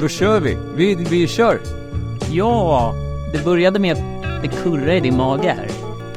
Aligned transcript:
Då 0.00 0.08
kör 0.08 0.40
vi. 0.40 0.58
Vi, 0.76 0.94
vi 0.94 1.28
kör. 1.28 1.60
Ja, 2.30 2.94
det 3.32 3.44
började 3.44 3.78
med 3.78 3.92
att 3.92 4.42
det 4.42 4.48
kurrar 4.48 4.92
i 4.94 5.00
din 5.00 5.16
mage 5.16 5.48
här. 5.48 5.68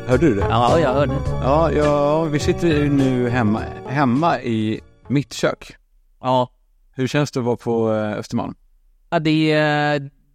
Hörde 0.08 0.28
du 0.28 0.36
det? 0.36 0.42
Ja, 0.42 0.80
jag 0.80 0.94
hörde. 0.94 1.14
Ja, 1.26 1.72
ja, 1.72 2.24
vi 2.24 2.40
sitter 2.40 2.68
ju 2.68 2.90
nu 2.90 3.30
hemma, 3.30 3.62
hemma 3.88 4.42
i 4.42 4.82
mitt 5.08 5.34
kök. 5.34 5.76
Ja, 6.22 6.50
Hur 6.96 7.08
känns 7.08 7.32
det 7.32 7.40
att 7.40 7.46
vara 7.46 7.58
på 7.58 7.94
eh, 7.94 8.12
Östermalm? 8.12 8.56
ja 9.10 9.20
det, 9.20 9.54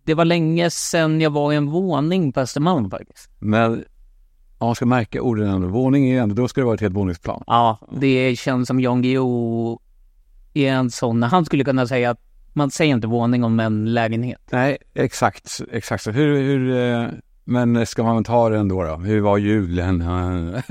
det 0.05 0.15
var 0.15 0.25
länge 0.25 0.71
sedan 0.71 1.21
jag 1.21 1.31
var 1.31 1.53
i 1.53 1.57
en 1.57 1.67
våning 1.71 2.33
på 2.33 2.41
Östermalm 2.41 2.91
faktiskt. 2.91 3.31
Men 3.39 3.85
om 4.59 4.67
man 4.69 4.75
ska 4.75 4.87
märka 4.87 5.23
orden 5.23 5.49
ändå, 5.49 5.69
våning 5.69 6.11
ändå, 6.11 6.35
då 6.35 6.49
ska 6.49 6.61
det 6.61 6.65
vara 6.65 6.75
ett 6.75 6.81
helt 6.81 6.95
våningsplan. 6.95 7.43
Ja, 7.47 7.79
det 7.93 8.39
känns 8.39 8.69
som 8.69 8.81
Jan 8.81 9.03
Guillou 9.03 9.79
är 10.55 10.73
en 10.73 10.91
sån, 10.91 11.23
han 11.23 11.45
skulle 11.45 11.65
kunna 11.65 11.87
säga 11.87 12.11
att 12.11 12.21
man 12.53 12.71
säger 12.71 12.95
inte 12.95 13.07
våning 13.07 13.45
om 13.45 13.61
en 13.61 13.95
lägenhet. 13.95 14.41
Nej, 14.51 14.79
exakt, 14.95 15.61
exakt 15.73 16.03
så. 16.05 16.11
Hur, 16.11 16.37
hur, 16.43 16.77
eh, 16.77 17.09
men 17.45 17.87
ska 17.87 18.03
man 18.03 18.25
ta 18.25 18.49
det 18.49 18.59
ändå 18.59 18.83
då? 18.85 18.97
Hur 18.97 19.21
var 19.21 19.39
julen? 19.39 20.01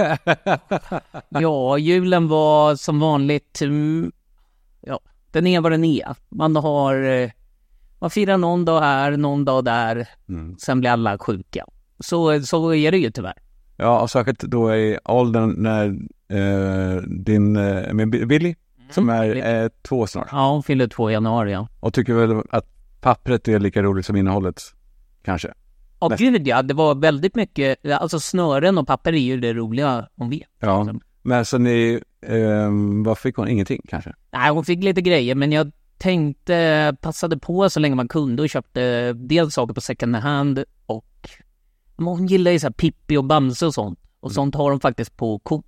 Ja, 1.29 1.77
julen 1.77 2.27
var 2.27 2.75
som 2.75 2.99
vanligt, 2.99 3.61
mm, 3.61 4.11
ja, 4.81 4.99
den 5.31 5.47
är 5.47 5.61
vad 5.61 5.71
den 5.71 5.83
är. 5.83 6.15
Man 6.29 6.55
har, 6.55 7.03
eh, 7.03 7.29
man 7.99 8.09
firar 8.09 8.37
någon 8.37 8.65
dag 8.65 8.81
här, 8.81 9.17
någon 9.17 9.45
dag 9.45 9.65
där, 9.65 10.07
Mm. 10.29 10.57
sen 10.57 10.79
blir 10.79 10.89
alla 10.91 11.17
sjuka. 11.17 11.65
Så, 11.99 12.41
så 12.41 12.73
är 12.73 12.91
det 12.91 12.97
ju 12.97 13.11
tyvärr. 13.11 13.37
Ja, 13.77 14.01
och 14.01 14.09
särskilt 14.09 14.39
då 14.39 14.75
i 14.75 14.97
åldern 15.05 15.53
när 15.57 15.85
eh, 16.39 17.01
din, 17.01 17.55
eh, 17.55 17.93
med 17.93 18.09
Billy, 18.27 18.55
som 18.89 19.09
är 19.09 19.63
eh, 19.63 19.69
två 19.81 20.07
snart, 20.07 20.27
Ja, 20.31 20.51
hon 20.51 20.63
fyller 20.63 20.87
två 20.87 21.09
i 21.09 21.13
januari 21.13 21.51
ja. 21.51 21.67
och 21.79 21.93
tycker 21.93 22.13
väl 22.13 22.41
att 22.49 22.65
pappret 23.01 23.47
är 23.47 23.59
lika 23.59 23.81
roligt 23.83 24.05
som 24.05 24.15
innehållet, 24.15 24.61
kanske. 25.23 25.53
Ja, 25.99 26.07
gud 26.17 26.47
ja, 26.47 26.61
det 26.61 26.73
var 26.73 26.95
väldigt 26.95 27.35
mycket, 27.35 27.91
alltså 27.91 28.19
snören 28.19 28.77
och 28.77 28.87
papper 28.87 29.13
är 29.13 29.17
ju 29.17 29.39
det 29.39 29.53
roliga 29.53 30.07
hon 30.15 30.29
vet. 30.29 30.47
Ja, 30.59 30.93
men 31.21 31.45
så 31.45 31.57
ni, 31.57 32.01
eh, 32.21 32.69
vad 33.05 33.17
fick 33.17 33.35
hon? 33.35 33.47
Ingenting 33.47 33.81
kanske? 33.87 34.13
Nej, 34.31 34.51
hon 34.51 34.65
fick 34.65 34.83
lite 34.83 35.01
grejer, 35.01 35.35
men 35.35 35.51
jag 35.51 35.71
tänkte, 35.97 36.95
passade 37.01 37.37
på 37.37 37.69
så 37.69 37.79
länge 37.79 37.95
man 37.95 38.07
kunde 38.07 38.41
och 38.43 38.49
köpte 38.49 39.13
dels 39.13 39.53
saker 39.53 39.73
på 39.73 39.81
second 39.81 40.15
hand 40.15 40.63
och 40.85 41.29
hon 41.97 42.27
gillar 42.27 42.51
ju 42.51 42.59
så 42.59 42.67
här 42.67 42.73
Pippi 42.73 43.17
och 43.17 43.23
Bamse 43.23 43.65
och 43.65 43.73
sånt. 43.73 43.99
Och 44.19 44.31
sånt 44.31 44.55
har 44.55 44.69
de 44.69 44.79
faktiskt 44.79 45.17
på 45.17 45.39
Coop. 45.39 45.65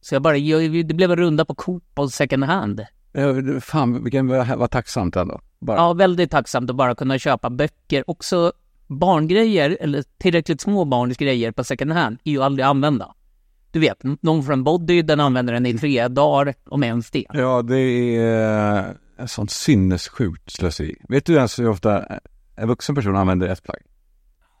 Så 0.00 0.14
jag 0.14 0.22
bara, 0.22 0.36
jag, 0.36 0.86
det 0.86 0.94
blev 0.94 1.10
en 1.10 1.16
runda 1.16 1.44
på 1.44 1.54
Coop 1.54 1.84
och 1.94 2.12
second 2.12 2.44
hand. 2.44 2.80
Eh, 3.12 3.60
fan, 3.60 4.02
vilken 4.02 4.28
var 4.28 4.66
tacksamt 4.66 5.16
ändå. 5.16 5.40
Bara. 5.58 5.76
Ja, 5.76 5.92
väldigt 5.92 6.30
tacksamt 6.30 6.70
att 6.70 6.76
bara 6.76 6.94
kunna 6.94 7.18
köpa 7.18 7.50
böcker. 7.50 8.10
Också 8.10 8.52
barngrejer, 8.86 9.76
eller 9.80 10.04
tillräckligt 10.18 10.60
små 10.60 10.84
barns 10.84 11.16
grejer 11.16 11.52
på 11.52 11.64
second 11.64 11.92
hand, 11.92 12.18
är 12.24 12.30
ju 12.30 12.42
aldrig 12.42 12.66
använda. 12.66 13.14
Du 13.70 13.80
vet, 13.80 14.02
någon 14.20 14.42
från 14.42 14.64
Body, 14.64 15.02
den 15.02 15.20
använder 15.20 15.52
den 15.52 15.66
i 15.66 15.78
tre 15.78 16.08
dagar, 16.08 16.54
om 16.64 16.82
ens 16.82 17.10
det. 17.10 17.26
Ja, 17.32 17.62
det 17.62 17.78
är 17.78 18.78
eh, 18.78 19.24
ett 19.24 19.30
sånt 19.30 19.50
sinnessjukt 19.50 20.50
slöseri. 20.50 20.96
Vet 21.08 21.26
du 21.26 21.34
ens 21.34 21.58
hur 21.58 21.68
ofta 21.68 22.04
en 22.56 22.68
vuxen 22.68 22.94
person 22.94 23.16
använder 23.16 23.48
ett 23.48 23.62
plagg? 23.62 23.80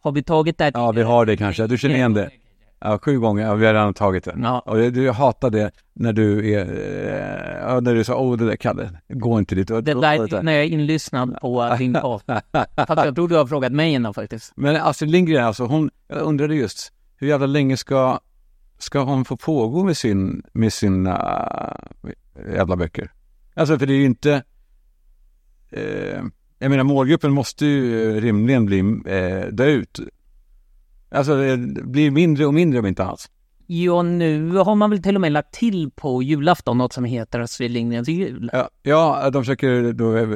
Har 0.02 0.12
vi 0.12 0.22
tagit 0.22 0.58
det 0.58 0.70
Ja, 0.74 0.92
vi 0.92 1.02
har 1.02 1.26
det 1.26 1.36
kanske. 1.36 1.66
Du 1.66 1.78
känner 1.78 1.94
igen 1.94 2.14
det? 2.14 2.30
Ja, 2.80 2.98
sju 2.98 3.18
gånger. 3.18 3.46
Ja, 3.46 3.54
vi 3.54 3.66
har 3.66 3.74
redan 3.74 3.94
tagit 3.94 4.24
det. 4.24 4.34
Ja. 4.42 4.60
Och 4.60 4.76
det- 4.76 4.90
du 4.90 5.10
hatar 5.10 5.50
det 5.50 5.70
när 5.92 6.12
du 6.12 6.52
är, 6.52 6.64
eh, 6.64 7.68
ja, 7.68 7.80
när 7.80 7.94
du 7.94 8.04
sa, 8.04 8.16
åh 8.16 8.36
det 8.36 8.46
där 8.46 8.56
Kalle, 8.56 8.90
gå 9.08 9.38
inte 9.38 9.54
dit. 9.54 9.68
Det 9.68 9.80
där 9.80 10.42
när 10.42 10.52
jag 10.52 10.62
är 10.64 10.68
inlyssnad 10.68 11.36
på 11.40 11.74
din 11.78 11.92
podd. 11.94 12.22
Jag 12.86 13.14
tror 13.14 13.28
du 13.28 13.36
har 13.36 13.46
frågat 13.46 13.72
mig 13.72 13.92
innan 13.92 14.14
faktiskt. 14.14 14.52
Men 14.56 14.76
Astrid 14.76 15.10
Lindgren 15.10 15.44
alltså, 15.44 15.64
hon, 15.64 15.90
jag 16.08 16.18
undrade 16.18 16.54
just, 16.54 16.92
hur 17.16 17.28
jävla 17.28 17.46
länge 17.46 17.76
ska, 17.76 18.18
ska 18.78 19.00
hon 19.02 19.24
få 19.24 19.36
pågå 19.36 19.84
med 19.84 19.96
sin, 19.96 20.42
med 20.52 20.72
sina 20.72 21.16
äh, 22.04 22.54
jävla 22.54 22.76
böcker? 22.76 23.12
Alltså 23.54 23.78
för 23.78 23.86
det 23.86 23.92
är 23.92 23.96
ju 23.98 24.04
inte, 24.04 24.42
eh, 25.70 26.22
jag 26.62 26.70
menar 26.70 26.84
målgruppen 26.84 27.32
måste 27.32 27.66
ju 27.66 28.20
rimligen 28.20 28.66
bli, 28.66 28.78
eh, 29.06 29.46
dö 29.52 29.66
ut. 29.66 30.00
Alltså 31.10 31.36
det 31.36 31.56
blir 31.82 32.10
mindre 32.10 32.46
och 32.46 32.54
mindre 32.54 32.78
om 32.78 32.86
inte 32.86 33.04
alls. 33.04 33.30
Ja, 33.66 34.02
nu 34.02 34.56
har 34.56 34.74
man 34.74 34.90
väl 34.90 35.02
till 35.02 35.14
och 35.14 35.20
med 35.20 35.32
lagt 35.32 35.54
till 35.54 35.90
på 35.90 36.22
julafton 36.22 36.78
något 36.78 36.92
som 36.92 37.04
heter 37.04 37.40
Astrid 37.40 37.70
Lindgrens 37.70 38.08
jul. 38.08 38.50
Ja, 38.52 38.68
ja 38.82 39.30
de 39.30 39.42
försöker 39.42 39.92
då 39.92 40.16
eh, 40.16 40.26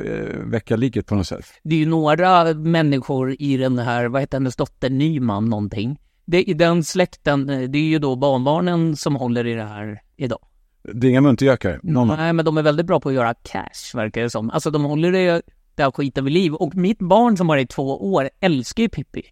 väcka 0.44 0.76
liket 0.76 1.06
på 1.06 1.14
något 1.14 1.26
sätt. 1.26 1.44
Det 1.62 1.74
är 1.74 1.78
ju 1.78 1.86
några 1.86 2.54
människor 2.54 3.36
i 3.38 3.56
den 3.56 3.78
här, 3.78 4.08
vad 4.08 4.22
heter 4.22 4.38
hennes 4.38 4.56
dotter, 4.56 4.90
Nyman 4.90 5.44
någonting. 5.44 5.98
Det, 6.24 6.42
I 6.42 6.54
den 6.54 6.84
släkten, 6.84 7.50
eh, 7.50 7.60
det 7.60 7.78
är 7.78 7.82
ju 7.82 7.98
då 7.98 8.16
barnbarnen 8.16 8.96
som 8.96 9.16
håller 9.16 9.46
i 9.46 9.54
det 9.54 9.64
här 9.64 10.00
idag. 10.16 10.40
Det 10.82 11.06
är 11.06 11.10
inga 11.10 11.20
muntergökar. 11.20 11.80
Någon, 11.82 12.08
Nej, 12.08 12.32
men 12.32 12.44
de 12.44 12.58
är 12.58 12.62
väldigt 12.62 12.86
bra 12.86 13.00
på 13.00 13.08
att 13.08 13.14
göra 13.14 13.34
cash, 13.34 13.94
verkar 13.94 14.22
det 14.22 14.30
som. 14.30 14.50
Alltså 14.50 14.70
de 14.70 14.84
håller 14.84 15.12
det, 15.12 15.42
det 15.76 15.82
här 15.82 15.90
skiten 15.90 16.24
vid 16.24 16.34
liv. 16.34 16.54
Och 16.54 16.74
mitt 16.74 16.98
barn 16.98 17.36
som 17.36 17.46
var 17.46 17.56
i 17.56 17.66
två 17.66 18.12
år 18.12 18.30
älskar 18.40 18.82
ju 18.82 18.88
Pippi. 18.88 19.22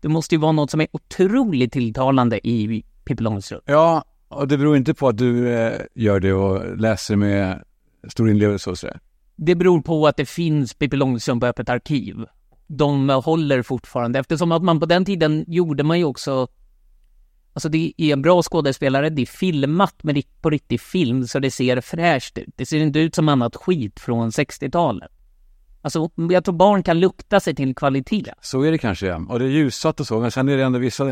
Det 0.00 0.08
måste 0.08 0.34
ju 0.34 0.40
vara 0.40 0.52
något 0.52 0.70
som 0.70 0.80
är 0.80 0.86
otroligt 0.92 1.72
tilltalande 1.72 2.48
i 2.48 2.84
Pippi 3.04 3.22
Långstrump. 3.22 3.62
Ja, 3.66 4.04
och 4.28 4.48
det 4.48 4.58
beror 4.58 4.76
inte 4.76 4.94
på 4.94 5.08
att 5.08 5.18
du 5.18 5.54
eh, 5.54 5.80
gör 5.94 6.20
det 6.20 6.32
och 6.32 6.78
läser 6.78 7.16
med 7.16 7.62
stor 8.08 8.30
inlevelse 8.30 8.70
och 8.70 8.78
sådär. 8.78 9.00
Det 9.36 9.54
beror 9.54 9.80
på 9.80 10.06
att 10.06 10.16
det 10.16 10.26
finns 10.26 10.74
Pippi 10.74 10.96
Långstrump 10.96 11.40
på 11.40 11.46
Öppet 11.46 11.68
arkiv. 11.68 12.16
De 12.66 13.08
håller 13.08 13.62
fortfarande, 13.62 14.18
eftersom 14.18 14.52
att 14.52 14.62
man 14.62 14.80
på 14.80 14.86
den 14.86 15.04
tiden 15.04 15.44
gjorde 15.48 15.82
man 15.82 15.98
ju 15.98 16.04
också 16.04 16.48
Alltså 17.52 17.68
det 17.68 17.92
är 17.96 18.12
en 18.12 18.22
bra 18.22 18.42
skådespelare, 18.42 19.10
det 19.10 19.22
är 19.22 19.26
filmat 19.26 20.02
med 20.02 20.22
på 20.40 20.50
riktig 20.50 20.80
film 20.80 21.26
så 21.26 21.38
det 21.38 21.50
ser 21.50 21.80
fräscht 21.80 22.38
ut. 22.38 22.54
Det 22.56 22.66
ser 22.66 22.78
inte 22.78 22.98
ut 22.98 23.14
som 23.14 23.28
annat 23.28 23.56
skit 23.56 24.00
från 24.00 24.30
60-talet. 24.30 25.10
Alltså 25.82 26.10
jag 26.30 26.44
tror 26.44 26.54
barn 26.54 26.82
kan 26.82 27.00
lukta 27.00 27.40
sig 27.40 27.54
till 27.54 27.74
kvalitet. 27.74 28.32
Så 28.40 28.62
är 28.62 28.70
det 28.70 28.78
kanske, 28.78 29.06
ja. 29.06 29.20
Och 29.28 29.38
det 29.38 29.44
är 29.44 29.48
ljussatt 29.48 30.00
och 30.00 30.06
så, 30.06 30.20
men 30.20 30.30
sen 30.30 30.48
är 30.48 30.56
det 30.56 30.62
ändå 30.62 30.78
vissa, 30.78 31.04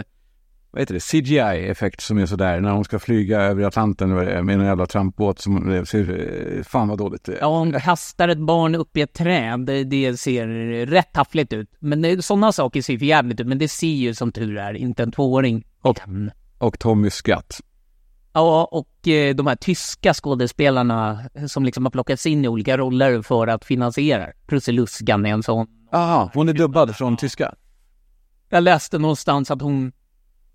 vad 0.71 0.83
heter 0.83 0.95
det, 0.95 1.01
CGI-effekt 1.01 2.01
som 2.01 2.19
är 2.19 2.27
sådär, 2.27 2.61
när 2.61 2.71
hon 2.71 2.85
ska 2.85 2.99
flyga 2.99 3.41
över 3.41 3.65
Atlanten 3.65 4.15
med 4.15 4.51
en 4.51 4.65
jävla 4.65 4.87
trampbåt 4.87 5.39
som 5.39 5.73
eh, 5.73 5.85
ser, 5.85 6.57
eh, 6.59 6.63
fan 6.63 6.89
vad 6.89 6.99
dåligt. 6.99 7.29
Ja, 7.41 7.59
hon 7.59 7.81
kastar 7.81 8.29
ett 8.29 8.39
barn 8.39 8.75
upp 8.75 8.97
i 8.97 9.01
ett 9.01 9.13
träd, 9.13 9.61
det, 9.87 10.21
ser 10.21 10.47
rätt 10.87 11.13
taffligt 11.13 11.53
ut. 11.53 11.69
Men 11.79 12.23
sådana 12.23 12.53
saker 12.53 12.83
ser 12.83 12.99
för 12.99 13.07
jävligt 13.07 13.41
ut, 13.41 13.47
men 13.47 13.59
det 13.59 13.69
ser 13.69 13.87
ju 13.87 14.15
som 14.15 14.33
tur 14.33 14.59
är 14.59 14.75
inte 14.75 15.03
en 15.03 15.13
tvååring. 15.13 15.67
Och-. 15.83 15.99
Och 16.59 16.79
Tommy 16.79 17.11
Skatt. 17.11 17.61
Ja, 18.39 18.65
och 18.65 19.09
eh, 19.09 19.35
de 19.35 19.47
här 19.47 19.57
tyska 19.57 20.15
skådespelarna 20.15 21.21
som 21.47 21.65
liksom 21.65 21.85
har 21.85 21.91
plockats 21.91 22.27
in 22.27 22.45
i 22.45 22.49
olika 22.49 22.77
roller 22.79 23.23
för 23.23 23.47
att 23.47 23.65
finansiera. 23.65 24.27
Prussiluskan 24.47 25.27
är 25.27 25.31
en 25.31 25.43
sån. 25.43 25.67
Aha, 25.93 26.31
hon 26.35 26.49
är 26.49 26.53
dubbad 26.53 26.97
från 26.97 27.17
tyska. 27.17 27.55
Jag 28.49 28.65
läste 28.65 28.99
någonstans 28.99 29.51
att 29.51 29.63
hon 29.63 29.93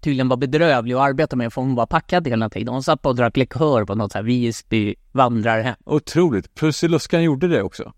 tydligen 0.02 0.30
var 0.30 0.38
bedrövlig 0.38 0.96
att 0.96 1.02
arbeta 1.02 1.36
med 1.36 1.54
för 1.54 1.62
hon 1.62 1.76
var 1.76 1.86
packad 1.86 2.28
hela 2.28 2.50
tiden. 2.50 2.74
Hon 2.74 2.84
satt 2.84 3.02
på 3.02 3.10
och 3.10 3.16
drack 3.16 3.38
likör 3.38 3.86
på 3.86 3.96
något 3.96 4.12
så 4.12 4.18
här 4.18 4.24
Visby 4.24 4.96
vandrarhem. 5.12 5.76
Otroligt. 5.86 6.56
Prussiluskan 6.56 7.24
gjorde 7.24 7.48
det 7.48 7.64
också. 7.64 7.94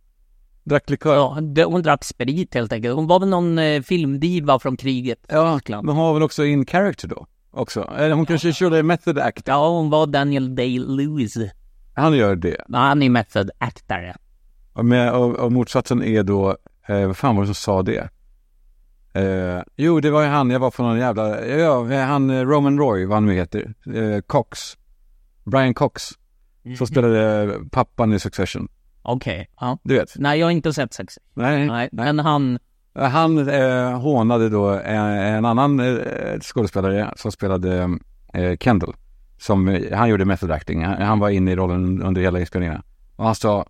Drack 0.63 0.89
likör. 0.89 1.15
Ja, 1.15 1.37
det, 1.41 1.63
hon 1.63 1.81
drack 1.81 2.03
sprit 2.03 2.53
helt 2.53 2.73
enkelt. 2.73 2.95
Hon 2.95 3.07
var 3.07 3.19
väl 3.19 3.29
någon 3.29 3.59
eh, 3.59 3.81
filmdiva 3.81 4.59
från 4.59 4.77
kriget. 4.77 5.19
Ja, 5.27 5.59
men 5.67 5.87
hon 5.87 5.97
var 5.97 6.13
väl 6.13 6.23
också 6.23 6.45
in 6.45 6.65
character 6.65 7.07
då? 7.07 7.25
Också. 7.55 7.93
Eller 7.97 8.15
hon 8.15 8.25
kanske 8.25 8.53
körde 8.53 8.83
method 8.83 9.17
act. 9.19 9.47
Ja, 9.47 9.69
hon 9.69 9.89
var 9.89 10.07
Daniel 10.07 10.55
Day-Lewis. 10.55 11.49
Han 11.93 12.13
gör 12.13 12.35
det. 12.35 12.61
Ja, 12.67 12.77
Han 12.77 13.03
är 13.03 13.09
method 13.09 13.51
actare. 13.57 14.15
Och, 14.73 14.85
med, 14.85 15.13
och, 15.13 15.35
och 15.35 15.51
motsatsen 15.51 16.03
är 16.03 16.23
då, 16.23 16.57
eh, 16.87 17.07
vad 17.07 17.17
fan 17.17 17.35
var 17.35 17.43
det 17.43 17.47
som 17.47 17.55
sa 17.55 17.81
det? 17.81 18.09
Eh, 19.13 19.61
jo, 19.75 19.99
det 19.99 20.11
var 20.11 20.21
ju 20.21 20.27
han, 20.27 20.49
jag 20.49 20.59
var 20.59 20.71
på 20.71 20.83
någon 20.83 20.97
jävla, 20.97 21.45
ja, 21.45 22.05
han 22.05 22.29
eh, 22.29 22.41
Roman 22.41 22.79
Roy, 22.79 23.05
vad 23.05 23.15
han 23.15 23.25
nu 23.25 23.33
heter, 23.33 23.73
eh, 23.95 24.21
Cox. 24.21 24.77
Brian 25.43 25.73
Cox, 25.73 26.09
som 26.77 26.87
spelade 26.87 27.53
pappan 27.71 28.13
i 28.13 28.19
Succession. 28.19 28.67
Okej, 29.01 29.49
ja. 29.59 29.77
Du 29.83 29.95
vet? 29.95 30.13
Nej, 30.15 30.39
jag 30.39 30.47
har 30.47 30.51
inte 30.51 30.73
sett 30.73 30.93
sex. 30.93 31.19
Nej, 31.33 31.67
Nej, 31.67 31.89
men 31.91 32.19
han... 32.19 32.59
Han 32.95 33.49
eh, 33.49 33.99
hånade 33.99 34.49
då 34.49 34.69
en, 34.69 35.05
en 35.05 35.45
annan 35.45 35.79
eh, 35.79 36.39
skådespelare 36.39 37.13
som 37.15 37.31
spelade 37.31 37.97
eh, 38.33 38.57
Kendall. 38.57 38.95
Som, 39.37 39.67
eh, 39.67 39.97
han 39.97 40.09
gjorde 40.09 40.25
method 40.25 40.51
acting. 40.51 40.85
Han, 40.85 41.01
han 41.01 41.19
var 41.19 41.29
inne 41.29 41.51
i 41.51 41.55
rollen 41.55 42.01
under 42.01 42.21
hela 42.21 42.39
inspelningen. 42.39 42.81
Och 43.15 43.25
han 43.25 43.35
sa, 43.35 43.65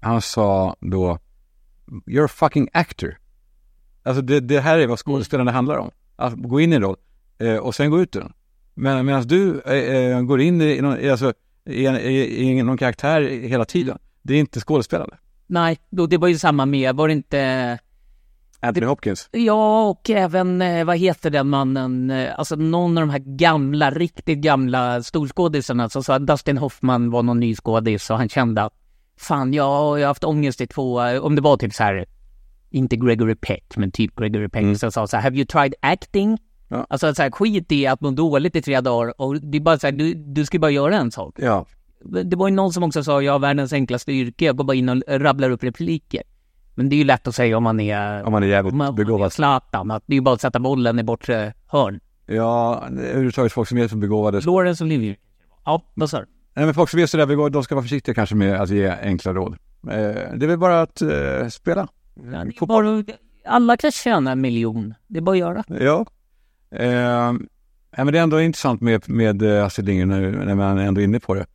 han 0.00 0.22
sa 0.22 0.76
då, 0.80 1.18
you're 2.06 2.24
a 2.24 2.28
fucking 2.28 2.68
actor. 2.72 3.18
Alltså 4.02 4.22
det, 4.22 4.40
det 4.40 4.60
här 4.60 4.78
är 4.78 4.86
vad 4.86 4.98
skådespelande 4.98 5.52
handlar 5.52 5.76
om. 5.76 5.90
Att 6.16 6.34
gå 6.34 6.60
in 6.60 6.72
i 6.72 6.76
en 6.76 6.82
roll 6.82 6.96
eh, 7.38 7.56
och 7.56 7.74
sen 7.74 7.90
gå 7.90 8.00
ut 8.00 8.16
ur 8.16 8.20
den. 8.20 8.32
Men 8.74 9.06
medan 9.06 9.22
du 9.22 9.60
eh, 9.60 9.96
eh, 9.96 10.22
går 10.22 10.40
in 10.40 10.60
i, 10.62 10.80
någon, 10.80 11.10
alltså, 11.10 11.32
i, 11.64 11.86
i, 11.86 12.42
i 12.42 12.62
någon 12.62 12.78
karaktär 12.78 13.22
hela 13.22 13.64
tiden. 13.64 13.98
Det 14.22 14.34
är 14.34 14.38
inte 14.38 14.60
skådespelande. 14.60 15.16
Nej, 15.46 15.78
då, 15.90 16.06
det 16.06 16.16
var 16.18 16.28
ju 16.28 16.38
samma 16.38 16.66
med, 16.66 16.96
var 16.96 17.08
det 17.08 17.14
inte... 17.14 17.78
Anthony 18.62 18.86
Hopkins. 18.86 19.28
Ja, 19.32 19.88
och 19.88 20.10
även, 20.10 20.62
eh, 20.62 20.84
vad 20.84 20.96
heter 20.98 21.30
den 21.30 21.48
mannen, 21.48 22.10
eh, 22.10 22.38
alltså 22.38 22.56
någon 22.56 22.98
av 22.98 23.02
de 23.02 23.10
här 23.10 23.18
gamla, 23.18 23.90
riktigt 23.90 24.38
gamla 24.38 25.02
storskådisarna 25.02 25.88
som 25.88 26.04
sa 26.04 26.14
att 26.14 26.26
Dustin 26.26 26.58
Hoffman 26.58 27.10
var 27.10 27.22
någon 27.22 27.40
ny 27.40 27.54
skådis 27.54 28.10
och 28.10 28.16
han 28.16 28.28
kände 28.28 28.62
att 28.62 28.72
fan, 29.18 29.52
jag 29.54 29.64
jag 29.66 29.72
har 29.78 30.06
haft 30.06 30.24
ångest 30.24 30.60
i 30.60 30.66
två, 30.66 31.00
om 31.22 31.34
det 31.36 31.42
var 31.42 31.56
typ 31.56 31.74
så 31.74 31.82
här, 31.82 32.06
inte 32.70 32.96
Gregory 32.96 33.34
Peck, 33.34 33.76
men 33.76 33.90
typ 33.90 34.16
Gregory 34.16 34.48
Peck, 34.48 34.62
Mm. 34.62 34.76
som 34.76 34.92
sa 34.92 35.06
så 35.06 35.16
här, 35.16 35.22
have 35.22 35.36
you 35.36 35.46
tried 35.46 35.74
acting? 35.80 36.38
Ja. 36.68 36.86
Alltså 36.90 37.14
så 37.14 37.22
här, 37.22 37.30
skit 37.30 37.72
i 37.72 37.86
att 37.86 38.00
må 38.00 38.10
dåligt 38.10 38.56
i 38.56 38.62
tre 38.62 38.80
dagar 38.80 39.20
och 39.20 39.40
det 39.40 39.58
är 39.58 39.60
bara 39.60 39.78
så 39.78 39.86
här, 39.86 39.92
du, 39.92 40.14
du 40.14 40.44
ska 40.46 40.58
bara 40.58 40.70
göra 40.70 40.96
en 40.96 41.10
sak. 41.10 41.34
Ja. 41.38 41.66
Det 42.24 42.36
var 42.36 42.48
ju 42.48 42.54
någon 42.54 42.72
som 42.72 42.82
också 42.82 43.04
sa, 43.04 43.22
jag 43.22 43.32
har 43.32 43.38
världens 43.38 43.72
enklaste 43.72 44.12
yrke, 44.12 44.44
jag 44.44 44.56
går 44.56 44.64
bara 44.64 44.74
in 44.76 44.88
och 44.88 45.02
rabblar 45.08 45.50
upp 45.50 45.64
repliker. 45.64 46.22
Men 46.74 46.88
det 46.88 46.94
är 46.94 46.98
ju 46.98 47.04
lätt 47.04 47.26
att 47.26 47.34
säga 47.34 47.56
om 47.56 47.62
man 47.62 47.80
är, 47.80 48.22
Om 48.24 48.32
man 48.32 48.42
är 48.42 48.46
jävligt 48.46 48.72
om 48.72 48.78
man, 48.78 48.88
om 48.88 48.94
är 48.94 49.04
begåvad. 49.04 49.32
Zlatan, 49.32 49.90
att 49.90 50.02
det 50.06 50.12
är 50.12 50.14
ju 50.14 50.20
bara 50.20 50.34
att 50.34 50.40
sätta 50.40 50.58
bollen 50.58 50.98
i 50.98 51.02
bortre 51.02 51.54
hörn. 51.66 52.00
Ja, 52.26 52.84
överhuvudtaget 52.88 53.52
folk 53.52 53.68
som 53.68 53.78
är 53.78 53.88
så 53.88 53.96
begåvade. 53.96 54.40
Lawrence 54.40 54.84
Olivier. 54.84 55.16
Ja, 55.64 55.82
vad 55.94 56.10
sa 56.10 56.20
du? 56.20 56.26
Nej, 56.54 56.64
men 56.64 56.74
folk 56.74 56.90
som 56.90 57.00
är 57.00 57.06
sådär 57.06 57.26
begåvade, 57.26 57.52
de 57.52 57.64
ska 57.64 57.74
vara 57.74 57.82
försiktiga 57.82 58.14
kanske 58.14 58.34
med 58.34 58.60
att 58.60 58.70
ge 58.70 58.88
enkla 58.88 59.32
råd. 59.32 59.52
Eh, 59.52 59.98
det 60.34 60.44
är 60.44 60.46
väl 60.46 60.58
bara 60.58 60.82
att 60.82 61.02
eh, 61.02 61.48
spela. 61.50 61.88
Ja, 62.14 62.40
är 62.40 62.66
bara, 62.66 63.04
alla 63.44 63.76
kan 63.76 63.90
tjäna 63.90 64.32
en 64.32 64.40
miljon. 64.40 64.94
Det 65.06 65.18
är 65.18 65.22
bara 65.22 65.32
att 65.32 65.38
göra. 65.38 65.64
Ja. 65.68 66.06
Eh, 66.70 66.88
ja, 67.96 68.04
men 68.04 68.12
det 68.12 68.18
är 68.18 68.22
ändå 68.22 68.40
intressant 68.40 68.80
med, 68.80 69.08
med 69.08 69.42
eh, 69.42 69.64
Astrid 69.64 69.86
Lindgren 69.86 70.08
när, 70.08 70.44
när 70.44 70.54
man 70.54 70.78
är 70.78 70.84
ändå 70.84 71.00
inne 71.00 71.20
på 71.20 71.34
det. 71.34 71.46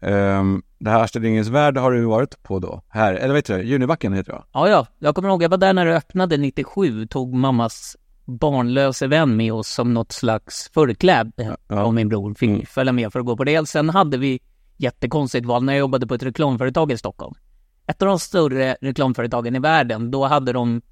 Eh, 0.00 0.44
det 0.80 0.90
här 0.90 1.02
Astrid 1.02 1.22
Lindgrens 1.22 1.48
värld 1.48 1.76
har 1.76 1.92
du 1.92 2.04
varit 2.04 2.42
på 2.42 2.58
då, 2.58 2.82
här, 2.88 3.14
eller 3.14 3.28
vad 3.28 3.36
heter 3.36 3.58
det, 3.58 3.64
Junibacken 3.64 4.12
heter 4.12 4.32
det? 4.32 4.42
Ja, 4.52 4.68
ja. 4.68 4.86
Jag 4.98 5.14
kommer 5.14 5.28
ihåg, 5.28 5.42
jag 5.42 5.48
var 5.48 5.58
där 5.58 5.72
när 5.72 5.86
det 5.86 5.96
öppnade 5.96 6.36
97, 6.36 7.06
tog 7.06 7.34
mammas 7.34 7.96
barnlöse 8.24 9.06
vän 9.06 9.36
med 9.36 9.52
oss 9.52 9.68
som 9.68 9.94
något 9.94 10.12
slags 10.12 10.70
förkläd. 10.74 11.32
Ja. 11.68 11.84
Och 11.84 11.94
min 11.94 12.08
bror 12.08 12.34
fick 12.34 12.48
Mm. 12.50 12.66
följa 12.66 12.92
med 12.92 13.12
för 13.12 13.20
att 13.20 13.26
gå 13.26 13.36
på 13.36 13.44
det. 13.44 13.68
Sen 13.68 13.90
hade 13.90 14.18
vi 14.18 14.40
jättekonstigt 14.76 15.46
val 15.46 15.64
när 15.64 15.72
jag 15.72 15.80
jobbade 15.80 16.06
på 16.06 16.14
ett 16.14 16.22
reklamföretag 16.22 16.92
i 16.92 16.96
Stockholm. 16.98 17.34
Ett 17.86 18.02
av 18.02 18.08
de 18.08 18.18
större 18.18 18.76
reklamföretagen 18.80 19.56
i 19.56 19.58
världen, 19.58 20.10
då 20.10 20.26
hade 20.26 20.52
de 20.52 20.82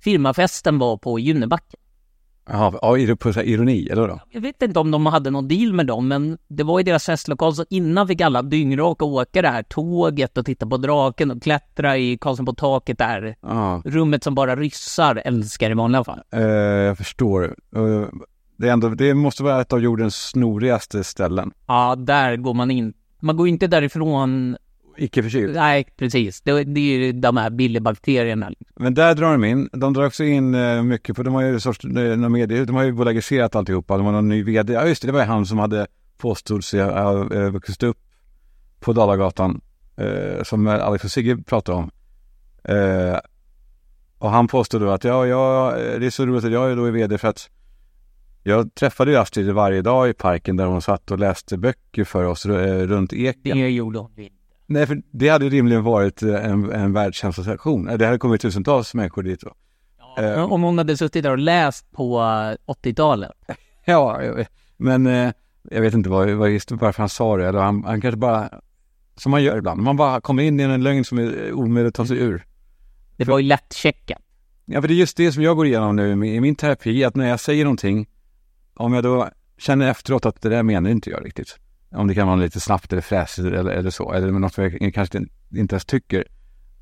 firmafesten 0.00 0.78
var 0.78 0.96
på 0.96 1.18
Junibacken. 1.18 1.80
Jaha, 2.52 2.72
ja, 2.82 2.98
är 2.98 3.06
det 3.06 3.16
på 3.16 3.32
så 3.32 3.40
ironi, 3.40 3.88
eller 3.88 4.08
då? 4.08 4.20
Jag 4.30 4.40
vet 4.40 4.62
inte 4.62 4.80
om 4.80 4.90
de 4.90 5.06
hade 5.06 5.30
någon 5.30 5.48
deal 5.48 5.72
med 5.72 5.86
dem, 5.86 6.08
men 6.08 6.38
det 6.48 6.62
var 6.62 6.80
i 6.80 6.82
deras 6.82 7.06
festlokal, 7.06 7.54
så 7.54 7.64
innan 7.70 8.08
fick 8.08 8.20
alla 8.20 8.42
dyngraka 8.42 9.04
åka 9.04 9.42
det 9.42 9.48
här 9.48 9.62
tåget 9.62 10.38
och 10.38 10.46
titta 10.46 10.66
på 10.66 10.76
draken 10.76 11.30
och 11.30 11.42
klättra 11.42 11.96
i 11.96 12.18
Karlsson 12.20 12.46
på 12.46 12.54
taket 12.54 12.98
där. 12.98 13.36
Ja, 13.40 13.82
Rummet 13.84 14.24
som 14.24 14.34
bara 14.34 14.56
ryssar 14.56 15.22
älskar 15.24 15.70
i 15.70 15.74
vanliga 15.74 16.04
fall. 16.04 16.20
eh, 16.32 16.40
jag 16.42 16.98
förstår. 16.98 17.44
Eh, 17.76 18.08
det, 18.56 18.68
är 18.68 18.72
ändå, 18.72 18.88
det 18.88 19.14
måste 19.14 19.42
vara 19.42 19.60
ett 19.60 19.72
av 19.72 19.80
jordens 19.80 20.16
snorigaste 20.16 21.04
ställen. 21.04 21.50
Ja, 21.66 21.94
där 21.96 22.36
går 22.36 22.54
man 22.54 22.70
in. 22.70 22.92
Man 23.20 23.36
går 23.36 23.48
inte 23.48 23.66
därifrån, 23.66 24.56
Icke 25.00 25.22
förkyld. 25.22 25.54
nej 25.54 25.86
precis, 25.96 26.40
det, 26.40 26.64
det 26.64 26.80
är 26.80 26.98
ju 26.98 27.12
de 27.12 27.36
här 27.36 27.50
billybakterierna. 27.50 28.52
Men 28.76 28.94
där 28.94 29.14
drar 29.14 29.32
de 29.32 29.44
in, 29.44 29.68
de 29.72 29.92
drar 29.92 30.06
också 30.06 30.24
in 30.24 30.54
eh, 30.54 30.82
mycket 30.82 31.16
på, 31.16 31.22
de 31.22 31.34
har 31.34 31.42
ju 31.42 31.60
sorts, 31.60 31.84
eh, 31.84 32.16
medier, 32.16 32.64
de 32.64 32.76
har 32.76 32.82
ju 32.82 32.92
bolagiserat 32.92 33.56
alltihopa, 33.56 33.96
de 33.96 34.06
har 34.06 34.12
någon 34.12 34.28
ny 34.28 34.42
vd, 34.42 34.72
ja 34.72 34.86
just 34.86 35.02
det, 35.02 35.08
det 35.08 35.12
var 35.12 35.20
ju 35.20 35.26
han 35.26 35.46
som 35.46 35.58
hade 35.58 35.86
påstått 36.18 36.64
sig 36.64 36.80
ha 36.80 37.34
eh, 37.34 37.50
vuxit 37.50 37.82
upp 37.82 37.98
på 38.80 38.92
Dalagatan, 38.92 39.60
eh, 39.96 40.42
som 40.42 40.66
Alex 40.66 41.04
och 41.04 41.10
Sigge 41.10 41.36
pratade 41.36 41.78
om. 41.78 41.90
Eh, 42.64 43.18
och 44.18 44.30
han 44.30 44.48
påstod 44.48 44.80
då 44.80 44.90
att 44.90 45.04
ja, 45.04 45.26
ja, 45.26 45.74
det 45.76 46.06
är 46.06 46.10
så 46.10 46.26
roligt 46.26 46.44
att 46.44 46.52
jag 46.52 46.70
är 46.70 46.76
då 46.76 46.84
är 46.84 46.90
vd 46.90 47.18
för 47.18 47.28
att 47.28 47.50
jag 48.42 48.74
träffade 48.74 49.10
ju 49.10 49.16
Astrid 49.16 49.50
varje 49.50 49.82
dag 49.82 50.08
i 50.08 50.12
parken 50.12 50.56
där 50.56 50.66
hon 50.66 50.82
satt 50.82 51.10
och 51.10 51.18
läste 51.18 51.58
böcker 51.58 52.04
för 52.04 52.24
oss 52.24 52.46
runt 52.46 53.12
eken. 53.12 53.58
Det 53.58 53.68
gjorde 53.68 53.98
hon. 53.98 54.10
Nej, 54.72 54.86
för 54.86 55.02
det 55.10 55.28
hade 55.28 55.44
ju 55.44 55.50
rimligen 55.50 55.82
varit 55.84 56.22
eh, 56.22 56.44
en, 56.44 56.72
en 56.72 56.92
världssensation. 56.92 57.84
Det 57.84 58.06
hade 58.06 58.18
kommit 58.18 58.40
tusentals 58.40 58.94
människor 58.94 59.22
dit 59.22 59.40
då. 59.40 59.54
Eh, 60.22 60.52
Om 60.52 60.62
hon 60.62 60.78
hade 60.78 60.96
suttit 60.96 61.22
där 61.22 61.30
och 61.30 61.38
läst 61.38 61.90
på 61.92 62.18
eh, 62.20 62.72
80-talet. 62.74 63.30
Ja, 63.84 64.20
men 64.76 65.06
eh, 65.06 65.32
jag 65.70 65.80
vet 65.80 65.94
inte 65.94 66.08
vad, 66.10 66.30
vad, 66.30 66.50
just 66.50 66.70
varför 66.70 67.02
han 67.02 67.08
sa 67.08 67.36
det. 67.36 67.46
Eller 67.48 67.58
han, 67.60 67.84
han 67.84 68.00
kanske 68.00 68.16
bara, 68.18 68.50
som 69.16 69.30
man 69.30 69.42
gör 69.42 69.58
ibland, 69.58 69.82
man 69.82 69.96
bara 69.96 70.20
kommer 70.20 70.42
in 70.42 70.60
i 70.60 70.62
en 70.62 70.82
lögn 70.82 71.04
som 71.04 71.18
är 71.18 71.52
omöjlig 71.52 71.88
att 71.88 71.94
ta 71.94 72.06
sig 72.06 72.18
ur. 72.18 72.46
Det 73.16 73.24
var 73.24 73.38
ju 73.38 73.46
lättcheckat. 73.46 74.18
Ja, 74.64 74.80
för 74.80 74.88
det 74.88 74.94
är 74.94 74.96
just 74.96 75.16
det 75.16 75.32
som 75.32 75.42
jag 75.42 75.56
går 75.56 75.66
igenom 75.66 75.96
nu 75.96 76.10
i 76.12 76.16
min- 76.16 76.34
i 76.34 76.40
min 76.40 76.54
terapi, 76.56 77.04
att 77.04 77.16
när 77.16 77.28
jag 77.28 77.40
säger 77.40 77.64
någonting, 77.64 78.08
om 78.74 78.92
jag 78.92 79.04
då 79.04 79.28
känner 79.58 79.90
efteråt 79.90 80.26
att 80.26 80.42
det 80.42 80.48
där 80.48 80.62
menar 80.62 80.90
inte 80.90 81.10
jag 81.10 81.24
riktigt. 81.26 81.56
Om 81.94 82.06
det 82.08 82.14
kan 82.14 82.26
vara 82.26 82.36
lite 82.36 82.60
snabbt 82.60 82.92
eller 82.92 83.02
fräsigt 83.02 83.46
eller, 83.46 83.70
eller 83.70 83.90
så, 83.90 84.12
eller 84.12 84.32
något 84.32 84.54
som 84.54 84.64
jag 84.64 84.94
kanske 84.94 85.18
inte- 85.18 85.74
ens 85.74 85.84
tycker, 85.84 86.24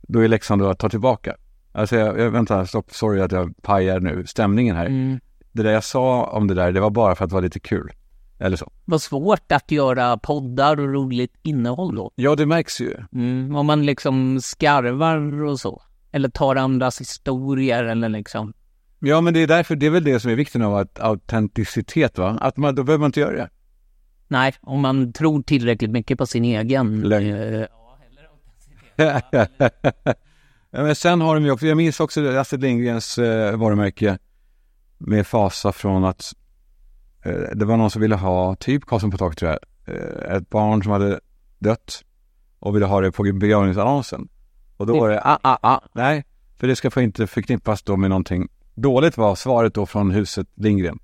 då 0.03 0.21
är 0.25 0.29
läxan 0.29 0.59
då 0.59 0.69
att 0.69 0.79
ta 0.79 0.89
tillbaka. 0.89 1.37
Alltså, 1.73 1.97
jag, 1.97 2.21
jag, 2.21 2.31
vänta, 2.31 2.67
stopp, 2.67 2.91
sorry 2.95 3.21
att 3.21 3.33
jag 3.33 3.63
pajar 3.63 4.01
nu 4.01 4.27
stämningen 4.27 4.77
här. 4.77 4.87
Mm. 4.87 5.21
Det 5.53 5.63
där 5.63 5.71
jag 5.71 5.85
sa 5.85 6.25
om 6.25 6.47
det 6.47 6.55
där, 6.55 6.73
det 6.73 6.81
var 6.81 6.91
bara 6.91 7.15
för 7.15 7.25
att 7.25 7.31
det 7.31 7.35
var 7.35 7.43
lite 7.43 7.61
kul. 7.61 7.93
Eller 8.39 8.57
så. 8.57 8.73
Vad 8.85 9.03
svårt 9.03 9.53
att 9.53 9.71
göra 9.71 10.17
poddar 10.19 10.81
och 10.81 10.93
roligt 10.93 11.35
innehåll 11.43 11.95
då. 11.95 12.11
Ja, 12.15 12.35
det 12.35 12.47
märks 12.47 12.81
ju. 12.81 12.95
Mm. 13.13 13.55
Om 13.57 13.67
man 13.67 13.87
liksom 13.87 14.41
skarvar 14.41 15.43
och 15.45 15.61
så. 15.61 15.83
Eller 16.13 16.29
tar 16.29 16.57
andras 16.57 17.01
historier 17.01 17.85
eller 17.85 18.09
liksom. 18.09 18.53
Ja, 18.99 19.21
men 19.21 19.35
det 19.35 19.41
är 19.43 19.47
därför, 19.47 19.77
det 19.77 19.87
är 19.87 19.91
väl 19.91 20.05
det 20.05 20.21
som 20.21 20.31
är 20.31 20.35
vikten 20.35 20.63
av 20.63 20.77
att 20.77 21.01
autenticitet, 21.01 22.19
va? 22.19 22.39
Att 22.41 22.57
man, 22.57 22.75
då 22.75 22.83
behöver 22.85 23.01
man 23.01 23.09
inte 23.09 23.21
göra 23.21 23.37
det. 23.37 23.49
Nej, 24.29 24.55
om 24.61 24.81
man 24.81 25.13
tror 25.13 25.43
tillräckligt 25.43 25.91
mycket 25.91 26.19
på 26.19 26.27
sin 26.27 26.45
egen... 26.45 27.01
Lögn. 27.01 27.35
eh, 27.35 27.67
ja, 30.71 30.83
men 30.83 30.95
sen 30.95 31.21
har 31.21 31.35
de 31.35 31.45
ju 31.45 31.51
också, 31.51 31.67
jag 31.67 31.77
minns 31.77 32.01
också 32.01 32.39
Astrid 32.39 32.63
Lindgrens 32.63 33.19
eh, 33.19 33.57
varumärke 33.57 34.19
med 34.99 35.27
fasa 35.27 35.73
från 35.73 36.05
att 36.05 36.35
eh, 37.23 37.33
det 37.55 37.65
var 37.65 37.77
någon 37.77 37.91
som 37.91 38.03
ville 38.03 38.17
ha, 38.17 38.55
typ 38.55 38.87
Karlsson 38.87 39.11
på 39.11 39.19
taket 39.19 39.39
tror 39.39 39.51
jag, 39.51 39.61
eh, 39.97 40.37
ett 40.37 40.51
barn 40.51 40.83
som 40.83 40.93
hade 40.93 41.21
dött 41.59 42.05
och 42.59 42.77
ville 42.77 42.87
ha 42.87 43.01
det 43.01 43.13
på 43.13 43.23
begravningsannonsen. 43.23 44.29
Och 44.77 44.87
då 44.87 45.01
var 45.01 45.09
det, 45.09 45.21
ah, 45.25 45.39
ah, 45.43 45.59
ah, 45.63 45.81
nej, 45.93 46.25
för 46.57 46.67
det 46.67 46.77
ska 46.77 46.91
få 46.91 47.01
inte 47.01 47.27
förknippas 47.27 47.83
då 47.83 47.97
med 47.97 48.11
någonting 48.11 48.49
dåligt 48.75 49.17
var 49.17 49.35
svaret 49.35 49.75
då 49.75 49.87
från 49.87 50.11
huset 50.11 50.49
Lindgren. 50.55 50.99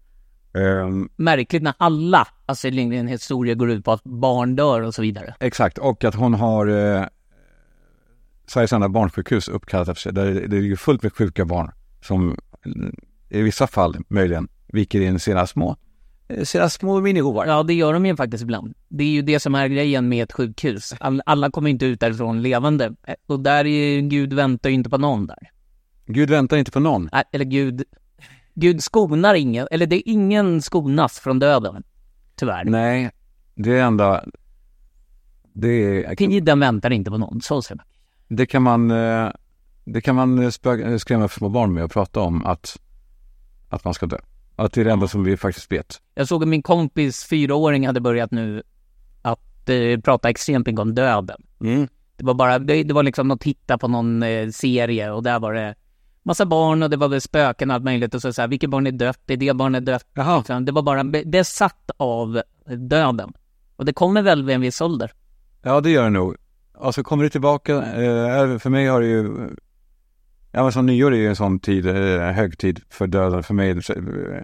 Ehm, 0.54 1.08
märkligt 1.16 1.62
när 1.62 1.74
alla 1.78 2.28
Astrid 2.46 2.74
Lindgren 2.74 3.06
historier 3.08 3.54
går 3.54 3.70
ut 3.70 3.84
på 3.84 3.92
att 3.92 4.04
barn 4.04 4.56
dör 4.56 4.80
och 4.80 4.94
så 4.94 5.02
vidare. 5.02 5.34
Exakt, 5.40 5.78
och 5.78 6.04
att 6.04 6.14
hon 6.14 6.34
har 6.34 6.66
eh, 6.66 7.04
Sveriges 8.46 8.72
enda 8.72 8.88
barnsjukhus 8.88 9.48
uppkallat 9.48 9.88
efter 9.88 10.00
sig. 10.02 10.12
Där 10.12 10.34
det 10.48 10.60
ligger 10.60 10.76
fullt 10.76 11.02
med 11.02 11.12
sjuka 11.12 11.44
barn 11.44 11.70
som 12.02 12.36
mm, 12.66 12.96
i 13.28 13.42
vissa 13.42 13.66
fall 13.66 13.96
möjligen 14.08 14.48
viker 14.66 15.00
in 15.00 15.18
sina 15.20 15.46
små, 15.46 15.76
eh, 16.28 16.44
sina 16.44 16.68
små 16.68 17.00
minihovar. 17.00 17.46
Ja, 17.46 17.62
det 17.62 17.74
gör 17.74 17.92
de 17.92 18.06
ju 18.06 18.16
faktiskt 18.16 18.42
ibland. 18.42 18.74
Det 18.88 19.04
är 19.04 19.08
ju 19.08 19.22
det 19.22 19.40
som 19.40 19.54
är 19.54 19.66
grejen 19.68 20.08
med 20.08 20.22
ett 20.24 20.32
sjukhus. 20.32 20.94
All, 21.00 21.22
alla 21.26 21.50
kommer 21.50 21.70
inte 21.70 21.86
ut 21.86 22.00
därifrån 22.00 22.42
levande. 22.42 22.94
Eh, 23.06 23.14
Och 23.26 23.40
där 23.40 23.64
är 23.66 24.00
Gud 24.00 24.32
väntar 24.32 24.70
ju 24.70 24.74
inte 24.74 24.90
på 24.90 24.98
någon 24.98 25.26
där. 25.26 25.50
Gud 26.06 26.30
väntar 26.30 26.56
inte 26.56 26.70
på 26.70 26.80
någon. 26.80 27.08
Nej, 27.12 27.24
Eller 27.32 27.44
Gud, 27.44 27.82
Gud 28.54 28.82
skonar 28.82 29.34
ingen, 29.34 29.68
eller 29.70 29.86
det 29.86 29.96
är 29.96 30.02
ingen 30.12 30.62
skonas 30.62 31.18
från 31.20 31.38
döden. 31.38 31.82
Tyvärr. 32.36 32.64
Nej, 32.64 33.10
det 33.54 33.78
är 33.78 33.82
enda... 33.82 34.24
Det, 35.52 35.68
är, 35.68 36.16
Tiden 36.16 36.60
väntar 36.60 36.90
inte 36.90 37.10
på 37.10 37.18
någon, 37.18 37.40
så 37.40 37.62
säger 37.62 37.76
man. 37.76 37.86
det 38.36 38.46
kan 38.46 38.62
man, 38.62 38.90
eh, 38.90 39.30
det 39.84 40.00
kan 40.00 40.14
man 40.14 40.38
spö- 40.40 40.98
skrämma 40.98 41.28
för 41.28 41.38
små 41.38 41.48
barn 41.48 41.72
med 41.74 41.84
och 41.84 41.90
prata 41.90 42.20
om 42.20 42.44
att, 42.44 42.80
att 43.68 43.84
man 43.84 43.94
ska 43.94 44.06
dö. 44.06 44.18
Att 44.56 44.72
det 44.72 44.80
är 44.80 44.84
det 44.84 44.92
enda 44.92 45.08
som 45.08 45.24
vi 45.24 45.36
faktiskt 45.36 45.72
vet. 45.72 46.00
Jag 46.14 46.28
såg 46.28 46.42
att 46.42 46.48
min 46.48 46.62
kompis 46.62 47.24
fyraåring 47.24 47.86
hade 47.86 48.00
börjat 48.00 48.30
nu 48.30 48.62
att 49.22 49.68
eh, 49.68 50.00
prata 50.00 50.30
extremt 50.30 50.66
mycket 50.66 50.80
om 50.80 50.94
döden. 50.94 51.42
Det 52.16 52.24
var 52.24 52.34
bara, 52.34 52.58
det, 52.58 52.82
det 52.82 52.94
var 52.94 53.02
liksom 53.02 53.30
att 53.30 53.40
titta 53.40 53.78
på 53.78 53.88
någon 53.88 54.22
eh, 54.22 54.48
serie 54.48 55.10
och 55.10 55.22
där 55.22 55.40
var 55.40 55.52
det 55.52 55.74
massa 56.24 56.46
barn 56.46 56.82
och 56.82 56.90
det 56.90 56.96
var 56.96 57.08
väl 57.08 57.20
spöken 57.20 57.70
och 57.70 57.74
allt 57.74 57.84
möjligt 57.84 58.14
och 58.14 58.22
så, 58.22 58.32
så 58.32 58.40
här, 58.40 58.48
vilket 58.48 58.70
barn 58.70 58.86
är 58.86 58.92
dött? 58.92 59.20
Är 59.26 59.36
det 59.36 59.54
barnet 59.54 59.86
dött? 59.86 60.06
Jaha. 60.14 60.38
Liksom, 60.38 60.64
Det 60.64 60.72
var 60.72 60.82
bara 60.82 61.04
be- 61.04 61.24
besatt 61.24 61.90
av 61.96 62.42
döden. 62.88 63.32
Och 63.76 63.84
det 63.84 63.92
kommer 63.92 64.22
väl 64.22 64.44
vid 64.44 64.54
en 64.54 64.60
viss 64.60 64.80
ålder. 64.80 65.12
Ja, 65.62 65.80
det 65.80 65.90
gör 65.90 66.04
det 66.04 66.10
nog. 66.10 66.36
Och 66.74 66.94
så 66.94 67.02
kommer 67.02 67.24
det 67.24 67.30
tillbaka. 67.30 67.72
Eh, 67.76 68.58
för 68.58 68.70
mig 68.70 68.86
har 68.86 69.00
det 69.00 69.06
ju... 69.06 69.50
Ja, 70.52 70.62
men 70.62 70.72
som 70.72 70.86
nyår 70.86 71.12
är 71.14 71.18
ju 71.18 71.28
en 71.28 71.36
sån 71.36 71.58
tid, 71.60 71.86
eh, 71.86 72.20
högtid 72.22 72.80
för 72.90 73.06
döden 73.06 73.42
för 73.42 73.54
mig. 73.54 73.70
Eh, 73.70 74.42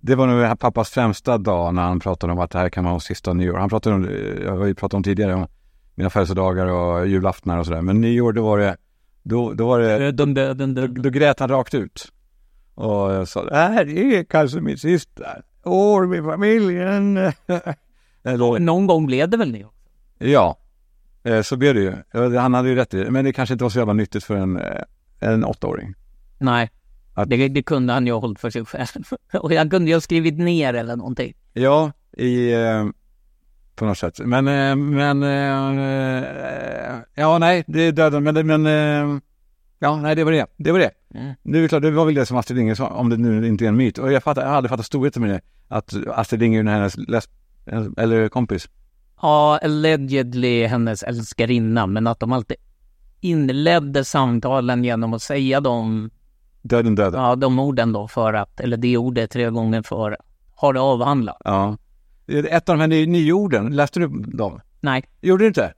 det 0.00 0.14
var 0.14 0.26
nog 0.26 0.58
pappas 0.58 0.90
främsta 0.90 1.38
dag 1.38 1.74
när 1.74 1.82
han 1.82 2.00
pratade 2.00 2.32
om 2.32 2.38
att 2.38 2.50
det 2.50 2.58
här 2.58 2.68
kan 2.68 2.84
vara 2.84 2.92
hans 2.92 3.04
sista 3.04 3.32
nyår. 3.32 3.58
Han 3.58 3.68
pratade 3.68 3.94
om, 3.96 4.08
jag 4.44 4.56
har 4.56 4.66
ju 4.66 4.74
pratat 4.74 4.94
om 4.94 5.02
tidigare, 5.02 5.34
om 5.34 5.46
mina 5.94 6.10
födelsedagar 6.10 6.66
och 6.66 7.06
julaftnar 7.06 7.58
och 7.58 7.66
sådär. 7.66 7.82
Men 7.82 8.00
nyår, 8.00 8.32
då 8.32 8.42
var 8.44 8.58
det, 8.58 8.76
då, 9.24 9.52
då 9.52 9.66
var 9.68 9.80
det, 9.80 10.12
Dum, 10.12 10.34
dum, 10.34 10.56
dum, 10.58 10.74
då, 10.74 10.80
dum. 10.86 11.02
då 11.02 11.10
grät 11.10 11.40
han 11.40 11.48
rakt 11.48 11.74
ut. 11.74 12.12
Och 12.74 13.12
jag 13.12 13.28
sa, 13.28 13.44
det 13.44 13.56
här 13.56 13.88
är 13.98 14.24
kanske 14.24 14.60
mitt 14.60 14.80
sista 14.80 15.24
år 15.64 16.06
med 16.06 16.24
familjen. 16.24 17.14
Någon 18.64 18.86
gång 18.86 19.06
blev 19.06 19.28
det 19.28 19.36
väl 19.36 19.52
det? 19.52 19.66
Ja, 20.30 20.58
eh, 21.22 21.42
så 21.42 21.56
blev 21.56 21.74
det 21.74 21.80
ju. 21.80 22.36
Han 22.36 22.54
hade 22.54 22.68
ju 22.68 22.74
rätt 22.74 22.94
i 22.94 23.04
det. 23.04 23.10
Men 23.10 23.24
det 23.24 23.32
kanske 23.32 23.52
inte 23.52 23.64
var 23.64 23.70
så 23.70 23.78
jävla 23.78 23.92
nyttigt 23.92 24.24
för 24.24 24.36
en, 24.36 24.56
eh, 24.56 24.82
en 25.20 25.44
åttaåring. 25.44 25.94
Nej, 26.38 26.70
Att- 27.14 27.30
det, 27.30 27.48
det 27.48 27.62
kunde 27.62 27.92
han 27.92 28.06
ju 28.06 28.12
ha 28.12 28.20
hållit 28.20 28.40
för 28.40 28.50
sig 28.50 28.64
själv. 28.64 29.04
Och 29.40 29.52
jag 29.52 29.70
kunde 29.70 29.88
ju 29.90 29.94
ha 29.96 30.00
skrivit 30.00 30.38
ner 30.38 30.74
eller 30.74 30.96
någonting. 30.96 31.34
Ja, 31.52 31.92
i, 32.16 32.52
eh, 32.52 32.84
på 33.74 33.84
något 33.84 33.98
sätt. 33.98 34.18
Men, 34.18 34.48
eh, 34.48 34.76
men, 34.76 35.22
eh, 35.22 36.98
ja 37.14 37.38
nej, 37.38 37.64
det 37.66 37.80
är 37.82 37.92
döden. 37.92 38.22
Men, 38.22 38.46
men 38.46 38.66
eh, 38.66 39.18
ja, 39.78 39.96
nej 39.96 40.14
det 40.16 40.24
var 40.24 40.32
det. 40.32 40.46
Det 40.56 40.72
var 40.72 40.78
det. 40.78 40.90
Mm. 41.14 41.34
Nu 41.42 41.58
är 41.58 41.62
det 41.62 41.68
klart, 41.68 41.82
det 41.82 41.90
var 41.90 42.04
väl 42.04 42.14
det 42.14 42.26
som 42.26 42.36
Astrid 42.36 42.56
Lindgren 42.56 42.76
sa, 42.76 42.86
om 42.88 43.10
det 43.10 43.16
nu 43.16 43.46
inte 43.46 43.64
är 43.64 43.68
en 43.68 43.76
myt. 43.76 43.98
Och 43.98 44.12
jag, 44.12 44.22
fattar, 44.22 44.42
jag 44.42 44.48
har 44.48 44.56
aldrig 44.56 44.70
fattat 44.70 44.86
storheten 44.86 45.22
med 45.22 45.30
det. 45.30 45.40
Att 45.68 45.94
Astrid 46.08 46.40
Lindgren 46.40 46.68
är 46.68 46.72
hennes 46.72 46.96
läs, 46.96 47.28
eller 47.96 48.28
kompis. 48.28 48.68
Ja, 49.22 49.58
allegedly 49.62 50.66
hennes 50.66 51.02
älskarinna, 51.02 51.86
men 51.86 52.06
att 52.06 52.20
de 52.20 52.32
alltid 52.32 52.56
inledde 53.20 54.04
samtalen 54.04 54.84
genom 54.84 55.14
att 55.14 55.22
säga 55.22 55.60
de, 55.60 56.10
Döden, 56.62 56.94
döden. 56.94 57.20
ja, 57.20 57.36
de 57.36 57.58
orden 57.58 57.92
då 57.92 58.08
för 58.08 58.32
att, 58.34 58.60
eller 58.60 58.76
det 58.76 58.96
ordet 58.96 59.30
tre 59.30 59.50
gånger 59.50 59.82
för 59.82 60.12
att 60.12 60.18
ha 60.56 60.72
det 60.72 60.80
avhandlat. 60.80 61.36
Ja. 61.44 61.76
Ett 62.28 62.68
av 62.68 62.74
de 62.76 62.80
här 62.80 62.88
ny- 62.88 63.06
nyorden, 63.06 63.76
läste 63.76 64.00
du 64.00 64.08
dem? 64.08 64.60
Nej, 64.80 65.04
Gjorde 65.20 65.44
du 65.44 65.48
inte? 65.48 65.74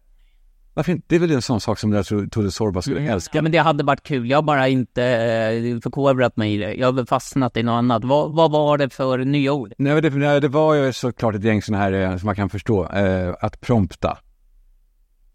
Varför 0.74 0.92
inte? 0.92 1.04
Det 1.08 1.14
är 1.16 1.20
väl 1.20 1.30
en 1.30 1.42
sån 1.42 1.60
sak 1.60 1.78
som 1.78 1.92
jag 1.92 2.06
tror 2.06 2.26
Tore 2.26 2.50
Sorba 2.50 2.82
skulle 2.82 3.00
älska. 3.00 3.38
ja, 3.38 3.42
men 3.42 3.52
det 3.52 3.58
hade 3.58 3.84
varit 3.84 4.02
kul. 4.02 4.30
Jag 4.30 4.38
har 4.38 4.42
bara 4.42 4.68
inte 4.68 5.04
eh, 5.04 5.80
förkovrat 5.80 6.36
mig 6.36 6.54
i 6.54 6.56
det. 6.58 6.74
Jag 6.74 6.92
har 6.92 7.04
fastnat 7.04 7.56
i 7.56 7.62
något 7.62 7.72
annat. 7.72 8.04
Vad, 8.04 8.34
vad 8.34 8.50
var 8.50 8.78
det 8.78 8.90
för 8.90 9.18
nya 9.18 9.52
ord? 9.52 9.72
Nej, 9.78 10.02
det, 10.02 10.10
nej, 10.10 10.40
det 10.40 10.48
var 10.48 10.74
ju 10.74 10.92
såklart 10.92 11.34
ett 11.34 11.44
gäng 11.44 11.62
sådana 11.62 11.84
här 11.84 11.92
eh, 11.92 12.16
som 12.16 12.26
man 12.26 12.34
kan 12.36 12.48
förstå. 12.50 12.88
Eh, 12.92 13.34
att 13.40 13.60
prompta 13.60 14.18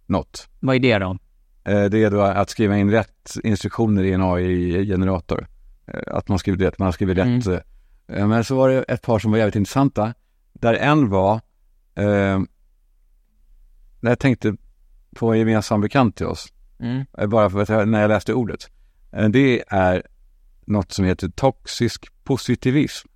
något. 0.05 0.47
Vad 0.59 0.75
är 0.75 0.79
det 0.79 0.97
då? 0.99 1.17
Eh, 1.63 1.85
det 1.85 2.03
är 2.03 2.11
då 2.11 2.21
att 2.21 2.49
skriva 2.49 2.77
in 2.77 2.91
rätt 2.91 3.33
instruktioner 3.43 4.03
i 4.03 4.13
en 4.13 4.21
AI-generator. 4.21 5.47
Eh, 5.87 6.15
att 6.15 6.27
man 6.27 6.39
skriver 6.39 6.65
rätt, 6.65 6.79
man 6.79 6.85
har 6.85 6.91
skrivit 6.91 7.17
rätt. 7.17 7.47
Eh, 8.07 8.27
men 8.27 8.43
så 8.43 8.55
var 8.55 8.69
det 8.69 8.83
ett 8.83 9.01
par 9.01 9.19
som 9.19 9.31
var 9.31 9.37
jävligt 9.37 9.55
intressanta. 9.55 10.13
Där 10.61 10.73
en 10.73 11.09
var, 11.09 11.33
eh, 11.95 12.39
när 13.99 14.11
jag 14.11 14.19
tänkte 14.19 14.55
på 15.15 15.33
en 15.33 15.39
gemensam 15.39 15.81
bekant 15.81 16.15
till 16.15 16.25
oss. 16.25 16.53
Mm. 16.79 17.05
Eh, 17.17 17.27
Bara 17.27 17.49
för 17.49 17.61
att 17.61 17.69
jag, 17.69 17.87
när 17.87 18.01
jag 18.01 18.07
läste 18.09 18.33
ordet. 18.33 18.69
Eh, 19.11 19.29
Det 19.29 19.63
är 19.67 20.03
något 20.65 20.91
som 20.91 21.05
heter 21.05 21.29
toxisk 21.29 22.05
positivism. 22.23 23.07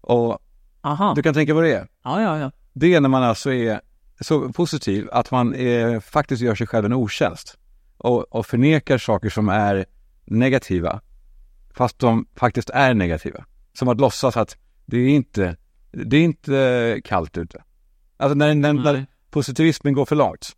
Och 0.00 0.38
Aha, 0.82 1.12
du 1.16 1.22
kan 1.22 1.34
tänka 1.34 1.54
vad 1.54 1.64
det 1.64 1.74
är. 1.74 1.88
ja, 2.04 2.22
ja, 2.22 2.38
ja. 2.38 2.52
Det 2.72 2.94
är 2.94 3.00
när 3.00 3.08
man 3.08 3.22
alltså 3.22 3.52
är 3.52 3.80
så 4.20 4.52
positiv 4.52 5.08
att 5.12 5.30
man 5.30 5.54
är, 5.54 6.00
faktiskt 6.00 6.42
gör 6.42 6.54
sig 6.54 6.66
själv 6.66 6.86
en 6.86 6.92
otjänst. 6.92 7.58
Och, 7.96 8.34
och 8.34 8.46
förnekar 8.46 8.98
saker 8.98 9.30
som 9.30 9.48
är 9.48 9.86
negativa. 10.24 11.00
Fast 11.74 11.98
de 11.98 12.26
faktiskt 12.36 12.70
är 12.70 12.94
negativa. 12.94 13.44
Som 13.72 13.88
att 13.88 14.00
låtsas 14.00 14.36
att 14.36 14.56
det 14.86 14.96
är 14.98 15.08
inte, 15.08 15.56
det 15.92 16.16
är 16.16 16.22
inte 16.22 17.00
kallt 17.04 17.38
ute. 17.38 17.62
Alltså 18.16 18.34
när, 18.34 18.54
när, 18.54 18.72
när 18.72 19.06
positivismen 19.30 19.94
går 19.94 20.04
för 20.04 20.16
långt. 20.16 20.56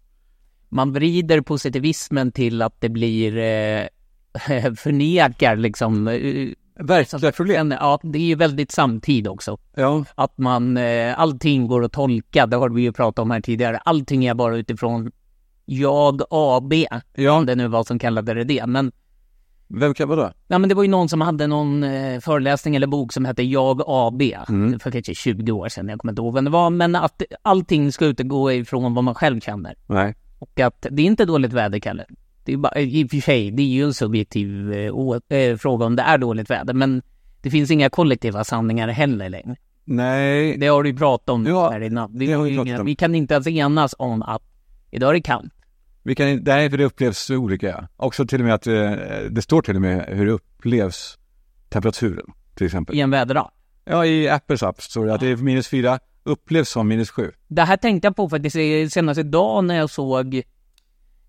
Man 0.68 0.92
vrider 0.92 1.40
positivismen 1.40 2.32
till 2.32 2.62
att 2.62 2.80
det 2.80 2.88
blir 2.88 3.36
eh, 3.36 3.86
förnekar 4.76 5.56
liksom 5.56 6.08
eh, 6.08 6.48
Verkliga 6.76 7.32
problem. 7.32 7.70
ja, 7.70 8.00
det 8.02 8.18
är 8.18 8.22
ju 8.22 8.34
väldigt 8.34 8.70
samtid 8.70 9.28
också. 9.28 9.58
Ja, 9.74 10.04
Att 10.14 10.38
man, 10.38 10.76
eh, 10.76 11.20
allting 11.20 11.66
går 11.66 11.84
att 11.84 11.92
tolka, 11.92 12.46
det 12.46 12.56
har 12.56 12.70
vi 12.70 12.82
ju 12.82 12.92
pratat 12.92 13.22
om 13.22 13.30
här 13.30 13.40
tidigare. 13.40 13.78
Allting 13.78 14.24
är 14.24 14.34
bara 14.34 14.56
utifrån 14.56 15.12
jag 15.64 16.22
AB, 16.30 16.72
ja. 17.14 17.32
om 17.32 17.46
det 17.46 17.54
nu 17.54 17.68
var 17.68 17.84
som 17.84 17.98
kallade 17.98 18.34
det 18.34 18.44
det. 18.44 18.66
Men, 18.66 18.92
Vem 19.74 19.94
kan 19.94 20.08
vadå? 20.08 20.30
ja, 20.48 20.58
men 20.58 20.68
det 20.68 20.74
var 20.74 20.82
ju 20.82 20.88
någon 20.88 21.08
som 21.08 21.20
hade 21.20 21.46
någon 21.46 21.84
eh, 21.84 22.20
föreläsning 22.20 22.76
eller 22.76 22.86
bok 22.86 23.12
som 23.12 23.24
hette 23.24 23.42
Jag 23.42 23.82
AB, 23.86 24.22
Mm. 24.48 24.78
för 24.78 24.90
kanske 24.90 25.14
20 25.14 25.52
år 25.52 25.68
sedan, 25.68 25.88
jag 25.88 25.98
kommer 26.00 26.12
inte 26.12 26.22
ihåg 26.22 26.34
vem 26.34 26.44
det 26.44 26.50
var. 26.50 26.70
Men 26.70 26.94
att 26.96 27.22
allting 27.42 27.92
ska 27.92 28.04
utgå 28.06 28.52
ifrån 28.52 28.94
vad 28.94 29.04
man 29.04 29.14
själv 29.14 29.40
känner. 29.40 29.74
Nej. 29.86 30.14
Och 30.38 30.60
att 30.60 30.86
det 30.90 31.02
är 31.02 31.06
inte 31.06 31.24
dåligt 31.24 31.52
väder, 31.52 31.78
Kalle. 31.78 32.04
Det 32.44 32.52
är 32.52 32.56
bara, 32.56 32.80
I 32.80 33.04
och 33.06 33.10
för 33.10 33.16
sig, 33.20 33.50
det 33.50 33.62
är 33.62 33.66
ju 33.66 33.84
en 33.84 33.94
subjektiv 33.94 34.72
eh, 34.72 35.38
eh, 35.38 35.56
fråga 35.56 35.86
om 35.86 35.96
det 35.96 36.02
är 36.02 36.18
dåligt 36.18 36.50
väder, 36.50 36.74
men 36.74 37.02
det 37.42 37.50
finns 37.50 37.70
inga 37.70 37.90
kollektiva 37.90 38.44
sanningar 38.44 38.88
heller 38.88 39.28
längre. 39.28 39.56
Nej. 39.84 40.56
Det 40.58 40.66
har 40.66 40.82
du 40.82 40.90
ju 40.90 40.96
pratat 40.96 41.28
om 41.30 41.46
Ja, 41.46 41.70
här 41.70 41.80
innan. 41.80 42.18
Vi, 42.18 42.26
det 42.26 42.32
har 42.32 42.44
vi 42.44 42.50
inga- 42.50 42.82
vi 42.82 42.94
kan 42.96 43.14
inte 43.14 43.34
ens 43.34 43.46
enas 43.46 43.94
om 43.98 44.22
att 44.22 44.42
idag 44.90 45.10
är 45.10 45.14
det 45.14 45.20
kallt. 45.20 45.52
Vi 46.02 46.14
kan 46.14 46.36
nej 46.44 46.70
för 46.70 46.78
det 46.78 46.84
upplevs 46.84 47.30
olika. 47.30 47.88
Också 47.96 48.26
till 48.26 48.40
och 48.40 48.44
med 48.46 48.54
att 48.54 48.66
eh, 48.66 48.90
det 49.30 49.42
står 49.42 49.62
till 49.62 49.76
och 49.76 49.82
med 49.82 50.04
hur 50.08 50.26
det 50.26 50.32
upplevs 50.32 51.18
temperaturen 51.68 52.26
till 52.54 52.66
exempel. 52.66 52.96
i 52.96 53.00
en 53.00 53.10
väderdag. 53.10 53.50
Ja, 53.84 54.06
i 54.06 54.28
Apples 54.28 54.62
app 54.62 54.82
står 54.82 55.06
det 55.06 55.14
att 55.14 55.20
det 55.20 55.28
är 55.28 55.36
minus 55.36 55.68
fyra, 55.68 55.98
upplevs 56.24 56.68
som 56.68 56.88
minus 56.88 57.10
sju. 57.10 57.30
Det 57.48 57.62
här 57.62 57.76
tänkte 57.76 58.06
jag 58.06 58.16
på 58.16 58.28
faktiskt 58.28 58.92
senast 58.94 59.20
idag 59.20 59.64
när 59.64 59.74
jag 59.76 59.90
såg, 59.90 60.42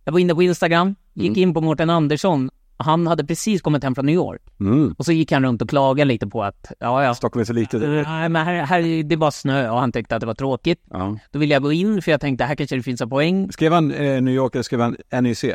jag 0.03 0.12
var 0.12 0.20
inne 0.20 0.36
på 0.36 0.44
Instagram, 0.44 0.96
gick 1.13 1.27
Mm. 1.38 1.39
in 1.50 1.53
på 1.53 1.62
Mårten 1.62 1.89
Andersson. 1.89 2.50
Han 2.84 3.08
hade 3.08 3.25
precis 3.25 3.62
kommit 3.62 3.84
hem 3.84 3.96
från 3.96 4.06
New 4.06 4.16
York 4.16 4.42
Mm. 4.60 4.96
och 4.98 5.06
så 5.06 5.12
gick 5.12 5.32
han 5.32 5.44
runt 5.46 5.62
och 5.62 5.70
klagade 5.70 6.06
lite 6.08 6.28
på 6.28 6.44
att, 6.44 6.72
ja 6.80 7.04
ja, 7.04 7.13
Stockholm 7.16 7.42
är 7.42 7.46
så 7.46 7.54
litet. 7.54 7.82
nej 7.82 8.30
men 8.30 8.46
här, 8.46 8.54
här 8.66 8.80
är 8.80 9.04
det 9.04 9.18
bara 9.18 9.32
snö 9.32 9.70
och 9.70 9.80
han 9.80 9.92
tyckte 9.92 10.16
att 10.16 10.20
det 10.20 10.25
var 10.28 10.34
tråkigt. 10.34 10.82
Ja. 10.92 11.18
Då 11.32 11.40
ville 11.40 11.54
jag 11.54 11.63
gå 11.63 11.72
in 11.72 12.02
för 12.02 12.12
jag 12.12 12.22
tänkte 12.22 12.44
här 12.46 12.56
kanske 12.56 12.75
det 12.75 12.84
finns 12.84 13.02
en 13.02 13.10
poäng. 13.10 13.52
Skrev 13.52 13.74
han 13.74 13.92
eh, 13.92 14.22
New 14.22 14.34
York 14.34 14.56
eller 14.56 14.63
skrev 14.63 14.80
han 14.82 14.98
NEC? 15.24 15.46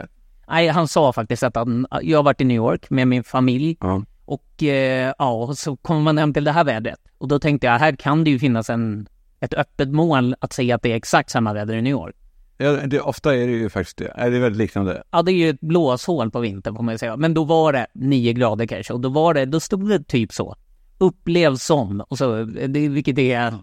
Nej, 0.49 0.69
han 0.69 0.89
sa 0.89 1.13
faktiskt 1.13 1.43
att 1.43 1.57
han, 1.57 1.87
jag 2.03 2.19
har 2.19 2.23
varit 2.23 2.41
i 2.41 2.45
New 2.45 2.57
York 2.57 2.91
med 2.91 3.09
min 3.09 3.25
familj 3.25 3.77
Ja. 3.81 4.03
och 4.25 4.63
eh, 4.63 5.13
ja, 5.19 5.53
så 5.57 5.77
kommer 5.77 6.01
man 6.01 6.19
hem 6.19 6.35
till 6.35 6.45
det 6.45 6.53
här 6.53 6.65
vädret. 6.65 6.99
Och 7.19 7.29
då 7.29 7.39
tänkte 7.39 7.67
jag, 7.67 7.79
här 7.79 7.97
kan 7.97 8.25
det 8.25 8.31
ju 8.31 8.39
finnas 8.39 8.71
en, 8.71 9.09
ett 9.41 9.55
öppet 9.55 9.89
mål 9.89 10.35
att 10.41 10.53
säga 10.53 10.75
att 10.75 10.83
det 10.83 10.93
är 10.93 10.97
exakt 10.97 11.31
samma 11.31 11.53
väder 11.53 11.75
i 11.77 11.83
New 11.83 11.91
York. 11.91 12.17
Ja 12.59 12.73
det, 12.73 13.00
ofta 13.00 13.37
är 13.37 13.47
det 13.47 13.53
ju 13.53 13.69
faktiskt 13.69 13.97
det. 13.97 14.12
Är 14.15 14.31
det 14.31 14.37
är 14.37 14.41
väldigt 14.41 14.59
liknande. 14.59 15.03
Ja, 15.11 15.23
det 15.23 15.33
är 15.33 15.37
ju 15.37 15.50
ett 15.50 15.61
blåshål 15.61 16.31
på 16.31 16.41
vintern 16.41 16.77
får 16.77 16.83
man 16.83 16.95
ju 16.95 16.99
säga. 16.99 17.17
Men 17.17 17.35
då 17.35 17.45
var 17.45 17.73
det 17.73 17.87
nio 17.95 18.33
grader 18.33 18.67
kanske 18.67 18.93
och 18.93 19.00
då 19.00 19.09
var 19.09 19.35
det, 19.35 19.45
då 19.45 19.61
stod 19.61 19.88
det 19.88 20.05
typ 20.05 20.33
så. 20.33 20.57
Upplevs 20.99 21.65
som, 21.65 22.00
och 22.00 22.19
så, 22.19 22.45
det, 22.45 22.88
vilket 22.88 23.19
är, 23.19 23.55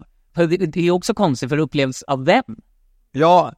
det 0.66 0.80
är 0.80 0.90
också 0.90 1.14
konstigt 1.14 1.48
för 1.48 1.58
upplevs 1.58 2.02
av 2.02 2.24
vem? 2.24 2.56
Ja, 3.12 3.52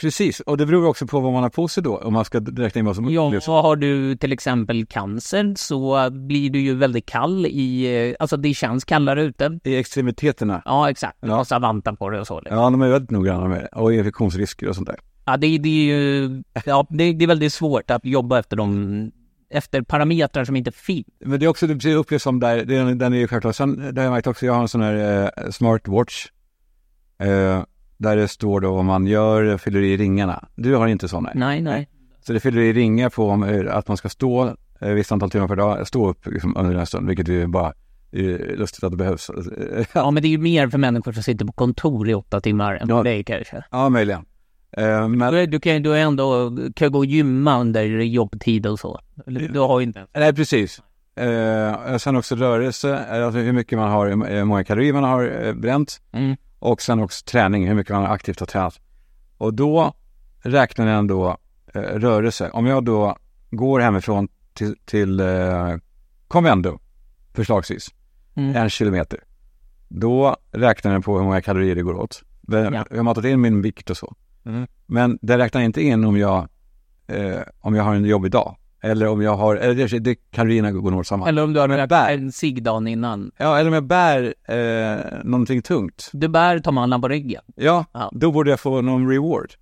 precis. 0.00 0.40
Och 0.40 0.56
det 0.56 0.66
beror 0.66 0.86
också 0.86 1.06
på 1.06 1.20
vad 1.20 1.32
man 1.32 1.42
har 1.42 1.50
på 1.50 1.68
sig 1.68 1.82
då. 1.82 1.96
Om 1.98 2.12
man 2.12 2.24
ska 2.24 2.40
räkna 2.40 2.78
in 2.78 2.84
vad 2.84 2.96
som 2.96 3.10
Ja, 3.10 3.26
upplevs. 3.26 3.46
har 3.46 3.76
du 3.76 4.16
till 4.16 4.32
exempel 4.32 4.86
cancer 4.86 5.54
så 5.56 6.10
blir 6.10 6.50
du 6.50 6.60
ju 6.60 6.74
väldigt 6.74 7.06
kall 7.06 7.46
i, 7.46 7.84
eh, 8.10 8.14
alltså 8.20 8.36
det 8.36 8.54
känns 8.54 8.84
kallare 8.84 9.22
ute. 9.22 9.58
I 9.64 9.76
extremiteterna. 9.76 10.62
Ja, 10.64 10.90
exakt. 10.90 11.18
Du 11.20 11.28
Ja. 11.28 11.36
måste 11.36 11.54
ha 11.54 11.60
vantar 11.60 11.92
på 11.92 12.10
dig 12.10 12.20
och 12.20 12.26
så. 12.26 12.40
liksom. 12.40 12.58
Ja, 12.58 12.70
de 12.70 12.82
är 12.82 12.88
väldigt 12.88 13.10
noggranna 13.10 13.48
med 13.48 13.60
det. 13.72 13.78
Och 13.80 13.94
infektionsrisker 13.94 14.68
och 14.68 14.74
sånt 14.74 14.86
där. 14.88 14.96
Ja, 15.24 15.36
det, 15.36 15.58
det 15.58 15.68
är 15.68 15.84
ju, 15.96 16.42
ja, 16.64 16.86
det, 16.90 17.12
det 17.12 17.24
är 17.24 17.28
väldigt 17.28 17.52
svårt 17.52 17.90
att 17.90 18.04
jobba 18.04 18.38
efter 18.38 18.56
de, 18.56 19.10
efter 19.50 19.82
parametrar 19.82 20.44
som 20.44 20.56
inte 20.56 20.72
finns. 20.72 21.06
Men 21.24 21.40
det 21.40 21.46
är 21.46 21.48
också, 21.50 21.66
det 21.66 21.94
upplevs 21.94 22.22
som 22.22 22.40
där, 22.40 22.64
den, 22.64 22.98
den 22.98 23.12
är 23.12 23.18
ju 23.18 23.28
självklart. 23.28 23.56
Sen, 23.56 23.94
det 23.94 24.00
har 24.00 24.04
jag 24.04 24.12
märkt 24.12 24.26
också, 24.26 24.46
jag 24.46 24.52
har 24.52 24.62
en 24.62 24.68
sån 24.68 24.82
här 24.82 25.30
eh, 25.44 25.50
smartwatch. 25.50 26.26
Eh, 27.18 27.62
där 27.96 28.16
det 28.16 28.28
står 28.28 28.60
då 28.60 28.74
vad 28.74 28.84
man 28.84 29.06
gör, 29.06 29.58
fyller 29.58 29.80
i 29.80 29.96
ringarna. 29.96 30.48
Du 30.54 30.74
har 30.74 30.86
inte 30.86 31.08
här. 31.26 31.32
Nej, 31.34 31.60
nej. 31.62 31.88
Så 32.26 32.32
det 32.32 32.40
fyller 32.40 32.60
i 32.62 32.72
ringar 32.72 33.08
på 33.10 33.28
om, 33.28 33.42
eh, 33.42 33.76
att 33.76 33.88
man 33.88 33.96
ska 33.96 34.08
stå 34.08 34.54
eh, 34.80 34.88
visst 34.90 35.12
antal 35.12 35.30
timmar 35.30 35.48
per 35.48 35.56
dag, 35.56 35.86
stå 35.86 36.08
upp 36.08 36.26
liksom, 36.26 36.56
under 36.56 36.74
en 36.74 36.86
stund, 36.86 37.08
vilket 37.08 37.28
är 37.28 37.46
bara 37.46 37.72
eh, 38.12 38.56
lustigt 38.56 38.84
att 38.84 38.90
det 38.90 38.96
behövs. 38.96 39.30
Ja, 39.92 40.10
men 40.10 40.22
det 40.22 40.28
är 40.28 40.30
ju 40.30 40.38
mer 40.38 40.68
för 40.68 40.78
människor 40.78 41.12
som 41.12 41.22
sitter 41.22 41.44
på 41.44 41.52
kontor 41.52 42.08
i 42.08 42.14
åtta 42.14 42.40
timmar 42.40 42.74
än 42.74 42.88
Ja. 42.88 42.96
för 42.96 43.04
dig 43.04 43.24
kanske. 43.24 43.64
ja, 43.70 43.88
möjligen. 43.88 44.24
Eh, 44.72 45.08
men, 45.08 45.32
Du, 45.32 45.46
du 45.46 45.60
kan 45.60 45.82
ju 45.84 45.92
är 45.92 45.96
ändå, 45.98 46.56
kan 46.76 46.92
gå 46.92 46.98
och 46.98 47.06
gymma 47.06 47.60
under 47.60 47.84
jobbtid 47.84 48.66
och 48.66 48.78
så. 48.80 49.00
Du 49.26 49.58
har 49.58 49.80
ju 49.80 49.86
inte 49.86 50.06
nej, 50.14 50.34
precis. 50.34 50.82
Eh, 51.16 51.96
sen 51.96 52.16
också 52.16 52.34
rörelse, 52.36 52.98
alltså 53.24 53.38
hur 53.40 53.52
mycket 53.52 53.78
man 53.78 53.90
har, 53.90 54.06
hur 54.06 54.44
många 54.44 54.64
kalorier 54.64 54.92
man 54.92 55.04
har 55.04 55.52
bränt. 55.52 56.00
Mm. 56.12 56.36
Och 56.58 56.82
sen 56.82 57.00
också 57.00 57.24
träning, 57.24 57.66
hur 57.68 57.74
mycket 57.74 57.92
man 57.92 58.06
aktivt 58.06 58.40
har 58.40 58.46
tränat. 58.46 58.80
Och 59.38 59.54
då 59.54 59.92
räknar 60.40 60.86
den 60.86 61.06
då 61.06 61.36
eh, 61.74 61.80
rörelse. 61.80 62.50
Om 62.50 62.66
jag 62.66 62.84
då 62.84 63.16
går 63.50 63.80
hemifrån 63.80 64.28
till, 64.54 64.76
till 64.84 65.20
eh, 65.20 65.76
Convendo, 66.28 66.78
förslagsvis, 67.34 67.88
Mm. 68.34 68.56
en 68.56 68.70
kilometer. 68.70 69.20
Då 69.88 70.36
räknar 70.50 70.92
den 70.92 71.02
på 71.02 71.16
hur 71.18 71.24
många 71.24 71.42
kalorier 71.42 71.74
det 71.74 71.82
går 71.82 71.94
åt. 71.94 72.22
Den, 72.40 72.74
Ja. 72.74 72.86
Jag 72.90 72.96
har 72.96 73.02
matat 73.04 73.24
in 73.24 73.40
min 73.40 73.62
vikt 73.62 73.90
och 73.90 73.96
så. 73.96 74.14
Mm. 74.46 74.66
Men 74.86 75.18
den 75.22 75.38
räknar 75.38 75.60
inte 75.60 75.82
in 75.82 76.04
om 76.04 76.16
jag, 76.18 76.48
eh, 77.06 77.40
om 77.60 77.74
jag 77.74 77.84
har 77.84 77.94
en 77.94 78.04
jobbig 78.04 78.30
dag. 78.30 78.56
Eller 78.86 79.06
om 79.08 79.22
jag 79.22 79.36
har, 79.36 79.56
eller 79.56 79.98
det, 80.00 80.14
kalorierna 80.30 80.72
går 80.72 80.90
nog 80.90 81.06
samman. 81.06 81.28
Eller 81.28 81.44
om 81.44 81.52
du 81.52 81.60
har 81.60 81.68
rökt 81.68 81.88
bär. 81.88 82.14
en 82.14 82.32
cigg 82.32 82.62
dagen 82.62 82.86
innan. 82.88 83.30
Ja, 83.38 83.58
eller 83.58 83.68
om 83.70 83.74
jag 83.74 83.86
bär 83.86 84.34
eh, 84.48 85.24
någonting 85.24 85.62
tungt. 85.62 86.10
Du 86.12 86.28
bär 86.28 86.72
mannen 86.72 87.00
på 87.00 87.08
ryggen. 87.08 87.42
Ja, 87.56 87.84
Ja. 87.92 88.10
då 88.14 88.32
borde 88.32 88.50
jag 88.50 88.60
få 88.60 88.80
någon 88.80 89.08
reward. 89.10 89.52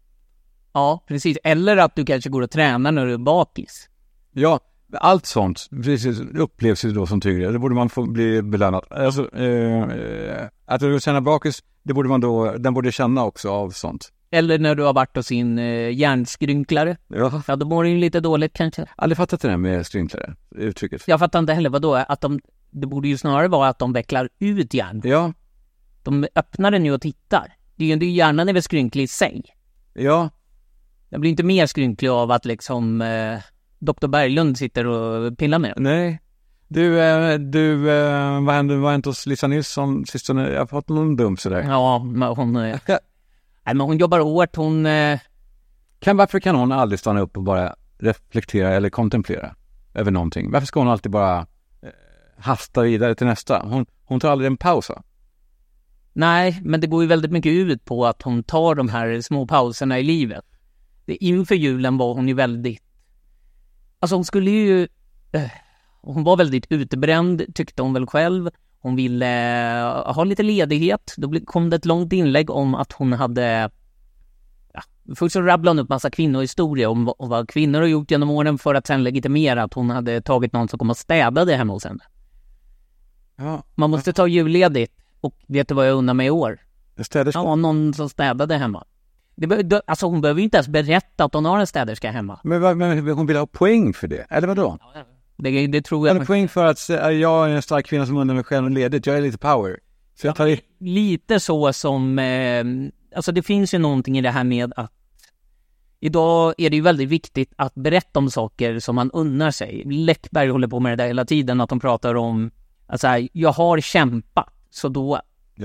Ja, 0.72 1.04
precis. 1.08 1.38
Eller 1.44 1.76
att 1.76 1.96
du 1.96 2.04
kanske 2.04 2.30
går 2.30 2.42
och 2.42 2.50
tränar 2.50 2.92
när 2.92 3.06
du 3.06 3.12
är 3.12 3.18
bakis. 3.18 3.88
Ja, 4.32 4.60
allt 4.96 5.26
sånt 5.26 5.66
precis, 5.84 6.20
upplevs 6.20 6.84
ju 6.84 6.90
då 6.92 7.06
som 7.06 7.20
tyngre. 7.20 7.52
Det 7.52 7.58
borde 7.58 7.74
man 7.74 7.88
få 7.88 8.06
bli 8.06 8.42
belönad. 8.42 8.84
Alltså, 8.90 9.34
eh, 9.36 9.82
eh, 9.82 10.48
att 10.66 10.80
du 10.80 11.00
känner 11.00 11.20
bakis, 11.20 11.62
det 11.82 11.94
borde 11.94 12.08
man 12.08 12.20
då, 12.20 12.52
den 12.58 12.74
borde 12.74 12.92
känna 12.92 13.24
också 13.24 13.50
av 13.50 13.70
sånt. 13.70 14.12
Eller 14.34 14.58
när 14.58 14.74
du 14.74 14.82
har 14.82 14.92
varit 14.92 15.16
hos 15.16 15.26
sin 15.26 15.58
eh, 15.58 15.90
hjärnskrynklare. 15.90 16.96
Ja. 17.08 17.42
Ja, 17.48 17.56
då 17.56 17.66
mår 17.66 17.84
du 17.84 17.90
ju 17.90 17.98
lite 17.98 18.20
dåligt 18.20 18.52
kanske. 18.52 18.86
Aldrig 18.96 19.16
fattat 19.16 19.40
det 19.40 19.48
där 19.48 19.56
med 19.56 19.86
skrynklare, 19.86 20.34
uttrycket. 20.56 21.02
Jag 21.06 21.18
fattar 21.18 21.38
inte 21.38 21.52
heller, 21.52 21.70
vadå? 21.70 21.94
Att 21.94 22.20
de, 22.20 22.40
det 22.70 22.86
borde 22.86 23.08
ju 23.08 23.18
snarare 23.18 23.48
vara 23.48 23.68
att 23.68 23.78
de 23.78 23.92
vecklar 23.92 24.28
ut 24.38 24.74
hjärnan. 24.74 25.02
Ja, 25.04 25.32
De 26.02 26.26
öppnar 26.34 26.70
den 26.70 26.84
ju 26.84 26.92
och 26.92 27.00
tittar. 27.00 27.52
Det 27.76 27.84
är 27.84 27.88
ju, 27.88 27.96
det 27.96 28.06
är 28.06 28.10
hjärnan 28.10 28.48
är 28.48 28.52
väl 28.52 28.62
skrynklig 28.62 29.02
i 29.04 29.06
sig. 29.08 29.42
ja, 29.94 30.30
Den 31.08 31.20
blir 31.20 31.30
inte 31.30 31.42
mer 31.42 31.66
skrynklig 31.66 32.08
av 32.08 32.30
att 32.30 32.44
liksom 32.44 33.02
eh, 33.02 33.38
Dr. 33.78 34.06
Berglund 34.06 34.58
sitter 34.58 34.86
och 34.86 35.38
pillar 35.38 35.58
med 35.58 35.72
den. 35.76 35.82
nej. 35.82 36.20
Du, 36.68 37.00
eh, 37.00 37.38
du, 37.38 37.90
eh, 37.90 38.40
vad 38.44 38.54
hände, 38.54 38.76
vad 38.76 38.92
hände 38.92 39.08
hos 39.08 39.26
Lisa 39.26 39.46
Nilsson 39.46 40.06
sistone? 40.06 40.50
Jag 40.50 40.58
har 40.60 40.66
fått 40.66 40.88
någon 40.88 41.16
dum 41.16 41.36
sådär. 41.36 41.62
Ja, 41.68 41.98
men 42.04 42.28
hon... 42.28 42.56
Eh, 42.56 42.78
nej, 43.64 43.74
men 43.74 43.80
hon 43.80 43.98
jobbar 43.98 44.20
hårt. 44.20 44.56
Hon... 44.56 44.86
Eh, 44.86 45.20
Kan, 45.98 46.16
varför 46.16 46.40
kan 46.40 46.56
hon 46.56 46.72
aldrig 46.72 46.98
stanna 46.98 47.20
upp 47.20 47.36
och 47.36 47.42
bara 47.42 47.74
reflektera 47.98 48.68
eller 48.68 48.90
kontemplera 48.90 49.54
över 49.94 50.10
någonting? 50.10 50.50
Varför 50.50 50.66
ska 50.66 50.80
hon 50.80 50.88
alltid 50.88 51.12
bara 51.12 51.38
eh, 51.82 51.88
hasta 52.38 52.82
vidare 52.82 53.14
till 53.14 53.26
nästa? 53.26 53.62
Hon, 53.66 53.86
hon 54.04 54.20
tar 54.20 54.30
aldrig 54.30 54.46
en 54.46 54.56
paus 54.56 54.88
va? 54.88 55.02
nej, 56.14 56.60
men 56.64 56.80
det 56.80 56.86
går 56.86 57.02
ju 57.02 57.08
väldigt 57.08 57.30
mycket 57.30 57.52
ut 57.52 57.84
på 57.84 58.06
att 58.06 58.22
hon 58.22 58.42
tar 58.42 58.74
de 58.74 58.88
här 58.88 59.20
små 59.20 59.46
pauserna 59.46 59.98
i 59.98 60.02
livet. 60.02 60.44
Det, 61.06 61.24
inför 61.24 61.54
julen 61.54 61.98
var 61.98 62.14
hon 62.14 62.28
ju 62.28 62.34
väldigt... 62.34 62.82
Alltså 64.00 64.16
hon 64.16 64.24
skulle 64.24 64.50
ju... 64.50 64.88
Eh, 65.32 65.50
hon 66.02 66.24
var 66.24 66.36
väldigt 66.36 66.66
utbränd, 66.68 67.54
tyckte 67.54 67.82
hon 67.82 67.92
väl 67.92 68.06
själv. 68.06 68.50
Hon 68.84 68.96
ville 68.96 69.26
eh, 69.80 70.14
ha 70.14 70.24
lite 70.24 70.42
ledighet. 70.42 71.14
Då 71.16 71.40
kom 71.44 71.70
det 71.70 71.76
ett 71.76 71.84
långt 71.84 72.12
inlägg 72.12 72.50
om 72.50 72.74
att 72.74 72.92
hon 72.92 73.12
hade... 73.12 73.70
Ja, 74.72 74.82
först 75.16 75.32
så 75.32 75.40
rabblade 75.42 75.70
hon 75.70 75.84
upp 75.84 75.88
massa 75.88 76.10
kvinnohistorier 76.10 76.86
om 76.86 77.12
vad, 77.18 77.48
kvinnor 77.48 77.80
har 77.80 77.86
gjort 77.86 78.10
genom 78.10 78.30
åren 78.30 78.58
för 78.58 78.74
att 78.74 78.86
sen 78.86 79.04
legitimera 79.04 79.62
att 79.62 79.74
hon 79.74 79.90
hade 79.90 80.20
tagit 80.20 80.52
någon 80.52 80.68
som 80.68 80.78
kom 80.78 80.90
och 80.90 80.96
städade 80.96 81.56
hemma 81.56 81.72
hos 81.72 81.84
henne. 81.84 82.04
Ja, 83.36 83.62
Man 83.74 83.90
måste 83.90 84.12
ta 84.12 84.26
julledigt. 84.26 84.92
Och 85.20 85.34
vet 85.46 85.68
du 85.68 85.74
vad 85.74 85.88
jag 85.88 85.94
undrar 85.96 86.14
mig 86.14 86.26
i 86.26 86.30
år? 86.30 86.60
städerska. 87.02 87.40
Ja, 87.40 87.54
någon 87.54 87.94
som 87.94 88.08
städade 88.08 88.56
hemma. 88.56 88.84
Det, 89.34 89.82
alltså 89.86 90.06
hon 90.06 90.20
behöver 90.20 90.40
ju 90.40 90.44
inte 90.44 90.56
ens 90.56 90.68
berätta 90.68 91.24
att 91.24 91.34
hon 91.34 91.44
har 91.44 91.58
en 91.58 91.66
städerska 91.66 92.10
hemma. 92.10 92.40
Men, 92.44 92.78
men 92.78 93.08
hon 93.08 93.26
vill 93.26 93.36
ha 93.36 93.46
poäng 93.46 93.92
för 93.92 94.08
det, 94.08 94.26
eller 94.30 94.48
vadå? 94.48 94.78
Det, 95.36 95.66
det 95.66 95.82
tror 95.82 96.08
jag 96.08 96.14
har 96.14 96.24
poäng 96.24 96.48
för 96.48 96.64
att 96.64 96.88
jag 96.88 97.50
är 97.50 97.54
en 97.54 97.62
stark 97.62 97.86
kvinna 97.86 98.06
som 98.06 98.16
undrar 98.16 98.34
mig 98.34 98.44
själv 98.44 98.70
ledigt, 98.70 99.06
jag 99.06 99.16
är 99.16 99.22
lite 99.22 99.38
power. 99.38 99.78
Så 100.14 100.26
jag 100.26 100.36
tar 100.36 100.46
i. 100.46 100.60
lite 100.78 101.40
så 101.40 101.72
som, 101.72 102.18
eh, 102.18 102.64
alltså 103.16 103.32
det 103.32 103.42
finns 103.42 103.74
ju 103.74 103.78
någonting 103.78 104.18
i 104.18 104.20
det 104.20 104.30
här 104.30 104.44
med 104.44 104.72
att 104.76 104.92
idag 106.00 106.54
är 106.58 106.70
det 106.70 106.76
ju 106.76 106.82
väldigt 106.82 107.08
viktigt 107.08 107.52
att 107.56 107.74
berätta 107.74 108.18
om 108.18 108.30
saker 108.30 108.78
som 108.78 108.94
man 108.94 109.10
unnar 109.10 109.50
sig. 109.50 109.82
Läckberg 109.84 110.48
håller 110.48 110.68
på 110.68 110.80
med 110.80 110.92
det 110.92 111.02
där 111.02 111.06
hela 111.06 111.24
tiden, 111.24 111.60
att 111.60 111.68
de 111.68 111.80
pratar 111.80 112.14
om, 112.14 112.50
alltså 112.86 113.06
här, 113.06 113.28
jag 113.32 113.52
har 113.52 113.80
kämpat, 113.80 114.54
så 114.70 114.88
då 114.88 115.20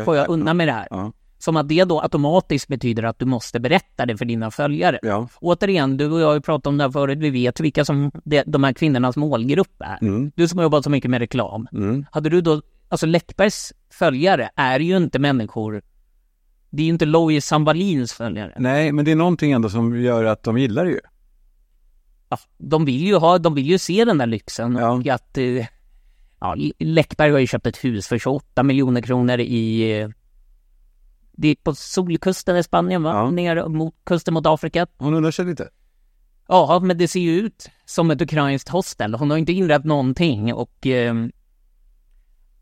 får 0.05 0.15
jag 0.15 0.29
unna 0.29 0.53
mig 0.53 0.65
det 0.65 0.71
här. 0.71 0.87
Ja. 0.89 1.11
Som 1.39 1.57
att 1.57 1.69
det 1.69 1.83
då 1.83 2.01
automatiskt 2.01 2.67
betyder 2.67 3.03
att 3.03 3.19
du 3.19 3.25
måste 3.25 3.59
berätta 3.59 4.05
det 4.05 4.17
för 4.17 4.25
dina 4.25 4.51
följare. 4.51 4.99
Ja. 5.01 5.27
Återigen, 5.41 5.97
du 5.97 6.11
och 6.11 6.19
jag 6.19 6.27
har 6.27 6.33
ju 6.33 6.41
pratat 6.41 6.67
om 6.67 6.77
det 6.77 6.83
här 6.83 6.91
förut, 6.91 7.17
vi 7.17 7.29
vet 7.29 7.59
vilka 7.59 7.85
som 7.85 8.11
det, 8.23 8.43
de 8.47 8.63
här 8.63 8.73
kvinnornas 8.73 9.17
målgrupp 9.17 9.81
är. 9.81 9.97
Mm. 10.01 10.31
Du 10.35 10.47
som 10.47 10.59
har 10.59 10.63
jobbat 10.63 10.83
så 10.83 10.89
mycket 10.89 11.11
med 11.11 11.19
reklam. 11.19 11.67
Mm. 11.73 12.05
Hade 12.11 12.29
du 12.29 12.41
då, 12.41 12.61
alltså 12.89 13.05
Läckbergs 13.05 13.73
följare 13.89 14.49
är 14.55 14.79
ju 14.79 14.97
inte 14.97 15.19
människor, 15.19 15.81
det 16.69 16.81
är 16.81 16.85
ju 16.85 16.91
inte 16.91 17.05
Louise 17.05 17.47
Sambalins 17.47 18.13
följare. 18.13 18.53
Nej, 18.57 18.91
men 18.91 19.05
det 19.05 19.11
är 19.11 19.15
någonting 19.15 19.51
ändå 19.51 19.69
som 19.69 20.01
gör 20.01 20.23
att 20.25 20.43
de 20.43 20.57
gillar 20.57 20.85
det 20.85 20.91
ju. 20.91 20.99
Ja, 22.29 22.37
de 22.57 22.85
vill 22.85 23.05
ju 23.07 23.15
ha, 23.15 23.37
de 23.37 23.55
vill 23.55 23.65
ju 23.65 23.77
se 23.77 24.05
den 24.05 24.17
där 24.17 24.25
lyxen 24.27 24.75
Ja. 24.75 24.91
och 24.91 25.07
att, 25.07 25.37
eh, 25.37 25.65
ja, 26.39 26.55
Läckberg 26.79 27.31
har 27.31 27.39
ju 27.39 27.47
köpt 27.47 27.67
ett 27.67 27.83
hus 27.83 28.07
för 28.07 28.17
28 28.17 28.63
miljoner 28.63 29.01
kronor 29.01 29.39
i, 29.39 29.91
eh, 29.99 30.09
det 31.41 31.47
är 31.47 31.55
på 31.55 31.75
solkusten 31.75 32.57
i 32.57 32.63
Spanien 32.63 33.03
va? 33.03 33.13
Ja. 33.13 33.31
Ner 33.31 33.67
mot 33.67 33.95
kusten 34.03 34.33
mot 34.33 34.45
Afrika. 34.45 34.87
Hon 34.97 35.13
undrar 35.13 35.31
sig 35.31 35.45
lite. 35.45 35.69
Ja, 36.47 36.79
men 36.83 36.97
det 36.97 37.07
ser 37.07 37.19
ju 37.19 37.31
ut 37.31 37.69
som 37.85 38.11
ett 38.11 38.21
ukrainskt 38.21 38.69
hostel. 38.69 39.13
Hon 39.13 39.31
har 39.31 39.37
inte 39.37 39.53
inrett 39.53 39.83
någonting 39.83 40.53
och... 40.53 40.87
Eh, 40.87 41.15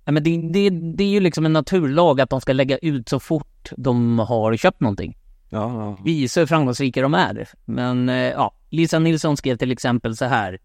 ja, 0.05 0.11
men 0.11 0.23
det, 0.23 0.41
det, 0.53 0.69
det 0.69 1.03
är 1.03 1.09
ju 1.09 1.19
liksom 1.19 1.45
en 1.45 1.53
naturlag 1.53 2.21
att 2.21 2.29
de 2.29 2.41
ska 2.41 2.53
lägga 2.53 2.77
ut 2.77 3.09
så 3.09 3.19
fort 3.19 3.71
de 3.77 4.19
har 4.19 4.57
köpt 4.57 4.79
någonting. 4.79 5.17
Ja, 5.49 5.85
ja. 5.85 5.97
Visa 6.03 6.39
hur 6.39 6.47
framgångsrika 6.47 7.01
de 7.01 7.13
är. 7.13 7.49
Men 7.65 8.09
eh, 8.09 8.15
ja, 8.15 8.53
Lisa 8.69 8.99
Nilsson 8.99 9.37
skrev 9.37 9.57
till 9.57 9.71
exempel 9.71 10.17
så 10.17 10.25
här. 10.25 10.59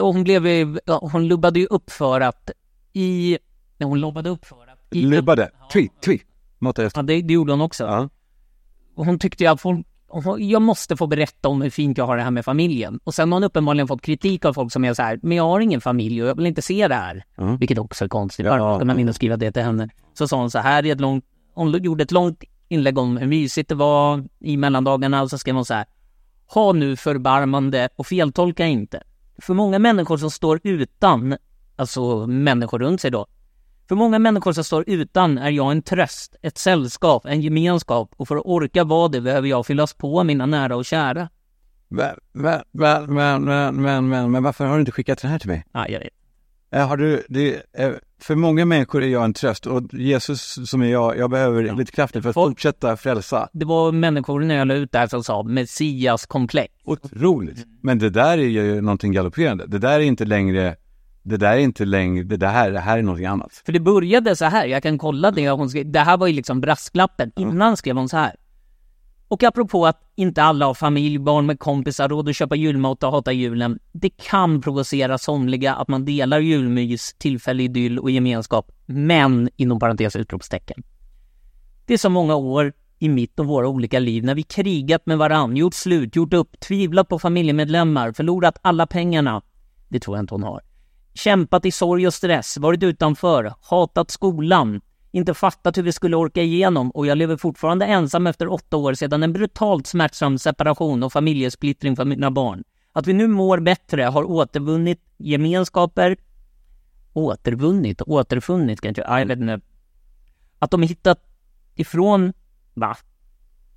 Hon 0.00 0.24
blev 0.24 0.46
ja, 0.86 1.08
hon 1.12 1.28
lubbade 1.28 1.60
ju 1.60 1.66
upp 1.66 1.90
för 1.90 2.20
att 2.20 2.50
i... 2.92 3.38
Hon 3.78 4.00
lobbade 4.00 4.30
upp 4.30 4.44
för 4.44 4.66
att... 4.66 4.78
I, 4.90 5.02
Lubbade. 5.02 5.50
Twi. 5.72 5.90
Mata 6.02 6.35
efter. 6.60 6.90
Ja, 6.94 7.02
det, 7.02 7.22
det 7.22 7.34
gjorde 7.34 7.52
hon 7.52 7.60
också. 7.60 7.84
Ja. 7.84 8.08
Hon 8.94 9.18
tyckte 9.18 9.44
ju 9.44 9.50
att 9.50 9.60
folk, 9.60 9.86
jag 10.38 10.62
måste 10.62 10.96
få 10.96 11.06
berätta 11.06 11.48
om 11.48 11.62
hur 11.62 11.70
fint 11.70 11.98
jag 11.98 12.06
har 12.06 12.16
det 12.16 12.22
här 12.22 12.30
med 12.30 12.44
familjen. 12.44 13.00
Och 13.04 13.14
sen 13.14 13.32
har 13.32 13.36
hon 13.36 13.44
uppenbarligen 13.44 13.88
fått 13.88 14.02
kritik 14.02 14.44
av 14.44 14.52
folk 14.52 14.72
som 14.72 14.84
är 14.84 14.94
så 14.94 15.02
här, 15.02 15.20
men 15.22 15.36
jag 15.36 15.44
har 15.44 15.60
ingen 15.60 15.80
familj 15.80 16.22
och 16.22 16.28
jag 16.28 16.34
vill 16.34 16.46
inte 16.46 16.62
se 16.62 16.88
det 16.88 16.94
här. 16.94 17.24
Ja. 17.36 17.56
Vilket 17.56 17.78
också 17.78 18.04
är 18.04 18.08
konstigt. 18.08 18.46
Ja. 18.46 18.58
Varför 18.58 18.78
ska 18.78 18.84
man 18.84 18.98
in 18.98 19.08
och 19.08 19.14
skriva 19.14 19.36
det 19.36 19.52
till 19.52 19.62
henne? 19.62 19.88
Så 20.14 20.28
sa 20.28 20.36
hon 20.36 20.50
så 20.50 20.58
här, 20.58 20.86
i 20.86 20.90
ett 20.90 21.00
långt, 21.00 21.24
hon 21.54 21.82
gjorde 21.82 22.02
ett 22.02 22.10
långt 22.10 22.44
inlägg 22.68 22.98
om 22.98 23.16
hur 23.16 23.26
mysigt 23.26 23.68
det 23.68 23.74
var 23.74 24.24
i 24.40 24.56
mellandagarna 24.56 25.22
och 25.22 25.30
så 25.30 25.38
skrev 25.38 25.54
hon 25.54 25.64
så 25.64 25.74
här, 25.74 25.86
ha 26.46 26.72
nu 26.72 26.96
förbarmande 26.96 27.88
och 27.96 28.06
feltolka 28.06 28.66
inte. 28.66 29.02
För 29.38 29.54
många 29.54 29.78
människor 29.78 30.16
som 30.16 30.30
står 30.30 30.60
utan, 30.62 31.36
alltså 31.76 32.26
människor 32.26 32.78
runt 32.78 33.00
sig 33.00 33.10
då, 33.10 33.26
för 33.88 33.94
många 33.94 34.18
människor 34.18 34.52
som 34.52 34.64
står 34.64 34.84
utan 34.86 35.38
är 35.38 35.50
jag 35.50 35.72
en 35.72 35.82
tröst, 35.82 36.36
ett 36.42 36.58
sällskap, 36.58 37.26
en 37.26 37.40
gemenskap 37.40 38.10
och 38.16 38.28
för 38.28 38.36
att 38.36 38.42
orka 38.44 38.84
vara 38.84 39.08
det 39.08 39.20
behöver 39.20 39.48
jag 39.48 39.66
fyllas 39.66 39.94
på 39.94 40.24
mina 40.24 40.46
nära 40.46 40.76
och 40.76 40.84
kära. 40.84 41.28
Men, 41.88 42.14
men, 42.32 42.60
men, 42.72 43.44
men, 43.44 44.08
men, 44.08 44.30
men, 44.30 44.42
varför 44.42 44.64
har 44.64 44.74
du 44.74 44.80
inte 44.80 44.92
skickat 44.92 45.22
den 45.22 45.30
här 45.30 45.38
till 45.38 45.48
mig? 45.48 45.64
Ja, 45.72 45.88
jag 45.88 45.98
vet. 46.00 46.08
Eh, 46.72 46.88
Har 46.88 46.96
du, 46.96 47.22
det, 47.28 47.62
eh, 47.78 47.90
för 48.20 48.34
många 48.34 48.64
människor 48.64 49.02
är 49.02 49.08
jag 49.08 49.24
en 49.24 49.34
tröst 49.34 49.66
och 49.66 49.94
Jesus 49.94 50.70
som 50.70 50.82
är 50.82 50.86
jag, 50.86 51.18
jag 51.18 51.30
behöver 51.30 51.74
lite 51.74 51.92
krafter 51.92 52.20
för 52.20 52.28
att 52.28 52.34
Folk- 52.34 52.50
fortsätta 52.50 52.96
frälsa. 52.96 53.48
Det 53.52 53.64
var 53.64 53.92
människor 53.92 54.40
när 54.40 54.54
jag 54.54 54.68
la 54.68 54.74
ut 54.74 54.92
där 54.92 55.06
som 55.06 55.24
sa 55.24 55.42
Messias 55.42 56.26
komplex. 56.26 56.74
Otroligt. 56.84 57.66
Men 57.82 57.98
det 57.98 58.10
där 58.10 58.38
är 58.38 58.42
ju 58.48 58.80
någonting 58.80 59.12
galopperande. 59.12 59.66
Det 59.66 59.78
där 59.78 59.92
är 59.92 60.00
inte 60.00 60.24
längre, 60.24 60.76
det 61.28 61.36
där 61.36 61.52
är 61.52 61.58
inte 61.58 61.84
längre, 61.84 62.24
det 62.24 62.36
där, 62.36 62.70
det 62.70 62.80
här 62.80 62.98
är 62.98 63.02
någonting 63.02 63.26
annat. 63.26 63.62
För 63.66 63.72
det 63.72 63.80
började 63.80 64.36
så 64.36 64.44
här, 64.44 64.66
jag 64.66 64.82
kan 64.82 64.98
kolla 64.98 65.30
det 65.30 65.50
hon 65.50 65.70
skrev. 65.70 65.90
Det 65.90 66.00
här 66.00 66.16
var 66.16 66.26
ju 66.26 66.32
liksom 66.32 66.60
brasklappen. 66.60 67.32
Innan 67.36 67.76
skrev 67.76 67.96
hon 67.96 68.08
så 68.08 68.16
här. 68.16 68.36
Och 69.28 69.42
apropå 69.42 69.86
att 69.86 70.12
inte 70.14 70.42
alla 70.42 70.66
har 70.66 70.74
familj, 70.74 71.18
barn 71.18 71.46
med 71.46 71.58
kompisar, 71.58 72.08
råd 72.08 72.28
att 72.28 72.36
köpa 72.36 72.56
julmat 72.56 73.02
och 73.02 73.12
hata 73.12 73.32
julen. 73.32 73.78
Det 73.92 74.10
kan 74.10 74.60
provocera 74.60 75.18
somliga 75.18 75.74
att 75.74 75.88
man 75.88 76.04
delar 76.04 76.38
julmys, 76.38 77.14
tillfällig 77.18 77.64
idyll 77.64 77.98
och 77.98 78.10
gemenskap. 78.10 78.72
Men, 78.86 79.48
inom 79.56 79.78
parentes 79.78 80.16
utropstecken. 80.16 80.82
Det 81.86 81.94
är 81.94 81.98
så 81.98 82.10
många 82.10 82.36
år 82.36 82.72
i 82.98 83.08
mitt 83.08 83.38
och 83.38 83.46
våra 83.46 83.68
olika 83.68 83.98
liv 83.98 84.24
när 84.24 84.34
vi 84.34 84.42
krigat 84.42 85.06
med 85.06 85.18
varann, 85.18 85.56
gjort 85.56 85.74
slut, 85.74 86.16
gjort 86.16 86.34
upp, 86.34 86.60
tvivlat 86.60 87.08
på 87.08 87.18
familjemedlemmar, 87.18 88.12
förlorat 88.12 88.58
alla 88.62 88.86
pengarna. 88.86 89.42
Det 89.88 90.00
tror 90.00 90.16
jag 90.16 90.22
inte 90.22 90.34
hon 90.34 90.42
har. 90.42 90.65
Kämpat 91.16 91.64
i 91.64 91.70
sorg 91.70 92.06
och 92.06 92.14
stress, 92.14 92.56
varit 92.56 92.82
utanför, 92.82 93.54
hatat 93.60 94.10
skolan, 94.10 94.80
inte 95.10 95.34
fattat 95.34 95.78
hur 95.78 95.82
vi 95.82 95.92
skulle 95.92 96.16
orka 96.16 96.42
igenom 96.42 96.90
och 96.90 97.06
jag 97.06 97.18
lever 97.18 97.36
fortfarande 97.36 97.86
ensam 97.86 98.26
efter 98.26 98.52
åtta 98.52 98.76
år 98.76 98.94
sedan 98.94 99.22
en 99.22 99.32
brutalt 99.32 99.86
smärtsam 99.86 100.38
separation 100.38 101.02
och 101.02 101.12
familjesplittring 101.12 101.96
för 101.96 102.04
mina 102.04 102.30
barn. 102.30 102.64
Att 102.92 103.06
vi 103.06 103.12
nu 103.12 103.28
mår 103.28 103.60
bättre, 103.60 104.02
har 104.02 104.24
återvunnit 104.30 105.00
gemenskaper, 105.16 106.16
återvunnit, 107.12 108.02
återfunnit 108.02 108.80
kanske, 108.80 109.02
jag 109.02 109.26
vet 109.26 109.38
inte. 109.38 109.60
Att 110.58 110.70
de 110.70 110.82
hittat 110.82 111.18
ifrån, 111.74 112.32
va? 112.74 112.96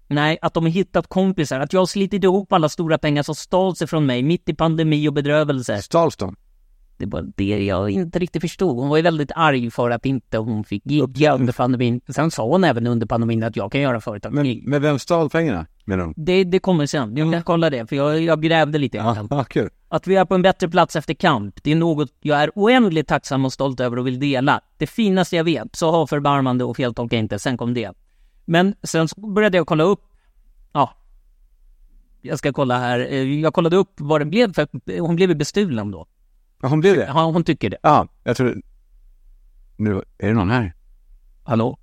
Nej, 0.08 0.38
att 0.42 0.54
de 0.54 0.66
hittat 0.66 1.08
kompisar, 1.08 1.60
att 1.60 1.74
jag 1.74 1.82
har 1.82 1.86
slitit 1.86 2.24
ihop 2.24 2.54
alla 2.54 2.70
stora 2.70 2.98
pengar 2.98 3.24
som 3.24 3.36
stals 3.36 3.82
ifrån 3.82 4.06
mig 4.06 4.24
mitt 4.24 4.50
i 4.50 4.54
pandemi 4.54 5.08
och 5.08 5.14
bedrövelse. 5.14 5.82
Stals 5.82 6.16
de? 6.16 6.36
Det 7.00 7.06
var 7.06 7.26
det 7.36 7.66
jag 7.66 7.90
inte 7.90 8.20
riktigt 8.20 8.42
förstod. 8.42 8.78
Hon 8.78 8.90
var 8.90 8.98
ju 8.98 9.04
väldigt 9.04 9.32
arg 9.36 9.72
för 9.72 9.90
att 9.90 10.06
inte 10.06 10.38
hon 10.38 10.64
fick 10.64 10.86
gigga 10.86 11.36
under 11.36 11.54
pandemin. 11.54 12.02
Sen 12.10 12.32
sa 12.32 12.48
hon 12.48 12.64
även 12.64 12.88
under 12.88 13.08
pandemin 13.08 13.44
att 13.44 13.56
jag 13.56 13.72
kan 13.72 13.82
göra 13.82 14.02
företag. 14.02 14.34
Men, 14.34 14.62
men 14.64 14.82
vem 14.82 15.00
stal 15.00 15.30
pengarna, 15.30 15.66
menar 15.86 16.04
hon? 16.04 16.14
Det, 16.18 16.44
det 16.44 16.60
kommer 16.60 16.86
sen. 16.86 17.18
Jag 17.18 17.34
kan 17.34 17.44
kolla 17.44 17.70
det, 17.70 17.88
för 17.88 17.96
jag, 17.96 18.22
jag 18.22 18.42
grävde 18.42 18.78
lite 18.78 18.98
i 18.98 19.00
Ja, 19.00 19.28
ja, 19.30 19.44
kul. 19.44 19.70
Att 19.88 20.08
vi 20.08 20.16
är 20.16 20.26
på 20.26 20.36
en 20.36 20.42
bättre 20.42 20.70
plats 20.70 20.96
efter 20.96 21.14
kamp, 21.14 21.64
det 21.64 21.72
är 21.72 21.76
något 21.76 22.10
jag 22.22 22.44
är 22.44 22.52
oändligt 22.56 23.08
tacksam 23.08 23.46
och 23.46 23.54
stolt 23.54 23.80
över 23.80 24.00
och 24.00 24.08
vill 24.08 24.20
dela. 24.20 24.62
Det 24.78 24.88
finaste 24.88 25.36
jag 25.36 25.44
vet, 25.44 25.76
så 25.76 25.92
ha 25.92 26.08
förbarmande 26.08 26.64
och 26.64 26.78
feltolka 26.78 27.18
inte, 27.18 27.40
sen 27.40 27.58
kom 27.58 27.74
det. 27.74 27.92
Men 28.46 28.76
sen 28.84 29.08
började 29.36 29.58
jag 29.58 29.68
kolla 29.68 29.84
upp, 29.84 30.02
ja, 30.74 30.94
jag 32.22 32.38
ska 32.40 32.54
kolla 32.54 32.80
här, 32.80 33.00
Eh, 33.00 33.40
jag 33.40 33.54
kollade 33.54 33.76
upp 33.78 33.94
vad 33.98 34.22
det 34.22 34.26
blev 34.26 34.54
för, 34.54 34.68
hon 35.00 35.16
blev 35.16 35.38
bestulen 35.38 35.92
då. 35.92 36.08
Ja, 36.62 36.68
hon 36.68 36.80
blev 36.80 36.96
det? 36.96 37.06
Ja, 37.06 37.32
hon 37.32 37.44
tycker 37.44 37.70
det. 37.70 37.78
Ja, 37.84 38.08
jag 38.24 38.38
tror... 38.38 38.62
Nu, 39.78 40.02
är 40.18 40.28
det 40.28 40.34
någon 40.34 40.50
här? 40.50 40.74
Hallå? 41.44 41.80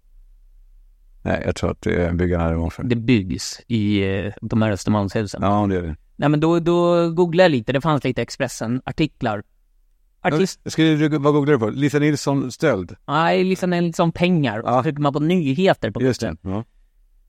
Nej, 1.22 1.42
jag 1.46 1.56
tror 1.56 1.70
att 1.70 1.80
det 1.80 1.94
är 1.94 2.12
byggarna 2.12 2.44
här 2.44 2.54
morse. 2.54 2.82
Det 2.82 2.96
byggs 2.96 3.60
i 3.66 4.02
eh, 4.02 4.32
de 4.40 4.62
här 4.62 4.70
Östermalmshusen. 4.70 5.42
Ja, 5.42 5.66
det 5.66 5.76
är 5.76 5.82
det. 5.82 5.96
Nej 6.16 6.28
men 6.28 6.40
då, 6.40 6.60
då 6.60 7.10
googlade 7.10 7.44
jag 7.44 7.50
lite, 7.50 7.72
det 7.72 7.80
fanns 7.80 8.04
lite 8.04 8.22
Expressen-artiklar. 8.22 9.42
Artist... 10.20 10.60
Ska 10.64 10.82
du, 10.82 11.08
vad 11.08 11.34
googlar 11.34 11.52
du 11.52 11.58
på? 11.58 11.70
Lisa 11.70 11.98
Nilsson 11.98 12.52
stöld? 12.52 12.96
Nej, 13.06 13.44
Lisa 13.44 13.66
Nilsson 13.66 14.12
pengar. 14.12 14.62
Ja. 14.64 14.76
Ja. 14.76 14.82
trycker 14.82 15.02
man 15.02 15.12
på 15.12 15.20
nyheter 15.20 15.90
på 15.90 16.02
Just 16.02 16.20
det. 16.20 16.36
Ja. 16.42 16.64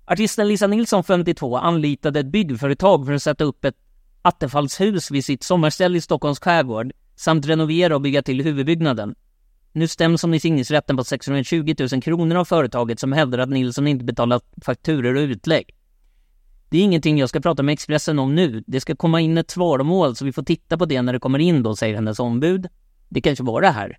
Artisten 0.06 0.48
Lisa 0.48 0.68
Nilsson, 0.68 1.04
52, 1.04 1.58
anlitade 1.58 2.20
ett 2.20 2.26
byggföretag 2.26 3.06
för 3.06 3.14
att 3.14 3.24
sätta 3.24 3.44
upp 3.44 3.66
ett 3.66 3.76
attefallshus 4.22 5.12
vid 5.12 5.26
sitt 5.26 5.44
sommarställe 5.44 5.98
i 5.98 6.02
Stockholms 6.02 6.40
skärgård 6.40 6.92
samt 7.18 7.46
renovera 7.46 7.96
och 7.96 8.02
bygga 8.02 8.22
till 8.22 8.44
huvudbyggnaden. 8.44 9.16
Nu 9.72 9.88
stäms 9.88 10.22
hon 10.22 10.34
i 10.34 10.40
tingsrätten 10.40 10.98
på 10.98 11.04
620 11.04 11.76
000 11.92 12.02
kronor 12.02 12.36
av 12.36 12.46
företaget 12.46 13.00
som 13.00 13.14
hävdar 13.14 13.40
att 13.40 13.50
Nilsson 13.50 13.88
inte 13.88 14.06
betalat 14.06 14.44
fakturor 14.62 15.16
och 15.16 15.22
utlägg. 15.22 15.76
Det 16.70 16.78
är 16.78 16.82
ingenting 16.82 17.18
jag 17.18 17.30
ska 17.30 17.40
prata 17.40 17.64
med 17.64 17.74
Expressen 17.74 18.20
om 18.20 18.36
nu. 18.36 18.64
Det 18.68 18.82
ska 18.82 18.96
komma 18.96 19.22
in 19.22 19.38
ett 19.38 19.52
svaromål 19.52 20.16
så 20.16 20.26
vi 20.26 20.34
får 20.34 20.44
titta 20.44 20.78
på 20.78 20.86
det 20.86 21.02
när 21.02 21.14
det 21.14 21.20
kommer 21.20 21.40
in 21.40 21.64
då, 21.64 21.76
säger 21.76 21.96
hennes 21.96 22.20
ombud. 22.20 22.68
Det 23.10 23.22
kanske 23.22 23.44
var 23.44 23.62
det 23.62 23.70
här. 23.70 23.98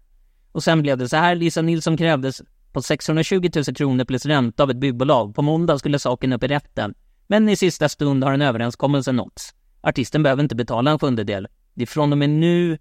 Och 0.53 0.63
sen 0.63 0.83
blev 0.83 0.99
det 0.99 1.09
så 1.09 1.17
här, 1.17 1.35
Lisa 1.35 1.63
Nilsson 1.63 1.97
krävdes 1.97 2.43
på 2.73 2.83
620 2.83 3.51
000 3.55 3.65
kronor 3.65 4.05
plus 4.05 4.27
ränta 4.27 4.63
av 4.63 4.71
ett 4.71 4.77
byggbolag. 4.77 5.35
På 5.35 5.43
måndag 5.43 5.79
skulle 5.79 5.99
saken 5.99 6.33
upp 6.33 6.45
i 6.45 6.49
rätten. 6.49 6.95
Men 7.27 7.49
i 7.49 7.57
sista 7.57 7.89
stund 7.89 8.25
har 8.25 8.33
en 8.33 8.43
överenskommelse 8.43 9.13
nåtts. 9.13 9.55
Artisten 9.81 10.23
behöver 10.23 10.43
inte 10.43 10.57
betala 10.57 10.91
en 10.91 10.99
sjundedel. 10.99 11.49
Det 11.75 11.83
är 11.83 11.87
från 11.87 12.13
och 12.13 12.19
med 12.19 12.31
nu 12.31 12.79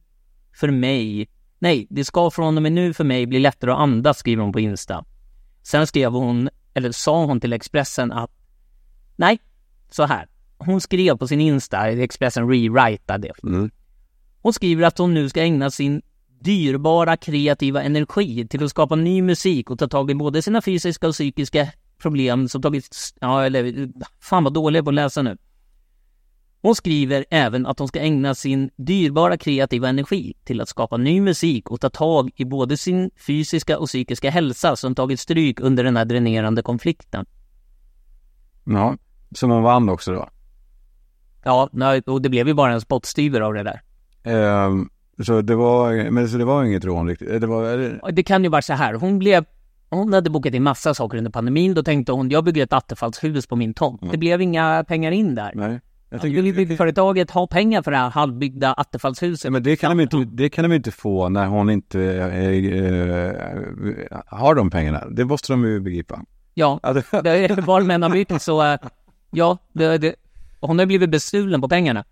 för 0.57 0.71
mig. 0.71 1.29
Nej, 1.59 1.87
det 1.89 2.05
ska 2.05 2.31
från 2.31 2.57
och 2.57 2.63
med 2.63 2.71
nu 2.71 2.93
för 2.93 3.03
mig 3.03 3.25
bli 3.25 3.39
lättare 3.39 3.71
att 3.71 3.79
andas, 3.79 4.17
skriver 4.17 4.43
hon 4.43 4.51
på 4.51 4.59
Insta. 4.59 5.05
Sen 5.63 5.87
skrev 5.87 6.11
hon, 6.11 6.49
eller 6.73 6.91
sa 6.91 7.25
hon 7.25 7.39
till 7.39 7.53
Expressen 7.53 8.11
att 8.11 8.31
nej, 9.15 9.39
så 9.89 10.05
här. 10.05 10.27
Hon 10.57 10.81
skrev 10.81 11.17
på 11.17 11.27
sin 11.27 11.41
Insta, 11.41 11.89
Expressen 11.89 12.49
rewritade. 12.49 13.31
Mm. 13.43 13.71
Hon 14.41 14.53
skriver 14.53 14.83
att 14.83 14.97
hon 14.97 15.13
nu 15.13 15.29
ska 15.29 15.41
ägna 15.41 15.71
sin 15.71 16.01
dyrbara 16.39 17.17
kreativa 17.17 17.83
energi 17.83 18.47
till 18.47 18.63
att 18.63 18.69
skapa 18.69 18.95
ny 18.95 19.21
musik 19.21 19.69
och 19.69 19.79
ta 19.79 19.87
tag 19.87 20.11
i 20.11 20.15
både 20.15 20.41
sina 20.41 20.61
fysiska 20.61 21.07
och 21.07 21.13
psykiska 21.13 21.67
problem 21.97 22.49
som 22.49 22.61
tagit, 22.61 22.95
ja 23.21 23.45
eller, 23.45 23.89
fan 24.19 24.43
vad 24.43 24.53
dålig 24.53 24.77
jag 24.77 24.85
på 24.85 24.89
att 24.89 24.95
läsa 24.95 25.21
nu. 25.21 25.37
Hon 26.61 26.75
skriver 26.75 27.25
även 27.29 27.65
att 27.65 27.79
hon 27.79 27.87
ska 27.87 27.99
ägna 27.99 28.35
sin 28.35 28.69
dyrbara 28.75 29.37
kreativa 29.37 29.89
energi 29.89 30.33
till 30.43 30.61
att 30.61 30.69
skapa 30.69 30.97
ny 30.97 31.21
musik 31.21 31.71
och 31.71 31.81
ta 31.81 31.89
tag 31.89 32.31
i 32.35 32.45
både 32.45 32.77
sin 32.77 33.11
fysiska 33.27 33.79
och 33.79 33.87
psykiska 33.87 34.29
hälsa 34.29 34.75
som 34.75 34.95
tagit 34.95 35.19
stryk 35.19 35.59
under 35.59 35.83
den 35.83 35.97
här 35.97 36.05
dränerande 36.05 36.61
konflikten. 36.61 37.25
ja. 38.63 38.97
Som 39.35 39.51
hon 39.51 39.63
vann 39.63 39.89
också 39.89 40.11
då. 40.11 40.29
Ja, 41.43 41.69
och 42.05 42.21
det 42.21 42.29
blev 42.29 42.47
ju 42.47 42.53
bara 42.53 42.73
en 42.73 42.81
spottstyver 42.81 43.41
av 43.41 43.53
det 43.53 43.63
där. 43.63 43.81
Ehm, 44.23 44.89
så 45.25 45.41
det 45.41 45.55
var, 45.55 46.11
men 46.11 46.29
så 46.29 46.37
det 46.37 46.45
var 46.45 46.63
inget 46.63 46.85
rån 46.85 47.07
riktigt? 47.07 47.41
Det 47.41 47.47
var, 47.47 48.11
Det 48.11 48.23
kan 48.23 48.43
ju 48.43 48.49
vara 48.49 48.61
så 48.61 48.73
här, 48.73 48.93
hon 48.93 49.19
blev 49.19 49.45
hon 49.89 50.13
hade 50.13 50.29
bokat 50.29 50.53
in 50.53 50.63
massa 50.63 50.93
saker 50.93 51.17
under 51.17 51.31
pandemin, 51.31 51.73
då 51.73 51.83
tänkte 51.83 52.11
hon 52.11 52.29
jag 52.29 52.43
bygger 52.43 52.63
ett 52.63 52.73
attefallshus 52.73 53.47
på 53.47 53.55
min 53.55 53.73
tomt. 53.73 54.11
Det 54.11 54.17
blev 54.17 54.41
inga 54.41 54.83
pengar 54.87 55.11
in 55.11 55.35
där. 55.35 55.51
nej. 55.55 55.79
Jag 56.09 56.21
tänker, 56.21 56.41
vill 56.41 56.55
byggföretaget 56.55 57.31
ha 57.31 57.47
pengar 57.47 57.81
för 57.81 57.91
det 57.91 57.97
här 57.97 58.09
halvbyggda 58.09 58.73
attefallshuset? 58.73 59.51
men 59.51 59.63
det 59.63 59.75
kan, 59.75 59.97
de 59.97 60.03
inte, 60.03 60.17
det 60.17 60.49
kan 60.49 60.69
de 60.69 60.75
inte 60.75 60.91
få 60.91 61.29
när 61.29 61.45
hon 61.45 61.69
inte 61.69 62.01
eh, 62.01 62.61
har 64.25 64.55
de 64.55 64.69
pengarna. 64.69 65.03
Det 65.09 65.25
måste 65.25 65.53
de 65.53 65.65
ju 65.65 65.79
begripa. 65.79 66.21
Ja, 66.53 66.79
det, 66.83 67.57
var 67.65 67.81
män 67.81 68.03
har 68.03 68.09
byggt 68.09 68.41
så, 68.41 68.77
ja, 69.31 69.57
det, 69.73 69.97
det, 69.97 70.15
hon 70.59 70.79
har 70.79 70.85
blivit 70.85 71.09
bestulen 71.09 71.61
på 71.61 71.69
pengarna. 71.69 72.05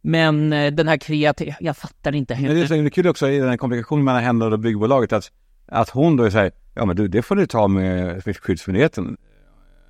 Men 0.00 0.52
eh, 0.52 0.72
den 0.72 0.88
här 0.88 0.96
kreativa, 0.96 1.54
jag 1.60 1.76
fattar 1.76 2.14
inte 2.14 2.34
Men 2.34 2.54
det 2.54 2.60
är 2.60 2.84
så 2.84 2.90
kul 2.90 3.08
också 3.08 3.28
i 3.28 3.38
den 3.38 3.48
här 3.48 3.56
komplikationen 3.56 4.04
mellan 4.04 4.22
henne 4.22 4.44
och 4.44 4.58
byggbolaget 4.58 5.12
att, 5.12 5.32
att 5.66 5.90
hon 5.90 6.16
då 6.16 6.30
säger 6.30 6.52
ja 6.74 6.84
men 6.84 6.96
du 6.96 7.08
det 7.08 7.22
får 7.22 7.36
du 7.36 7.46
ta 7.46 7.68
med 7.68 8.22
Skyddsmyndigheten. 8.24 9.16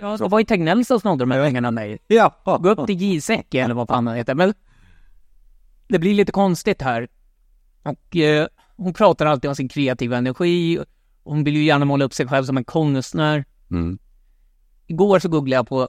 Ja, 0.00 0.16
det 0.16 0.28
var 0.28 0.38
ju 0.38 0.44
Tegnell 0.44 0.84
som 0.84 1.00
snodde 1.00 1.22
de 1.22 1.30
här 1.30 1.44
pengarna 1.44 1.68
av 1.68 1.74
mig. 1.74 1.98
Ja. 2.06 2.42
Gå 2.44 2.68
upp 2.68 2.86
till 2.86 2.96
Giesecke 2.96 3.62
eller 3.62 3.74
vad 3.74 3.88
fan 3.88 4.06
han 4.06 4.16
heter. 4.16 4.34
Men 4.34 4.54
det 5.88 5.98
blir 5.98 6.14
lite 6.14 6.32
konstigt 6.32 6.82
här. 6.82 7.08
Och 7.82 8.16
eh, 8.16 8.46
hon 8.76 8.94
pratar 8.94 9.26
alltid 9.26 9.48
om 9.48 9.56
sin 9.56 9.68
kreativa 9.68 10.16
energi. 10.16 10.78
Hon 11.24 11.44
vill 11.44 11.56
ju 11.56 11.64
gärna 11.64 11.84
måla 11.84 12.04
upp 12.04 12.14
sig 12.14 12.28
själv 12.28 12.44
som 12.44 12.56
en 12.56 12.64
konstnär. 12.64 13.44
Mm. 13.70 13.98
Igår 14.86 15.18
så 15.18 15.28
googlade 15.28 15.58
jag 15.58 15.68
på, 15.68 15.88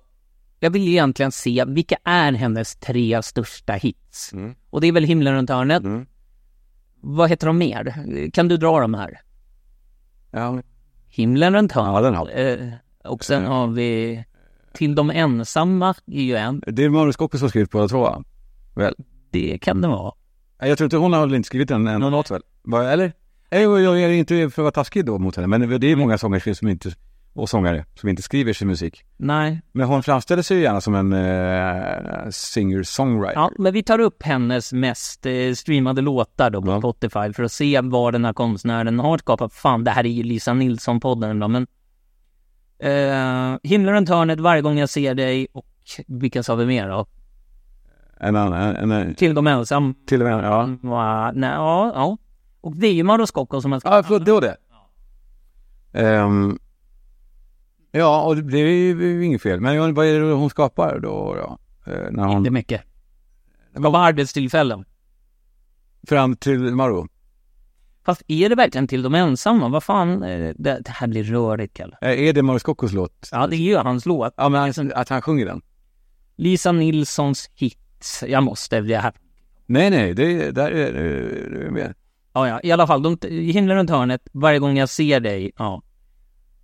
jag 0.59 0.69
vill 0.69 0.87
egentligen 0.87 1.31
se 1.31 1.65
vilka 1.67 1.97
är 2.03 2.31
hennes 2.31 2.75
tre 2.75 3.23
största 3.23 3.73
hits. 3.73 4.33
Mm. 4.33 4.55
Och 4.69 4.81
det 4.81 4.87
är 4.87 4.91
väl 4.91 5.03
Himlen 5.03 5.33
runt 5.33 5.49
hörnet. 5.49 5.83
Mm. 5.83 6.05
Vad 7.01 7.29
heter 7.29 7.47
de 7.47 7.57
mer? 7.57 8.29
Kan 8.31 8.47
du 8.47 8.57
dra 8.57 8.79
dem 8.79 8.93
här? 8.93 9.21
Ja. 10.31 10.61
Himlen 11.07 11.53
runt 11.53 11.71
hörnet. 11.71 11.93
ja, 11.93 12.01
den 12.01 12.15
har. 12.15 12.39
Eh, 12.39 12.73
och 13.03 13.25
sen 13.25 13.45
har 13.45 13.67
vi 13.67 14.23
Till 14.73 14.95
de 14.95 15.09
ensamma 15.09 15.95
är 16.07 16.21
ju 16.21 16.35
en. 16.35 16.63
Det 16.67 16.83
är 16.83 16.89
Magnus 16.89 17.15
Kocke 17.15 17.37
som 17.37 17.45
har 17.45 17.49
skrivit 17.49 17.71
båda 17.71 17.87
två 17.87 17.99
va? 17.99 18.23
Väl? 18.75 18.95
Det 19.31 19.57
kan 19.61 19.81
det 19.81 19.87
vara. 19.87 20.13
Jag 20.59 20.77
tror 20.77 20.85
inte 20.85 20.97
hon 20.97 21.13
har 21.13 21.35
inte 21.35 21.47
skrivit 21.47 21.71
en, 21.71 21.87
en 21.87 22.01
låt 22.11 22.31
väl? 22.31 22.41
Eller? 22.73 23.13
Jag 23.49 24.01
är 24.01 24.09
inte 24.09 24.35
för 24.35 24.45
att 24.45 24.57
vara 24.57 24.71
taskig 24.71 25.05
då 25.05 25.17
mot 25.17 25.35
henne, 25.35 25.47
men 25.47 25.79
det 25.79 25.91
är 25.91 25.95
många 25.95 26.17
sångerskor 26.17 26.53
som 26.53 26.67
inte, 26.67 26.91
och 27.33 27.49
sångare 27.49 27.85
som 27.95 28.09
inte 28.09 28.21
skriver 28.21 28.53
sin 28.53 28.67
musik. 28.67 29.03
Nej. 29.17 29.61
Men 29.71 29.87
hon 29.87 30.03
framställer 30.03 30.43
sig 30.43 30.57
ju 30.57 30.63
gärna 30.63 30.81
som 30.81 30.95
en 30.95 31.13
eh, 31.13 32.29
singer-songwriter. 32.29 33.33
Ja, 33.35 33.51
men 33.57 33.73
vi 33.73 33.83
tar 33.83 33.99
upp 33.99 34.23
hennes 34.23 34.73
mest 34.73 35.25
eh, 35.25 35.53
streamade 35.53 36.01
låtar 36.01 36.49
då 36.49 36.61
på 36.61 36.71
Ja. 36.71 36.79
Spotify 36.79 37.33
för 37.33 37.43
att 37.43 37.51
se 37.51 37.81
vad 37.83 38.13
den 38.13 38.25
här 38.25 38.33
konstnären 38.33 38.99
har 38.99 39.17
skapat. 39.17 39.53
Fan, 39.53 39.83
det 39.83 39.91
här 39.91 40.03
är 40.05 40.09
ju 40.09 40.23
Lisa 40.23 40.53
Nilsson-podden 40.53 41.39
då, 41.39 41.47
men... 41.47 41.67
Eh, 42.79 43.57
Himlen 43.63 43.93
runt 43.93 44.09
hörnet, 44.09 44.39
Varje 44.39 44.61
gång 44.61 44.77
jag 44.79 44.89
ser 44.89 45.15
dig 45.15 45.47
och 45.53 45.65
vilka 46.07 46.43
sa 46.43 46.55
vi 46.55 46.65
mer 46.65 46.89
då? 46.89 47.05
En 48.19 48.35
annan, 48.35 48.75
en, 48.75 48.91
en, 48.91 49.15
Till 49.15 49.33
de 49.33 49.47
ensamma. 49.47 49.93
till 50.05 50.21
och 50.21 50.27
med, 50.29 50.43
ja. 50.45 50.69
Va, 50.81 51.31
nej, 51.31 51.49
ja, 51.49 51.91
ja. 51.95 52.17
Och 52.61 52.75
det 52.75 52.87
är 52.87 52.93
ju 52.93 53.03
Mauro 53.03 53.25
Scocco 53.27 53.61
som 53.61 53.71
har 53.71 53.81
Ja, 53.83 54.03
förlåt, 54.03 54.25
det 54.25 54.31
var 54.31 54.41
det. 54.41 54.57
Ehm, 55.93 56.59
ja, 57.91 58.23
och 58.23 58.37
det, 58.37 58.57
är 58.57 58.65
ju 58.67 59.25
inget 59.25 59.41
fel. 59.41 59.61
Men 59.61 59.93
vad 59.93 60.05
är 60.05 60.19
det 60.19 60.31
hon 60.31 60.49
skapar 60.49 60.99
då? 60.99 61.35
då? 61.35 61.57
Eh, 61.91 62.11
när 62.11 62.23
hon, 62.25 62.37
Inte 62.37 62.51
mycket. 62.51 62.81
Det 63.73 63.79
var 63.79 63.99
arbetstillfällen. 63.99 64.85
fram 66.07 66.35
till 66.35 66.59
Maro. 66.75 67.07
Fast 68.05 68.21
är 68.27 68.49
det 68.49 68.55
verkligen 68.55 68.87
till 68.87 69.01
de 69.01 69.15
ensamma? 69.15 69.69
Vad 69.69 69.83
fan, 69.83 70.23
eh, 70.23 70.53
det, 70.55 70.79
det 70.79 70.91
här 70.91 71.07
blir 71.07 71.23
rörigt 71.23 71.73
Kalle. 71.73 71.97
Eh, 72.01 72.27
är 72.27 72.33
det 72.33 72.41
Mauro 72.43 72.59
Scoccos 72.59 72.93
låt? 72.93 73.29
Ja, 73.31 73.47
det 73.47 73.55
är 73.55 73.57
ju 73.57 73.77
hans 73.77 74.05
låt. 74.05 74.33
Ja, 74.37 74.49
men 74.49 74.61
han, 74.61 74.91
att 74.95 75.09
han 75.09 75.21
sjunger 75.21 75.45
den? 75.45 75.61
Lisa 76.35 76.71
Nilssons 76.71 77.49
hit. 77.55 78.21
Jag 78.27 78.43
måste, 78.43 78.81
det 78.81 78.97
här. 78.97 79.13
Nej, 79.65 79.89
nej, 79.89 80.13
det, 80.13 80.51
där 80.51 80.71
är 80.71 80.93
är 80.93 81.69
med. 81.71 81.93
Ja, 82.33 82.47
ja, 82.47 82.59
i 82.63 82.71
alla 82.71 82.87
fall. 82.87 83.01
De, 83.01 83.17
himlen 83.29 83.77
runt 83.77 83.89
hörnet, 83.89 84.21
varje 84.31 84.59
gång 84.59 84.77
jag 84.77 84.89
ser 84.89 85.19
dig, 85.19 85.51
ja. 85.57 85.81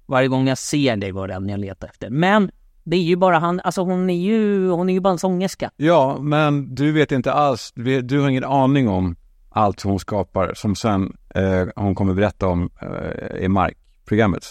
Varje 0.05 0.27
gång 0.27 0.47
jag 0.47 0.57
ser 0.57 0.95
dig 0.95 1.11
var 1.11 1.27
den 1.27 1.49
jag 1.49 1.59
letar 1.59 1.87
efter. 1.87 2.09
Men 2.09 2.51
det 2.83 2.95
är 2.95 3.01
ju 3.01 3.15
bara 3.15 3.39
han, 3.39 3.59
alltså 3.59 3.81
hon 3.81 4.09
är 4.09 4.21
ju, 4.21 4.69
hon 4.69 4.89
är 4.89 4.93
ju 4.93 4.99
bara 4.99 5.11
en 5.11 5.19
sångerska. 5.19 5.71
Ja, 5.77 6.17
men 6.21 6.75
du 6.75 6.91
vet 6.91 7.11
inte 7.11 7.33
alls, 7.33 7.71
du 7.75 8.01
du 8.01 8.19
har 8.19 8.29
ingen 8.29 8.43
aning 8.43 8.87
om 8.89 9.15
allt 9.49 9.81
hon 9.81 9.99
skapar 9.99 10.53
som 10.53 10.75
sen 10.75 11.17
eh, 11.35 11.67
hon 11.75 11.95
kommer 11.95 12.13
berätta 12.13 12.47
om 12.47 12.69
eh, 12.81 13.43
i 13.43 13.47
Mark-programmet. 13.47 14.45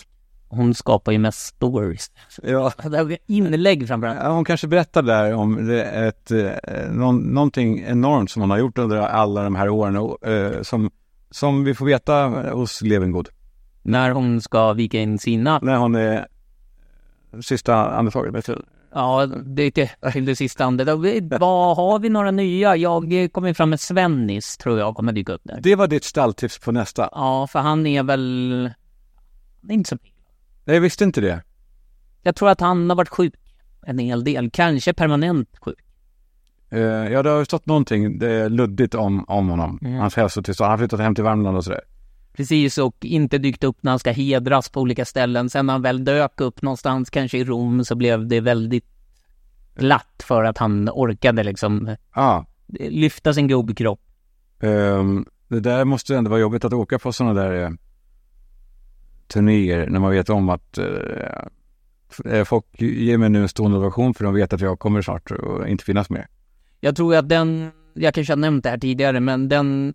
Hon 0.48 0.74
skapar 0.74 1.12
ju 1.12 1.18
mest 1.18 1.46
stories. 1.46 2.10
Ja. 2.42 2.72
Inlägg 3.26 3.88
framförallt. 3.88 4.34
Hon 4.34 4.44
kanske 4.44 4.66
berättar 4.66 5.02
där 5.02 5.34
om 5.34 5.66
det, 5.66 5.84
ett, 5.84 6.30
eh, 6.30 6.90
någon, 6.90 7.18
någonting 7.18 7.84
enormt 7.86 8.30
som 8.30 8.42
hon 8.42 8.50
har 8.50 8.58
gjort 8.58 8.78
under 8.78 8.96
alla 8.96 9.42
de 9.42 9.54
här 9.54 9.68
åren 9.68 9.96
och, 9.96 10.28
eh, 10.28 10.62
som, 10.62 10.90
som 11.30 11.64
vi 11.64 11.74
får 11.74 11.86
veta 11.86 12.28
hos 12.52 12.82
Levengood. 12.82 13.28
När 13.82 14.10
hon 14.10 14.40
ska 14.40 14.72
vika 14.72 15.00
in 15.00 15.18
sina. 15.18 15.58
När 15.62 15.76
hon 15.76 15.94
är 15.94 16.26
sista 17.42 17.90
andetaget. 17.90 18.50
Ja, 18.94 19.26
det 19.26 19.62
är 19.62 19.66
inte 19.66 19.90
till 20.12 20.24
det 20.24 20.36
sista 20.36 20.64
andetaget. 20.64 21.24
Vad 21.40 21.76
har 21.76 21.98
vi 21.98 22.08
några 22.08 22.30
nya? 22.30 22.76
Jag 22.76 23.32
kommer 23.32 23.54
fram 23.54 23.70
med 23.70 23.80
Svennis, 23.80 24.56
tror 24.56 24.78
jag 24.78 24.94
kommer 24.94 25.12
dyka 25.12 25.32
upp 25.32 25.40
där. 25.44 25.60
Det 25.62 25.74
var 25.74 25.86
ditt 25.86 26.04
stalltips 26.04 26.58
på 26.58 26.72
nästa. 26.72 27.08
Ja, 27.12 27.46
för 27.46 27.58
han 27.58 27.86
är 27.86 28.02
väl... 28.02 28.70
Han 29.60 29.70
är 29.70 29.74
inte 29.74 29.88
så 29.88 29.98
pigg. 29.98 30.14
Jag 30.64 30.80
visste 30.80 31.04
inte 31.04 31.20
det. 31.20 31.42
Jag 32.22 32.36
tror 32.36 32.48
att 32.48 32.60
han 32.60 32.90
har 32.90 32.96
varit 32.96 33.08
sjuk 33.08 33.34
en 33.86 33.98
hel 33.98 34.24
del. 34.24 34.50
Kanske 34.50 34.94
permanent 34.94 35.48
sjuk. 35.60 35.78
Eh, 36.70 36.80
ja, 36.80 37.22
det 37.22 37.30
har 37.30 37.38
ju 37.38 37.44
stått 37.44 37.66
någonting 37.66 38.18
det 38.18 38.30
är 38.30 38.48
luddigt 38.48 38.94
om, 38.94 39.24
om 39.28 39.48
honom. 39.48 39.78
Mm. 39.82 39.94
Hans 39.94 40.16
hälsotillstånd. 40.16 40.66
Han 40.66 40.72
har 40.72 40.78
flyttat 40.78 41.00
hem 41.00 41.14
till 41.14 41.24
Värmland 41.24 41.56
och 41.56 41.64
sådär. 41.64 41.80
Precis, 42.36 42.78
och 42.78 42.96
inte 43.00 43.38
dykt 43.38 43.64
upp 43.64 43.76
när 43.80 43.90
han 43.92 43.98
ska 43.98 44.10
hedras 44.10 44.68
på 44.68 44.80
olika 44.80 45.04
ställen. 45.04 45.50
Sen 45.50 45.66
när 45.66 45.72
han 45.72 45.82
väl 45.82 46.04
dök 46.04 46.40
upp 46.40 46.62
någonstans, 46.62 47.10
kanske 47.10 47.38
i 47.38 47.44
Rom, 47.44 47.84
så 47.84 47.94
blev 47.94 48.26
det 48.28 48.40
väldigt 48.40 48.84
glatt 49.74 50.22
för 50.24 50.44
att 50.44 50.58
han 50.58 50.88
orkade 50.88 51.42
liksom 51.42 51.96
Ja, 52.14 52.46
lyfta 52.66 53.34
sin 53.34 53.48
gubbkropp. 53.48 54.00
ehm, 54.60 55.26
det 55.48 55.60
där 55.60 55.84
måste 55.84 56.16
ändå 56.16 56.30
vara 56.30 56.40
jobbigt 56.40 56.64
att 56.64 56.72
åka 56.72 56.98
på 56.98 57.12
sådana 57.12 57.42
där 57.42 57.62
eh, 57.62 57.70
turnéer 59.26 59.86
när 59.86 60.00
man 60.00 60.10
vet 60.10 60.30
om 60.30 60.48
att 60.48 60.78
eh, 60.78 60.84
eh, 62.24 62.44
folk 62.44 62.64
ger 62.80 63.18
mig 63.18 63.28
nu 63.28 63.42
en 63.42 63.48
stående 63.48 63.78
ovation 63.78 64.14
för 64.14 64.24
de 64.24 64.34
vet 64.34 64.52
att 64.52 64.60
jag 64.60 64.78
kommer 64.78 65.02
snart 65.02 65.30
och 65.30 65.68
inte 65.68 65.84
finnas 65.84 66.10
mer. 66.10 66.26
Jag 66.80 66.96
tror 66.96 67.16
att 67.16 67.28
den, 67.28 67.70
jag 67.94 68.14
kanske 68.14 68.32
har 68.32 68.36
nämnt 68.38 68.64
det 68.64 68.70
här 68.70 68.78
tidigare, 68.78 69.20
men 69.20 69.48
den, 69.48 69.94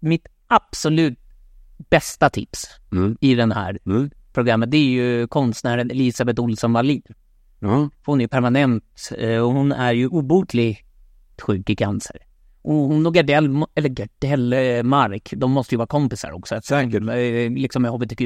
mitt 0.00 0.26
absolut 0.46 1.18
bästa 1.90 2.30
tips 2.30 2.66
Mm. 2.92 3.16
i 3.20 3.34
den 3.34 3.52
här 3.52 3.78
Mm. 3.86 4.10
programmet, 4.32 4.70
det 4.70 4.76
är 4.76 4.84
ju 4.90 5.26
konstnären 5.26 5.90
Elisabeth 5.90 6.40
Olsson 6.42 6.72
Wallin. 6.72 7.02
Ja. 7.60 7.88
Hon 8.04 8.20
är 8.20 8.24
ju 8.24 8.28
permanent 8.28 8.84
eh, 9.18 9.38
och 9.38 9.52
hon 9.52 9.72
är 9.72 9.92
ju 9.92 10.06
obotligt 10.08 10.78
sjuk 11.42 11.70
i 11.70 11.76
cancer. 11.76 12.16
Och 12.62 12.74
hon 12.74 13.06
och 13.06 13.14
Gardell, 13.14 13.64
eller 13.74 13.88
Gardell 13.88 14.52
eh, 14.52 14.82
Mark, 14.82 15.32
de 15.36 15.50
måste 15.50 15.74
ju 15.74 15.76
vara 15.76 15.86
kompisar 15.86 16.32
också. 16.32 16.60
Säkert. 16.62 17.02
Eh, 17.02 17.50
Liksom 17.50 17.82
med 17.82 17.90
HBTQ. 17.90 18.20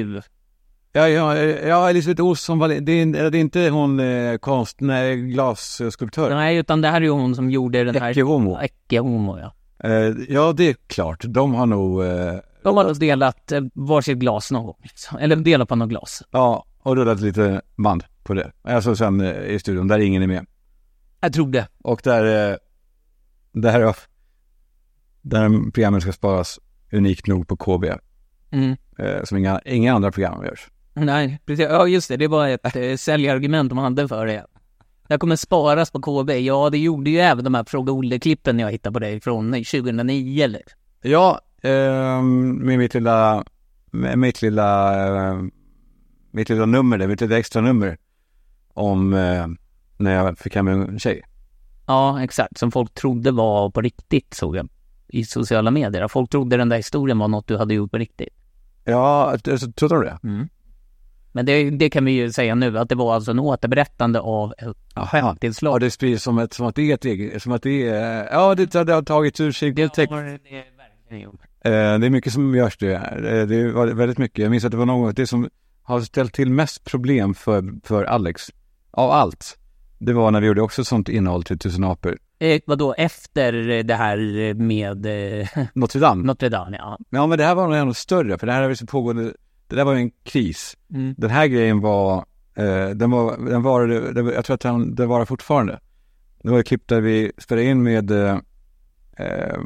Ja, 0.95 1.09
ja, 1.09 1.37
ja 1.39 1.91
Elisabeth 1.91 2.23
Olsson, 2.23 2.59
var- 2.59 2.69
det 2.69 2.93
är, 2.93 3.31
det 3.31 3.39
är 3.39 3.41
inte 3.41 3.69
hon 3.69 4.01
eh, 4.01 4.37
konst, 4.39 4.81
nej, 4.81 5.17
glasskulptör? 5.17 6.35
Nej, 6.35 6.57
utan 6.57 6.81
det 6.81 6.89
här 6.89 6.97
är 6.97 7.01
ju 7.05 7.11
hon 7.11 7.35
som 7.35 7.51
gjorde 7.51 7.85
den 7.85 7.95
här... 7.95 8.11
Ecce 8.11 8.23
Homo. 8.23 8.59
Ecce 8.61 8.99
Homo, 8.99 9.39
ja. 9.39 9.55
Eh, 9.89 10.15
ja, 10.29 10.53
det 10.53 10.69
är 10.69 10.77
klart. 10.87 11.25
De 11.29 11.55
har 11.55 11.67
nog, 11.67 12.05
eh, 12.05 12.35
De 12.63 12.77
har 12.77 12.95
delat 12.95 13.53
eh, 13.53 13.61
varsitt 13.75 14.19
glas 14.19 14.51
någon 14.51 14.67
gång. 14.67 14.81
Liksom. 14.83 15.19
Eller 15.19 15.37
delat 15.37 15.69
på 15.69 15.77
något 15.77 15.89
glas. 15.89 16.23
ja, 16.31 16.65
och 16.79 16.97
rullat 16.97 17.21
lite 17.21 17.63
band 17.77 18.05
på 18.23 18.35
det. 18.35 18.53
Alltså 18.63 18.97
sen 18.97 19.21
eh, 19.21 19.45
i 19.45 19.59
studion, 19.59 19.89
där 19.89 19.99
ingen 19.99 20.23
är 20.23 20.27
med. 20.27 20.47
Jag 21.21 21.33
tror 21.33 21.49
det. 21.49 21.69
Och 21.83 22.01
där, 22.05 22.51
eh, 22.51 22.57
där, 23.53 23.97
där 25.23 25.71
programmet 25.71 26.03
ska 26.03 26.13
sparas 26.13 26.61
unikt 26.93 27.27
nog 27.27 27.49
på 27.49 27.57
KB. 27.57 27.85
Mm. 28.51 28.77
Som 29.25 29.39
inga, 29.39 29.61
inga 29.65 29.95
andra 29.95 30.13
program 30.13 30.45
görs. 30.45 30.71
Nej, 30.95 31.41
precis. 31.47 31.67
Ja, 31.71 31.87
just 31.87 32.09
det. 32.09 32.17
Det 32.17 32.29
var 32.29 32.49
ett 32.49 33.01
säljargument 33.01 33.69
de 33.69 33.79
hade 33.79 34.09
för 34.09 34.27
det. 34.27 34.47
Här 35.09 35.19
kommer 35.19 35.37
sparas 35.37 35.91
på 35.91 36.01
KB. 36.01 36.31
Ja, 36.31 36.71
det 36.71 36.79
gjorde 36.79 37.11
ju 37.11 37.19
även 37.19 37.45
de 37.45 37.55
här 37.55 37.65
Fråga 37.65 37.93
Olle-klippen 37.93 38.59
jag 38.59 38.71
hittade 38.71 38.93
på 38.93 38.99
dig 38.99 39.21
från 39.21 39.53
2009 39.53 40.45
eller? 40.45 40.63
Ja, 41.03 41.41
eh, 41.63 42.23
med 42.23 42.79
mitt 42.79 42.95
lilla, 42.95 43.45
med 43.91 44.19
mitt 44.19 44.43
lilla, 44.43 45.31
eh, 45.31 45.41
mitt 46.31 46.49
lilla 46.49 46.67
nummer 46.67 46.99
där, 46.99 47.07
mitt 47.07 47.21
lilla 47.21 47.39
extra 47.39 47.63
nummer. 47.63 47.99
Om 48.75 49.15
eh, 49.15 49.47
när 49.97 50.15
jag 50.15 50.39
fick 50.39 50.55
hem 50.55 50.69
en 50.69 50.99
tjej. 50.99 51.23
Ja, 51.87 52.23
exakt. 52.23 52.59
Som 52.59 52.73
folk 52.73 52.95
trodde 52.95 53.31
var 53.31 53.71
på 53.71 53.81
riktigt, 53.81 54.35
såg 54.35 54.57
jag 54.57 54.69
i 55.09 55.25
sociala 55.25 55.71
medier. 55.71 56.09
Folk 56.09 56.31
trodde 56.31 56.57
den 56.57 56.69
där 56.69 56.77
historien 56.77 57.19
var 57.19 57.29
något 57.29 57.47
du 57.49 57.57
hade 57.57 57.75
gjort 57.75 57.91
på 57.91 57.99
riktigt. 57.99 58.29
Ja, 58.85 59.37
alltså, 59.47 59.73
trodde 59.73 59.95
du 59.97 60.03
det? 60.05 60.19
Men 61.33 61.47
det, 61.47 61.71
det 61.71 61.91
kan 61.91 62.05
vi 62.05 62.13
ju 62.13 62.33
säga 62.33 62.55
nu, 62.55 62.79
att 62.79 62.89
det 62.89 62.95
var 62.95 63.15
alltså 63.15 63.31
en 63.31 63.39
återberättande 63.39 64.21
av 64.21 64.55
ett 64.59 64.77
Ja, 64.95 65.07
skämtinslag. 65.07 65.81
det 65.81 65.91
sprids 65.91 66.23
som, 66.23 66.39
ett, 66.39 66.53
som 66.53 66.67
att 66.67 66.75
det 66.75 66.91
är 66.91 66.95
ett 66.95 67.05
eget, 67.05 67.43
som 67.43 67.53
att 67.53 67.63
det 67.63 67.89
är, 67.89 68.29
ja 68.33 68.55
det, 68.55 68.85
det 68.85 68.93
har 68.93 69.03
tagits 69.03 69.41
ur 69.41 69.53
cirkeltext. 69.53 70.13
har 70.13 70.23
det 70.23 70.31
verkligen 70.31 71.23
gjort. 71.23 71.41
Eh, 71.65 71.99
det 71.99 72.07
är 72.07 72.11
mycket 72.11 72.33
som 72.33 72.55
görs 72.55 72.77
det. 72.77 72.95
Eh, 72.95 73.47
det 73.47 73.73
var 73.73 73.87
väldigt 73.87 74.19
mycket. 74.19 74.39
Jag 74.39 74.51
minns 74.51 74.65
att 74.65 74.71
det 74.71 74.77
var 74.77 74.87
något, 74.87 75.17
det 75.17 75.27
som 75.27 75.49
har 75.83 76.01
ställt 76.01 76.35
till 76.35 76.51
mest 76.51 76.85
problem 76.85 77.35
för, 77.35 77.75
för 77.85 78.05
Alex, 78.05 78.51
av 78.91 79.11
allt, 79.11 79.59
det 79.99 80.13
var 80.13 80.31
när 80.31 80.41
vi 80.41 80.47
gjorde 80.47 80.63
också 80.63 80.85
sånt 80.85 81.09
innehåll 81.09 81.43
till 81.43 81.59
Tusen 81.59 81.85
apor. 81.85 82.19
Eh, 82.39 82.61
vadå, 82.67 82.95
efter 82.99 83.53
det 83.83 83.95
här 83.95 84.55
med 84.55 85.07
eh, 85.07 85.49
Notre 85.75 86.01
Dame. 86.01 86.25
Notre 86.25 86.49
Dame, 86.49 86.77
ja. 86.77 86.99
Ja 87.11 87.27
men 87.27 87.39
det 87.39 87.45
här 87.45 87.55
var 87.55 87.69
nog 87.69 87.77
ännu 87.77 87.95
större, 87.95 88.39
för 88.39 88.47
det 88.47 88.53
här 88.53 88.63
har 88.63 88.75
så 88.75 88.87
pågående, 88.87 89.35
det 89.67 89.77
där 89.77 89.85
var 89.85 89.93
ju 89.93 90.01
en 90.01 90.11
kris. 90.23 90.77
Mm. 90.95 91.15
Den 91.19 91.31
här 91.31 91.47
grejen 91.47 91.81
var, 91.81 92.25
eh, 92.55 92.89
den 92.89 93.11
var, 93.11 93.51
den 93.51 93.63
var, 93.63 93.87
det, 93.87 94.35
jag 94.35 94.45
tror 94.45 94.55
att 94.55 94.61
den, 94.61 94.95
den 94.95 95.09
var 95.09 95.25
fortfarande. 95.25 95.81
Det 96.43 96.51
var 96.51 96.61
ett 96.61 96.67
klipp 96.67 96.89
där 96.89 97.01
vi 97.01 97.33
spelade 97.39 97.67
in 97.67 97.83
med, 97.83 98.11
eh, 98.11 98.39
eh, 99.17 99.59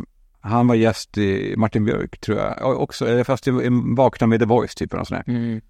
han 0.47 0.67
var 0.67 0.75
gäst 0.75 1.19
i 1.19 1.55
Martin 1.57 1.85
Björk 1.85 2.21
tror 2.21 2.39
jag, 2.39 2.81
också, 2.81 3.25
fast 3.25 3.49
i, 3.49 3.51
Vakna 3.97 4.27
med 4.27 4.41
The 4.41 4.47
Voice 4.47 4.75
typ 4.75 4.93
eller 4.95 5.05
sånt. 5.05 5.27
Mm. 5.29 5.61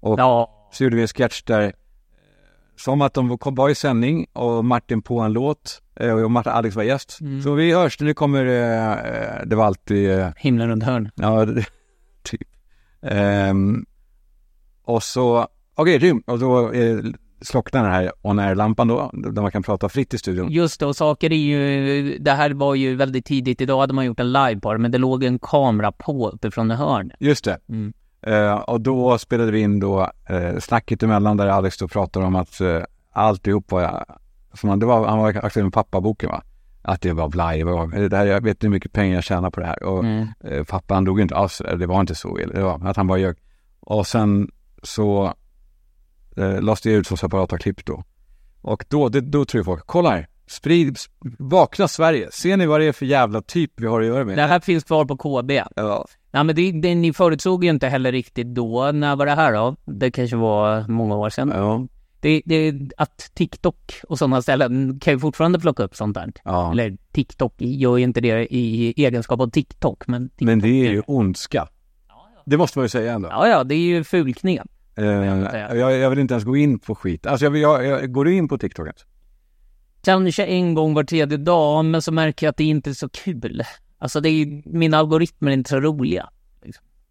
Och 0.00 0.18
Ja, 0.20 0.68
så 0.72 0.84
gjorde 0.84 0.96
vi 0.96 1.02
en 1.02 1.08
sketch 1.08 1.42
där, 1.42 1.60
eh, 1.62 1.70
som 2.76 3.02
att 3.02 3.14
de 3.14 3.38
kom- 3.38 3.54
var 3.54 3.68
i 3.68 3.74
sändning 3.74 4.26
och 4.32 4.64
Martin 4.64 5.02
på 5.02 5.20
en 5.20 5.32
låt 5.32 5.82
eh, 6.00 6.12
och 6.12 6.30
Martin 6.30 6.52
Alex 6.52 6.76
var 6.76 6.82
gäst. 6.82 7.18
Mm. 7.20 7.42
Så 7.42 7.54
vi 7.54 7.72
hörs, 7.74 8.00
nu 8.00 8.14
kommer, 8.14 8.46
eh, 8.46 8.92
eh, 8.92 9.46
det 9.46 9.56
var 9.56 9.64
alltid, 9.64 10.10
eh, 10.10 10.28
himlen 10.36 10.68
runt 10.68 10.82
hörn. 10.84 11.10
Ja, 11.14 11.46
typ. 12.22 12.48
Ehm, 13.02 13.84
och 14.84 15.02
så, 15.02 15.48
okej, 15.74 15.98
rym. 15.98 16.22
Och 16.26 16.38
då 16.38 16.72
eh, 16.72 16.98
slocknar 17.40 17.82
den 17.82 17.92
här 17.92 18.12
on 18.22 18.38
air-lampan 18.38 18.88
då, 18.88 19.10
där 19.12 19.42
man 19.42 19.50
kan 19.50 19.62
prata 19.62 19.88
fritt 19.88 20.14
i 20.14 20.18
studion. 20.18 20.50
Just 20.50 20.80
det, 20.80 20.86
och 20.86 20.96
saker 20.96 21.32
är 21.32 21.36
ju, 21.36 22.18
det 22.18 22.32
här 22.32 22.50
var 22.50 22.74
ju 22.74 22.94
väldigt 22.94 23.24
tidigt, 23.26 23.60
idag 23.60 23.80
hade 23.80 23.92
man 23.94 24.04
gjort 24.04 24.20
en 24.20 24.32
live 24.32 24.60
på 24.60 24.72
det, 24.72 24.78
men 24.78 24.90
det 24.90 24.98
låg 24.98 25.24
en 25.24 25.38
kamera 25.38 25.92
på 25.92 26.28
uppifrån 26.28 26.70
ett 26.70 26.78
hörn. 26.78 27.12
Just 27.20 27.44
det. 27.44 27.58
Mm. 27.68 27.92
Eh, 28.22 28.54
och 28.54 28.80
då 28.80 29.18
spelade 29.18 29.52
vi 29.52 29.60
in 29.60 29.80
då 29.80 30.10
eh, 30.28 30.58
snacket 30.58 31.02
emellan 31.02 31.36
där 31.36 31.46
Alex 31.46 31.78
då 31.78 31.88
pratar 31.88 32.20
om 32.20 32.36
att 32.36 32.60
eh, 32.60 32.82
alltihop 33.12 33.70
var, 33.72 34.04
som 34.54 34.68
han, 34.68 34.78
det 34.78 34.86
var, 34.86 35.06
han 35.06 35.18
var 35.18 35.28
aktuell 35.28 35.64
med 35.64 35.72
pappaboken 35.72 36.30
va? 36.30 36.42
Att 36.82 37.00
det 37.00 37.12
var 37.12 37.56
det 37.56 37.64
var, 37.64 38.08
det 38.08 38.16
här, 38.16 38.26
jag 38.26 38.40
vet 38.40 38.50
inte 38.56 38.66
hur 38.66 38.70
mycket 38.72 38.92
pengar 38.92 39.14
jag 39.14 39.24
tjänar 39.24 39.50
på 39.50 39.60
det 39.60 39.66
här. 39.66 39.82
Och 39.82 40.04
Mm. 40.04 40.28
eh, 40.44 40.64
pappa 40.64 40.94
han 40.94 41.04
dog 41.04 41.20
inte 41.20 41.36
alls, 41.36 41.62
det 41.78 41.86
var 41.86 42.00
inte 42.00 42.14
så, 42.14 42.36
det 42.36 42.62
var 42.62 42.88
att 42.88 42.96
han 42.96 43.06
bara 43.06 43.18
ljög. 43.18 43.36
Och 43.80 44.06
sen 44.06 44.50
så 44.82 45.34
eh, 46.36 46.60
lades 46.62 46.80
det 46.80 46.90
ut 46.90 47.06
som 47.06 47.16
separata 47.16 47.58
klipp 47.58 47.84
då. 47.84 48.04
Och 48.60 48.84
då, 48.88 49.08
det, 49.08 49.20
då 49.20 49.44
tror 49.44 49.58
jag 49.58 49.64
folk, 49.64 49.86
kolla 49.86 50.10
här, 50.10 50.28
sprid, 50.46 50.94
sp- 50.96 51.36
vakna 51.38 51.88
Sverige, 51.88 52.30
ser 52.32 52.56
ni 52.56 52.66
vad 52.66 52.80
det 52.80 52.86
är 52.86 52.92
för 52.92 53.06
jävla 53.06 53.42
typ 53.42 53.72
vi 53.76 53.86
har 53.86 54.00
att 54.00 54.06
göra 54.06 54.24
med? 54.24 54.36
Det 54.38 54.42
här 54.42 54.60
finns 54.60 54.84
kvar 54.84 55.04
på 55.04 55.16
KB. 55.16 55.50
Ja. 55.76 56.06
Ja 56.30 56.42
men 56.42 56.56
det, 56.56 56.72
det, 56.72 56.94
ni 56.94 57.12
förutsåg 57.12 57.64
ju 57.64 57.70
inte 57.70 57.88
heller 57.88 58.12
riktigt 58.12 58.46
då, 58.46 58.90
när 58.92 59.16
var 59.16 59.26
det 59.26 59.34
här 59.34 59.52
då? 59.52 59.76
Det 59.84 60.10
kanske 60.10 60.36
var 60.36 60.88
många 60.88 61.16
år 61.16 61.30
sedan. 61.30 61.52
Ja. 61.54 61.86
Det, 62.20 62.42
det, 62.44 62.74
att 62.96 63.30
TikTok 63.34 63.92
och 64.08 64.18
sådana 64.18 64.42
ställen 64.42 65.00
kan 65.00 65.12
ju 65.14 65.18
fortfarande 65.20 65.60
plocka 65.60 65.82
upp 65.82 65.96
sånt 65.96 66.14
där. 66.14 66.32
ja. 66.44 66.72
Eller 66.72 66.96
TikTok 67.12 67.54
gör 67.58 67.96
ju 67.96 68.04
inte 68.04 68.20
det 68.20 68.54
i 68.54 68.94
egenskap 68.96 69.40
av 69.40 69.50
TikTok, 69.50 70.06
men... 70.06 70.28
TikTok 70.28 70.46
Men 70.46 70.58
det 70.58 70.68
är 70.68 70.90
ju 70.90 71.02
ondska. 71.06 71.68
Det 72.44 72.56
måste 72.56 72.78
man 72.78 72.84
ju 72.84 72.88
säga 72.88 73.14
ändå. 73.14 73.28
Ja, 73.28 73.48
ja, 73.48 73.64
det 73.64 73.74
är 73.74 73.78
ju 73.78 74.04
fulknep. 74.04 74.68
Eh, 74.96 75.76
jag, 75.78 75.96
jag 75.98 76.10
vill 76.10 76.18
inte 76.18 76.34
ens 76.34 76.44
gå 76.44 76.56
in 76.56 76.78
på 76.78 76.94
skit. 76.94 77.26
Alltså 77.26 77.46
jag, 77.46 77.56
jag, 77.56 77.84
jag, 77.84 78.12
går 78.12 78.24
du 78.24 78.34
in 78.34 78.48
på 78.48 78.58
TikTok 78.58 78.86
ens? 78.86 79.04
Kanske 80.04 80.46
en 80.46 80.74
gång 80.74 80.94
var 80.94 81.04
tredje 81.04 81.38
dag, 81.38 81.84
men 81.84 82.02
så 82.02 82.12
märker 82.12 82.46
jag 82.46 82.50
att 82.50 82.56
det 82.56 82.64
inte 82.64 82.90
är 82.90 82.94
så 82.94 83.08
kul. 83.08 83.62
Alltså 83.98 84.20
det 84.20 84.28
är 84.28 84.62
mina 84.64 84.98
algoritmer 84.98 85.50
är 85.50 85.54
inte 85.54 85.70
så 85.70 85.80
roliga. 85.80 86.28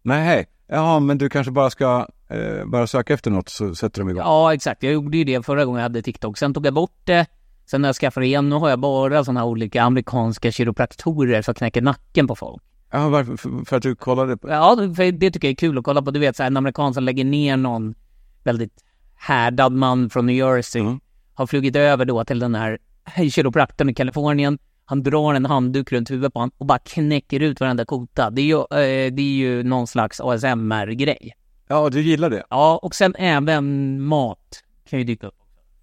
Nej, 0.02 0.46
ja 0.66 1.00
men 1.00 1.18
du 1.18 1.28
kanske 1.28 1.52
bara 1.52 1.70
ska 1.70 2.06
eh, 2.28 2.64
bara 2.66 2.86
söka 2.86 3.14
efter 3.14 3.30
något 3.30 3.48
så 3.48 3.74
sätter 3.74 4.00
de 4.00 4.10
igång. 4.10 4.22
Ja, 4.22 4.54
exakt. 4.54 4.82
Jag 4.82 4.92
gjorde 4.92 5.18
ju 5.18 5.24
det 5.24 5.46
förra 5.46 5.64
gången 5.64 5.78
jag 5.78 5.82
hade 5.82 6.02
TikTok. 6.02 6.38
Sen 6.38 6.54
tog 6.54 6.66
jag 6.66 6.74
bort 6.74 7.00
det. 7.04 7.26
Sen 7.66 7.82
när 7.82 7.88
jag 7.88 7.96
skaffade 7.96 8.26
igen, 8.26 8.48
nu 8.48 8.56
har 8.56 8.70
jag 8.70 8.78
bara 8.78 9.24
sådana 9.24 9.40
här 9.40 9.46
olika 9.46 9.82
amerikanska 9.82 10.52
kiropraktorer 10.52 11.42
som 11.42 11.54
knäcker 11.54 11.82
nacken 11.82 12.26
på 12.26 12.36
folk. 12.36 12.62
Ja, 12.96 13.08
varför? 13.08 13.36
För, 13.36 13.64
för 13.64 13.76
att 13.76 13.82
du 13.82 13.94
kollade 13.94 14.36
på... 14.36 14.48
Ja, 14.48 14.76
för 14.76 15.12
det 15.12 15.30
tycker 15.30 15.48
jag 15.48 15.52
är 15.52 15.56
kul 15.56 15.78
att 15.78 15.84
kolla 15.84 16.02
på. 16.02 16.10
Du 16.10 16.20
vet, 16.20 16.36
så 16.36 16.42
här, 16.42 16.50
en 16.50 16.56
amerikan 16.56 16.94
som 16.94 17.04
lägger 17.04 17.24
ner 17.24 17.56
någon 17.56 17.94
väldigt 18.44 18.84
härdad 19.14 19.72
man 19.72 20.10
från 20.10 20.26
New 20.26 20.36
Jersey, 20.36 20.82
Mm. 20.82 21.00
har 21.34 21.46
flugit 21.46 21.76
över 21.76 22.04
då 22.04 22.24
till 22.24 22.38
den 22.38 22.54
här 22.54 22.78
kiropraktorn 23.30 23.88
i 23.90 23.94
Kalifornien. 23.94 24.58
Han 24.84 25.02
drar 25.02 25.34
en 25.34 25.46
handduk 25.46 25.92
runt 25.92 26.10
huvudet 26.10 26.32
på 26.32 26.38
honom 26.40 26.52
och 26.58 26.66
bara 26.66 26.78
knäcker 26.78 27.40
ut 27.40 27.60
varenda 27.60 27.84
kota. 27.84 28.30
Det 28.30 28.40
är 28.42 28.46
ju, 28.46 28.58
eh, 28.58 29.12
det 29.12 29.22
är 29.22 29.36
ju 29.36 29.62
någon 29.62 29.86
slags 29.86 30.20
ASMR-grej. 30.20 31.32
Ja, 31.68 31.88
du 31.90 32.00
gillar 32.00 32.30
det. 32.30 32.44
Ja, 32.50 32.78
och 32.82 32.94
sen 32.94 33.14
även 33.18 34.00
mat 34.02 34.62
kan 34.90 34.98
ju 34.98 35.04
dyka 35.04 35.26
upp. 35.26 35.34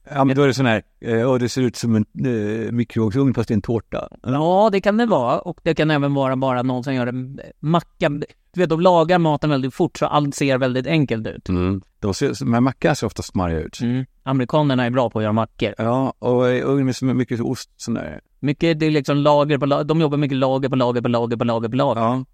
Ja, 0.10 0.24
men 0.24 0.36
då 0.36 0.42
är 0.42 0.48
det 0.48 0.54
sån 0.54 0.66
här, 0.66 0.84
eh, 1.00 1.24
och 1.24 1.40
det 1.40 1.50
ser 1.50 1.62
ut 1.62 1.76
som 1.76 1.96
en 1.96 2.06
eh, 2.26 2.72
mikrovågsugn 2.72 3.34
fast 3.34 3.48
det 3.48 3.52
är 3.52 3.56
en 3.56 3.62
tårta. 3.62 4.10
Ja, 4.24 4.70
det 4.72 4.82
kan 4.82 4.98
det 4.98 5.06
vara. 5.06 5.40
Och 5.40 5.60
det 5.64 5.76
kan 5.76 5.92
även 5.92 6.14
vara 6.14 6.36
bara 6.36 6.64
någon 6.64 6.84
som 6.84 6.96
gör 6.96 7.08
en 7.08 7.40
macka. 7.60 8.10
Du 8.10 8.62
vet, 8.62 8.70
de 8.70 8.82
lagar 8.82 9.20
maten 9.20 9.50
väldigt 9.50 9.74
fort 9.74 9.98
så 9.98 10.06
allt 10.06 10.36
ser 10.36 10.58
väldigt 10.58 10.88
enkelt 10.88 11.28
ut. 11.28 11.50
Mm. 11.50 11.82
De 12.00 12.14
ser, 12.14 12.52
här 12.54 12.62
mackorna 12.62 12.96
ser 12.96 13.08
ofta 13.08 13.24
smarriga 13.24 13.60
ut. 13.60 13.82
Mm. 13.82 14.06
Amerikanerna 14.24 14.86
är 14.86 14.90
bra 14.90 15.10
på 15.10 15.20
att 15.20 15.24
göra 15.24 15.34
mackor. 15.34 15.74
Ja, 15.78 16.14
och 16.20 16.44
ugn 16.44 16.94
med 17.02 17.16
mycket 17.16 17.42
ost 17.42 17.70
sån 17.78 17.94
där. 17.94 18.22
Mycket, 18.40 18.80
det 18.80 18.86
är 18.86 18.92
liksom 18.92 19.18
lager 19.18 19.58
på 19.58 19.66
lager. 19.66 19.84
De 19.84 20.02
jobbar 20.02 20.18
mycket 20.18 20.38
lager 20.38 20.70
på 20.70 20.76
lager 20.76 21.02
på 21.02 21.08
lager 21.08 21.38
på 21.38 21.44
lager 21.44 21.70
på 21.70 21.76
lager. 21.76 22.02
Ja. 22.02 22.26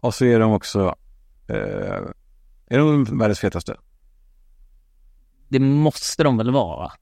Och 0.00 0.14
så 0.14 0.24
är 0.24 0.40
de 0.40 0.52
också, 0.52 0.94
eh, 1.48 1.56
är 2.66 2.78
de 2.78 3.04
världens 3.04 3.40
fetaste? 3.40 3.76
Det 5.52 5.58
måste 5.58 6.22
de 6.22 6.36
väl 6.36 6.50
vara? 6.50 6.76
va? 6.76 6.92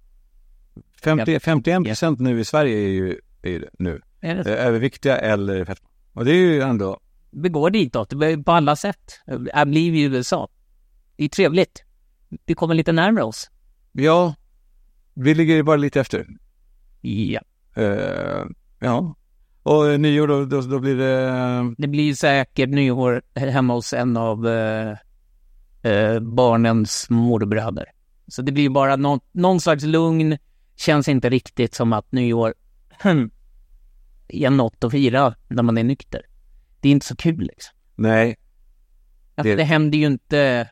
50, 1.03 1.41
51 1.41 1.85
procent 1.85 2.21
nu 2.21 2.41
i 2.41 2.45
Sverige 2.45 2.79
är 2.79 2.89
ju, 2.89 3.21
är 3.43 3.51
ju 3.51 3.69
nu. 3.79 4.01
Är 4.21 4.45
det 4.45 4.57
överviktiga 4.57 5.19
eller 5.19 5.65
fetma. 5.65 5.89
Och 6.13 6.25
det 6.25 6.31
är 6.31 6.35
ju 6.35 6.61
ändå, 6.61 7.01
Vi 7.31 7.49
går 7.49 7.71
ditåt 7.71 8.13
på 8.45 8.53
alla 8.53 8.77
sätt. 8.77 9.21
Jag 9.55 9.69
blir 9.69 9.95
i 9.95 10.03
USA. 10.03 10.49
Det 11.17 11.25
är 11.25 11.29
trevligt. 11.29 11.85
Vi 12.47 12.55
kommer 12.55 12.75
lite 12.75 12.93
närmare 12.93 13.25
oss. 13.25 13.51
ja, 13.93 14.35
vi 15.15 15.35
ligger 15.35 15.55
ju 15.55 15.63
bara 15.63 15.77
lite 15.77 16.01
efter. 16.01 16.27
Ja. 17.01 17.41
Eh, 17.75 18.45
ja. 18.79 19.17
Och 19.63 20.01
nyår 20.01 20.29
då, 20.29 20.45
då, 20.45 20.61
då 20.61 20.79
blir 20.79 20.97
det, 20.97 21.75
Det 21.79 21.89
blir 21.89 22.15
säkert 22.15 22.69
nyår 22.69 23.23
hemma 23.35 23.75
hos 23.75 23.93
en 23.93 24.17
av 24.17 24.49
eh, 24.49 24.97
eh, 25.83 26.21
barnens 26.21 27.11
morbröder. 27.11 27.85
Så 28.31 28.43
det 28.43 28.53
blir 28.53 28.69
bara 28.71 28.97
någon, 28.97 29.21
någon 29.33 29.61
slags 29.61 29.85
lugn. 29.85 30.39
Känns 30.77 31.09
inte 31.09 31.29
riktigt 31.31 31.75
som 31.75 31.93
att 31.93 32.13
nyår 32.13 32.55
är 34.29 34.51
något 34.51 34.85
att 34.85 34.93
fira 34.93 35.35
när 35.49 35.63
man 35.63 35.79
är 35.79 35.85
nykter. 35.85 36.23
Det 36.81 36.89
är 36.89 36.93
inte 36.93 37.07
så 37.07 37.17
kul 37.17 37.41
liksom. 37.41 37.77
nej, 37.97 38.37
Alltså, 39.35 39.51
Det- 39.51 39.57
det... 39.57 39.65
händer 39.65 39.99
ju 39.99 40.07
inte... 40.07 40.69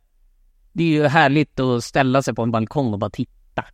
Det 0.72 0.84
är 0.84 0.88
ju 0.88 1.06
härligt 1.06 1.60
att 1.60 1.84
ställa 1.84 2.22
sig 2.22 2.34
på 2.34 2.42
en 2.42 2.50
balkong 2.50 2.92
och 2.92 2.98
bara 2.98 3.10
titta. 3.10 3.64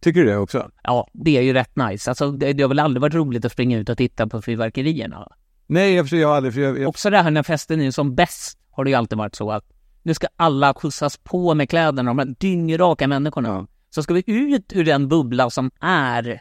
tycker 0.00 0.20
du 0.20 0.26
det 0.26 0.36
också? 0.36 0.70
Ja, 0.82 1.08
det 1.12 1.36
är 1.38 1.42
ju 1.42 1.52
rätt 1.52 1.76
nice. 1.76 2.10
Alltså, 2.10 2.30
det, 2.30 2.52
det 2.52 2.62
har 2.62 2.68
väl 2.68 2.78
aldrig 2.78 3.00
varit 3.00 3.14
roligt 3.14 3.44
att 3.44 3.52
springa 3.52 3.78
ut 3.78 3.88
och 3.88 3.98
titta 3.98 4.26
på 4.26 4.42
fyrverkerierna. 4.42 5.28
Nej, 5.66 5.94
jag, 5.94 6.06
jag 6.06 6.28
har 6.28 6.36
aldrig, 6.36 6.54
för 6.54 6.60
jag, 6.60 6.78
jag, 6.78 6.88
Också 6.88 7.10
det 7.10 7.22
här 7.22 7.30
när 7.30 7.42
festen 7.42 7.80
är 7.80 7.90
som 7.90 8.14
bäst 8.14 8.58
har 8.70 8.84
det 8.84 8.90
ju 8.90 8.96
alltid 8.96 9.18
varit 9.18 9.34
så 9.34 9.50
att 9.50 9.64
nu 10.02 10.14
ska 10.14 10.26
alla 10.36 10.74
skjutsas 10.74 11.16
på 11.16 11.54
med 11.54 11.70
kläderna, 11.70 12.10
de 12.10 12.18
här 12.18 12.34
dyngraka 12.38 13.08
människorna. 13.08 13.48
Ja. 13.48 13.66
Så 13.90 14.02
ska 14.02 14.14
vi 14.14 14.22
ut 14.26 14.72
ur 14.72 14.84
den 14.84 15.08
bubbla 15.08 15.50
som 15.50 15.70
är 15.80 16.40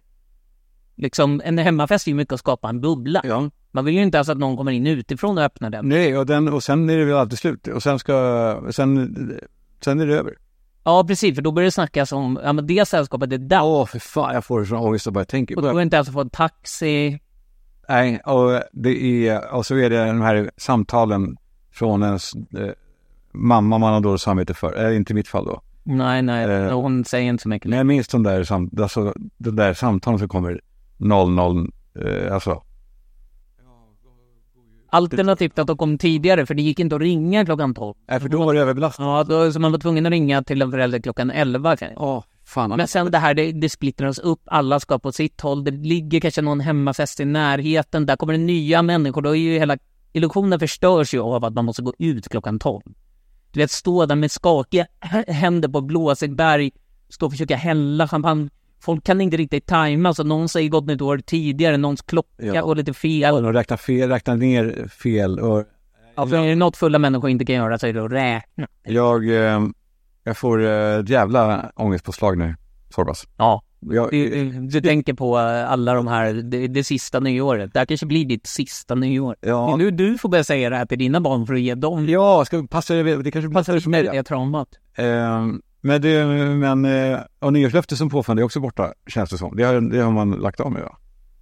liksom, 0.95 1.41
en 1.45 1.57
hemmafest 1.57 2.07
är 2.07 2.11
ju 2.11 2.15
mycket 2.15 2.33
att 2.33 2.39
skapa 2.39 2.69
en 2.69 2.81
bubbla. 2.81 3.21
ja. 3.23 3.49
Man 3.71 3.85
vill 3.85 3.95
ju 3.95 4.01
inte 4.01 4.17
ens 4.17 4.29
att 4.29 4.37
någon 4.37 4.57
kommer 4.57 4.71
in 4.71 4.87
utifrån 4.87 5.37
och 5.37 5.43
öppnar 5.43 5.69
den. 5.69 5.89
Nej, 5.89 6.17
och, 6.17 6.25
den, 6.25 6.53
och 6.53 6.63
sen 6.63 6.89
är 6.89 6.97
det 6.97 7.05
väl 7.05 7.15
alltid 7.15 7.39
slut. 7.39 7.67
Och 7.67 7.83
sen 7.83 7.99
ska, 7.99 8.61
sen, 8.71 9.39
sen 9.81 9.99
är 9.99 10.07
det 10.07 10.17
över. 10.17 10.33
Ja, 10.83 11.03
precis, 11.07 11.35
för 11.35 11.41
då 11.41 11.51
börjar 11.51 11.65
det 11.65 11.71
snackas 11.71 12.11
om, 12.11 12.39
ja 12.43 12.53
men 12.53 12.67
det 12.67 12.87
sällskapet 12.87 13.33
är 13.33 13.37
där. 13.37 13.63
Åh, 13.63 13.85
för 13.85 13.99
fan, 13.99 14.33
jag 14.33 14.45
får 14.45 14.65
sån 14.65 14.77
ångest 14.77 15.07
och 15.07 15.13
bara 15.13 15.25
tänker. 15.25 15.55
Och 15.55 15.61
då 15.61 15.67
går 15.67 15.77
det 15.77 15.83
inte 15.83 15.95
ens 15.95 16.07
att 16.07 16.13
få 16.13 16.21
en 16.21 16.29
taxi. 16.29 17.19
Nej, 17.89 18.19
och 18.25 18.61
det 18.71 19.27
är, 19.27 19.53
och 19.53 19.65
så 19.65 19.75
är 19.75 19.89
det 19.89 20.05
de 20.05 20.21
här 20.21 20.51
samtalen 20.57 21.37
från 21.71 22.03
ens 22.03 22.31
eh, 22.35 22.71
mamma 23.47 23.77
man 23.77 23.93
har 23.93 24.01
dåligt 24.01 24.21
samvete 24.21 24.53
för. 24.53 24.73
Eller 24.73 24.91
inte 24.91 25.13
i 25.13 25.15
mitt 25.15 25.27
fall 25.27 25.45
då. 25.45 25.61
Nej, 25.83 26.21
nej, 26.21 26.45
Eh. 26.45 26.81
hon 26.81 27.05
säger 27.05 27.29
inte 27.29 27.41
så 27.43 27.49
mycket. 27.49 27.69
Men 27.69 27.77
jag 27.77 27.87
minns 27.87 28.07
de 28.07 28.23
där, 28.23 28.43
sam, 28.43 28.69
alltså, 28.81 29.13
de 29.37 29.55
där 29.55 29.73
samtalen 29.73 30.19
som 30.19 30.27
kommer 30.29 30.61
00, 30.97 31.71
eh, 32.05 32.33
alltså. 32.33 32.61
Alternativt 34.91 35.59
att 35.59 35.67
de 35.67 35.77
kom 35.77 35.97
tidigare, 35.97 36.45
för 36.45 36.53
det 36.53 36.61
gick 36.61 36.79
inte 36.79 36.95
att 36.95 37.01
ringa 37.01 37.45
klockan 37.45 37.73
12. 37.73 37.95
Nej, 38.09 38.19
för 38.19 38.29
då 38.29 38.45
var 38.45 38.53
det 38.53 38.59
överbelastat. 38.61 39.03
Ja, 39.05 39.23
då, 39.23 39.51
så 39.51 39.59
man 39.59 39.71
var 39.71 39.79
tvungen 39.79 40.05
att 40.05 40.09
ringa 40.11 40.43
till 40.43 40.61
en 40.61 40.71
förälder 40.71 40.99
klockan 40.99 41.31
11. 41.31 41.77
kan 41.77 41.87
jag- 41.91 42.01
Åh, 42.01 42.23
fan. 42.45 42.69
Men 42.77 42.87
sen 42.87 43.11
det 43.11 43.17
här, 43.17 43.33
det, 43.33 43.51
det 43.51 43.69
splittras 43.69 44.19
upp, 44.19 44.39
alla 44.45 44.79
ska 44.79 44.99
på 44.99 45.11
sitt 45.11 45.41
håll, 45.41 45.63
det 45.63 45.71
ligger 45.71 46.19
kanske 46.19 46.41
någon 46.41 46.59
hemmafest 46.59 47.19
i 47.19 47.25
närheten, 47.25 48.05
där 48.05 48.15
kommer 48.15 48.33
det 48.33 48.39
nya 48.39 48.81
människor, 48.81 49.21
då 49.21 49.29
är 49.29 49.33
ju 49.39 49.59
hela 49.59 49.77
illusionen 50.13 50.59
förstörs 50.59 51.13
ju 51.13 51.19
av 51.21 51.45
att 51.45 51.53
man 51.53 51.65
måste 51.65 51.81
gå 51.81 51.93
ut 51.99 52.27
klockan 52.29 52.59
12. 52.59 52.81
Du 53.51 53.59
vet, 53.59 53.71
stå 53.71 54.05
där 54.05 54.15
med 54.15 54.31
skakiga 54.31 54.85
händer 55.27 55.69
på 55.69 55.81
blåsigt 55.81 56.33
berg, 56.33 56.71
stå 57.09 57.25
och 57.25 57.31
försöka 57.31 57.55
hälla 57.55 58.07
champagne. 58.07 58.49
Folk 58.81 59.03
kan 59.03 59.21
inte 59.21 59.37
riktigt 59.37 59.65
tajma, 59.65 60.13
så 60.13 60.23
någon 60.23 60.49
säger 60.49 60.69
gott 60.69 60.85
nytt 60.85 61.01
år 61.01 61.17
tidigare, 61.17 61.77
någons 61.77 62.01
klocka 62.01 62.29
Ja. 62.45 62.61
går 62.61 62.75
lite 62.75 62.93
fel. 62.93 63.43
de 63.43 63.53
räknar 63.53 63.77
fel, 63.77 64.09
räknar 64.09 64.35
ner 64.35 64.87
fel 64.87 65.39
och 65.39 65.63
Alltså, 66.15 66.35
är 66.35 66.47
det 66.49 66.55
något 66.55 66.77
fulla 66.77 66.99
människor 66.99 67.29
inte 67.29 67.45
kan 67.45 67.55
göra 67.55 67.79
så 67.79 67.87
är 67.87 67.93
det 67.93 68.05
att 68.05 68.11
räkna. 68.11 68.67
jag, 68.83 69.29
eh, 69.29 69.61
jag 70.23 70.37
får 70.37 70.65
eh, 70.65 70.71
ett 70.99 71.09
jävla 71.09 71.71
ångestpåslag 71.75 72.37
nu, 72.37 72.55
Sorbas. 72.95 73.27
Ja, 73.37 73.61
Jag, 73.79 74.11
du, 74.11 74.29
du, 74.29 74.67
du 74.67 74.81
tänker 74.81 75.13
på 75.13 75.37
eh, 75.39 75.71
alla 75.71 75.93
de 75.93 76.07
här, 76.07 76.33
det, 76.33 76.67
det 76.67 76.83
sista 76.83 77.19
nyåret. 77.19 77.73
Det 77.73 77.79
här 77.79 77.85
kanske 77.85 78.05
blir 78.05 78.25
ditt 78.25 78.47
sista 78.47 78.95
nyår. 78.95 79.35
ja, 79.41 79.75
Nu 79.75 79.91
du 79.91 80.17
får 80.17 80.29
börja 80.29 80.43
säga 80.43 80.69
det 80.69 80.75
här 80.75 80.85
till 80.85 80.99
dina 80.99 81.21
barn 81.21 81.47
för 81.47 81.53
att 81.53 81.61
ge 81.61 81.75
dem 81.75 82.09
ja, 82.09 82.45
ska 82.45 82.67
passa 82.67 82.93
det, 82.93 83.31
kanske 83.31 83.51
passar 83.51 83.79
för 83.79 83.89
mig. 83.89 84.03
det 84.03 84.23
traumat. 84.23 84.67
Eh, 84.95 85.45
men 85.81 86.01
det, 86.01 86.25
men, 86.55 86.85
eh, 86.85 87.19
och 87.39 87.53
nyårslöfte 87.53 87.95
som 87.95 88.09
påfund 88.09 88.39
är 88.39 88.43
också 88.43 88.59
borta, 88.59 88.93
känns 89.07 89.29
det 89.29 89.37
som. 89.37 89.55
Det 89.55 89.63
har, 89.63 89.81
det 89.81 89.99
har 89.99 90.11
man 90.11 90.31
lagt 90.31 90.59
av 90.59 90.71
med, 90.71 90.81
va? 90.81 90.97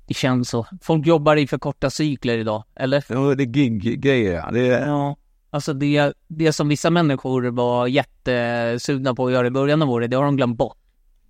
Det 0.08 0.14
känns 0.14 0.50
så. 0.50 0.66
Folk 0.82 1.08
jobbar 1.08 1.36
i 1.36 1.48
för 1.48 1.58
korta 1.58 1.90
cykler 1.90 2.38
idag, 2.38 2.64
eller? 2.76 3.06
Ja, 3.10 3.36
det 3.36 3.44
är 3.44 3.46
gig-grejer, 3.46 4.34
ja. 4.34 4.52
Det 4.52 4.70
är, 4.70 4.88
Ja. 4.88 5.16
Alltså 5.50 5.74
det, 5.74 6.14
det 6.28 6.54
som 6.54 6.68
vissa 6.68 6.90
människor 6.90 7.44
var 7.44 7.88
jättesugna 7.88 9.16
på 9.16 9.26
att 9.26 9.32
göra 9.32 9.48
i 9.48 9.52
början 9.52 9.82
av 9.82 9.90
året, 9.90 10.12
det 10.12 10.18
har 10.18 10.24
de 10.24 10.38
glömt 10.38 10.58
bort. 10.58 10.78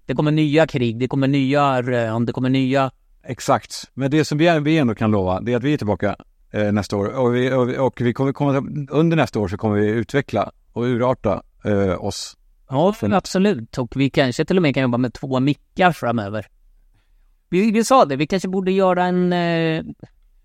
Det 0.07 0.13
kommer 0.15 0.31
nya 0.31 0.67
krig, 0.67 0.99
det 0.99 1.07
kommer 1.07 1.27
nya 1.27 1.81
rön, 1.81 2.25
det 2.25 2.33
kommer 2.33 2.49
nya... 2.49 2.91
Exakt. 3.23 3.91
Men 3.93 4.11
det 4.11 4.25
som 4.25 4.37
vi, 4.37 4.59
vi 4.59 4.77
ändå 4.77 4.95
kan 4.95 5.11
lova, 5.11 5.41
det 5.41 5.53
är 5.53 5.57
att 5.57 5.63
vi 5.63 5.73
är 5.73 5.77
tillbaka 5.77 6.15
eh, 6.51 6.71
nästa 6.71 6.97
år. 6.97 7.05
Och 7.05 7.35
vi, 7.35 7.51
och, 7.53 7.69
vi- 7.69 7.77
och 7.77 8.01
vi 8.01 8.13
kommer 8.13 8.33
komma, 8.33 8.57
under 8.89 9.17
nästa 9.17 9.39
år 9.39 9.47
så 9.47 9.57
kommer 9.57 9.75
vi 9.75 9.87
utveckla 9.87 10.51
och 10.73 10.83
urarta 10.83 11.43
eh, 11.65 12.03
oss. 12.05 12.37
Ja, 12.69 12.95
absolut. 13.17 13.77
Och 13.77 13.93
vi 13.95 14.09
kanske 14.09 14.45
till 14.45 14.57
och 14.57 14.61
med 14.63 14.73
kan 14.73 14.83
jobba 14.83 14.97
med 14.97 15.13
två 15.13 15.39
mickar 15.39 15.91
framöver. 15.91 16.47
Vi, 17.49 17.71
vi 17.71 17.83
sa 17.83 18.05
det, 18.05 18.15
vi 18.15 18.27
kanske 18.27 18.49
borde 18.49 18.71
göra 18.71 19.05
en, 19.05 19.33
eh, 19.33 19.83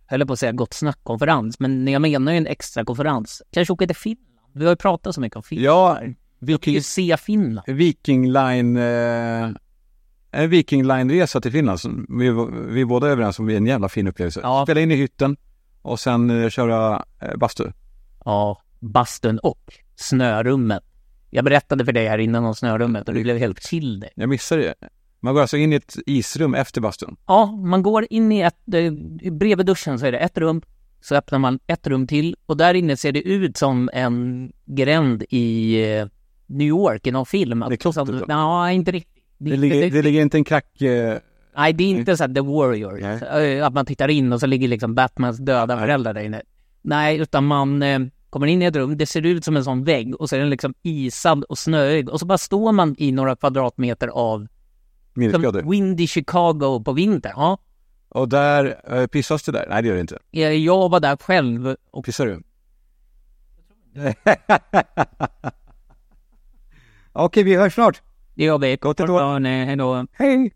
höll 0.07 0.27
på 0.27 0.33
att 0.33 0.39
säga 0.39 0.53
gott 0.53 0.75
snack-konferens, 0.75 1.61
men 1.61 1.89
jag 1.89 2.03
menar 2.03 2.33
ju 2.33 2.39
en 2.39 2.47
extra 2.47 2.85
konferens. 2.85 3.43
Kanske 3.51 3.73
åka 3.73 3.87
till 3.87 3.97
Finland. 3.97 4.27
Vi 4.55 4.65
har 4.65 4.73
ju 4.73 4.77
pratat 4.77 5.15
så 5.15 5.21
mycket 5.21 5.37
om 5.37 5.43
Finland. 5.43 5.67
Ja, 5.67 6.01
Vi 6.45 6.59
kan 6.59 6.73
ju 6.73 6.83
se 6.83 7.17
Finland. 7.17 7.67
Viking 7.67 8.33
Line, 8.33 8.77
eh, 8.77 9.51
en 10.31 10.51
Viking 10.51 10.83
Line-resa 10.83 11.41
till 11.41 11.53
Finland. 11.53 11.79
Vi, 12.09 12.31
vi 12.69 12.81
är 12.81 12.85
båda 12.85 13.07
överens 13.07 13.39
om 13.39 13.51
är 13.51 13.57
en 13.57 13.67
jävla 13.67 13.89
fin 13.89 14.09
upplevelse. 14.09 14.41
Ja. 14.43 14.65
Spela 14.67 14.81
in 14.81 14.91
i 14.91 14.95
hytten 14.97 15.37
och 15.83 16.01
sen 16.01 16.43
eh, 16.43 16.49
köra 16.49 17.05
eh, 17.21 17.37
bastu. 17.37 17.65
Ja, 18.25 18.63
bastun 18.81 19.39
och 19.39 19.75
snörummet. 19.97 20.83
Jag 21.31 21.45
berättade 21.45 21.85
för 21.85 21.93
dig 21.93 22.09
här 22.09 22.19
innan 22.19 22.45
om 22.45 22.55
snörummet 22.55 23.09
och 23.09 23.15
du 23.15 23.23
blev 23.23 23.39
helt 23.39 23.61
till 23.61 24.01
dig. 24.01 24.11
Jag 24.15 24.29
missade 24.29 24.63
det. 24.63 24.75
Man 25.21 25.35
går 25.35 25.41
alltså 25.41 25.57
in 25.57 25.73
i 25.73 25.77
ett 25.77 25.97
isrum 26.07 26.55
efter 26.55 26.81
bastun. 26.81 27.17
Ja, 27.27 27.47
man 27.47 27.83
går 27.83 28.07
in 28.11 28.33
i 28.33 28.41
ett, 28.41 28.75
eh, 28.75 28.93
bredvid 29.33 29.67
duschen 29.67 29.99
så 29.99 30.07
är 30.07 30.13
det 30.13 30.19
ett 30.19 30.39
rum, 30.39 30.63
så 31.01 31.15
öppnar 31.15 31.39
man 31.39 31.59
ett 31.67 31.87
rum 31.87 32.07
till 32.07 32.37
och 32.47 32.57
där 32.57 32.75
inne 32.75 32.97
ser 32.97 33.13
det 33.13 33.23
ut 33.23 33.57
som 33.57 33.91
en 33.93 34.53
gränd 34.65 35.25
i 35.29 35.83
eh, 35.93 36.07
New 36.53 36.67
York 36.67 37.07
i 37.07 37.11
någon 37.11 37.27
film. 37.27 37.61
Det 37.69 37.75
är 37.75 37.77
klostret, 37.77 38.07
Som-? 38.09 38.25
Ja, 38.29 38.71
inte 38.71 38.91
riktigt. 38.93 39.25
Det 39.39 39.57
ligger, 39.57 39.91
det 39.91 40.03
ligger 40.03 40.23
inte 40.23 40.37
en 40.37 40.45
krack... 40.45 40.83
Eh, 40.83 41.19
Nej, 41.57 41.73
det 41.73 41.85
är 41.85 41.89
inte 41.89 42.17
så 42.17 42.25
här 42.25 42.35
The 42.35 42.41
Warrior. 42.41 42.99
Nej. 43.01 43.57
eh, 43.59 43.67
Att 43.67 43.73
man 43.75 43.87
tittar 43.87 44.09
in 44.09 44.33
och 44.33 44.41
så 44.41 44.47
ligger 44.47 44.69
liksom 44.69 44.95
Batmans 44.95 45.39
döda 45.39 45.79
föräldrar 45.79 46.15
där 46.15 46.23
inne. 46.23 46.43
Nej, 46.83 47.19
utan 47.19 47.45
man 47.47 47.83
eh, 47.83 48.01
kommer 48.31 48.47
in 48.47 48.63
i 48.63 48.65
ett 48.65 48.77
rum, 48.77 48.97
det 48.97 49.07
ser 49.07 49.27
ut 49.27 49.45
som 49.45 49.57
en 49.57 49.65
sån 49.65 49.85
vägg 49.85 50.15
och 50.21 50.29
så 50.29 50.37
är 50.37 50.41
den 50.41 50.51
liksom 50.51 50.75
isad 50.83 51.45
och 51.45 51.59
snöig 51.59 52.09
och 52.11 52.21
så 52.21 52.27
bara 52.27 52.39
står 52.39 52.73
man 52.73 52.95
i 52.99 53.13
några 53.13 53.37
kvadratmeter 53.37 54.09
av 54.09 54.47
minusgrader. 55.15 55.63
Windy 55.63 56.07
Chicago 56.07 56.83
på 56.85 56.93
vintern. 56.93 57.33
Ja, 57.37 57.59
Och 58.09 58.29
där, 58.29 58.81
eh, 58.93 59.07
pissas 59.07 59.43
det 59.43 59.53
där? 59.53 59.67
Nej 59.71 59.83
det 59.83 59.89
gör 59.89 59.95
det 59.95 60.01
inte. 60.01 60.19
Jag 60.57 60.89
var 60.91 61.01
där 61.01 61.17
själv 61.17 61.77
och 61.91 62.05
Pissar 62.05 62.27
du? 62.27 62.43
Okej, 67.13 67.43
vi 67.43 67.57
hörs 67.57 67.75
snart. 67.75 68.03
Det 68.35 68.45
gör 68.45 68.59
vi. 68.59 68.77
Gott 68.77 69.01
ett 69.01 69.11
år. 69.11 69.41
Hej 69.45 69.77
då. 69.77 70.07
Hej! 70.13 70.53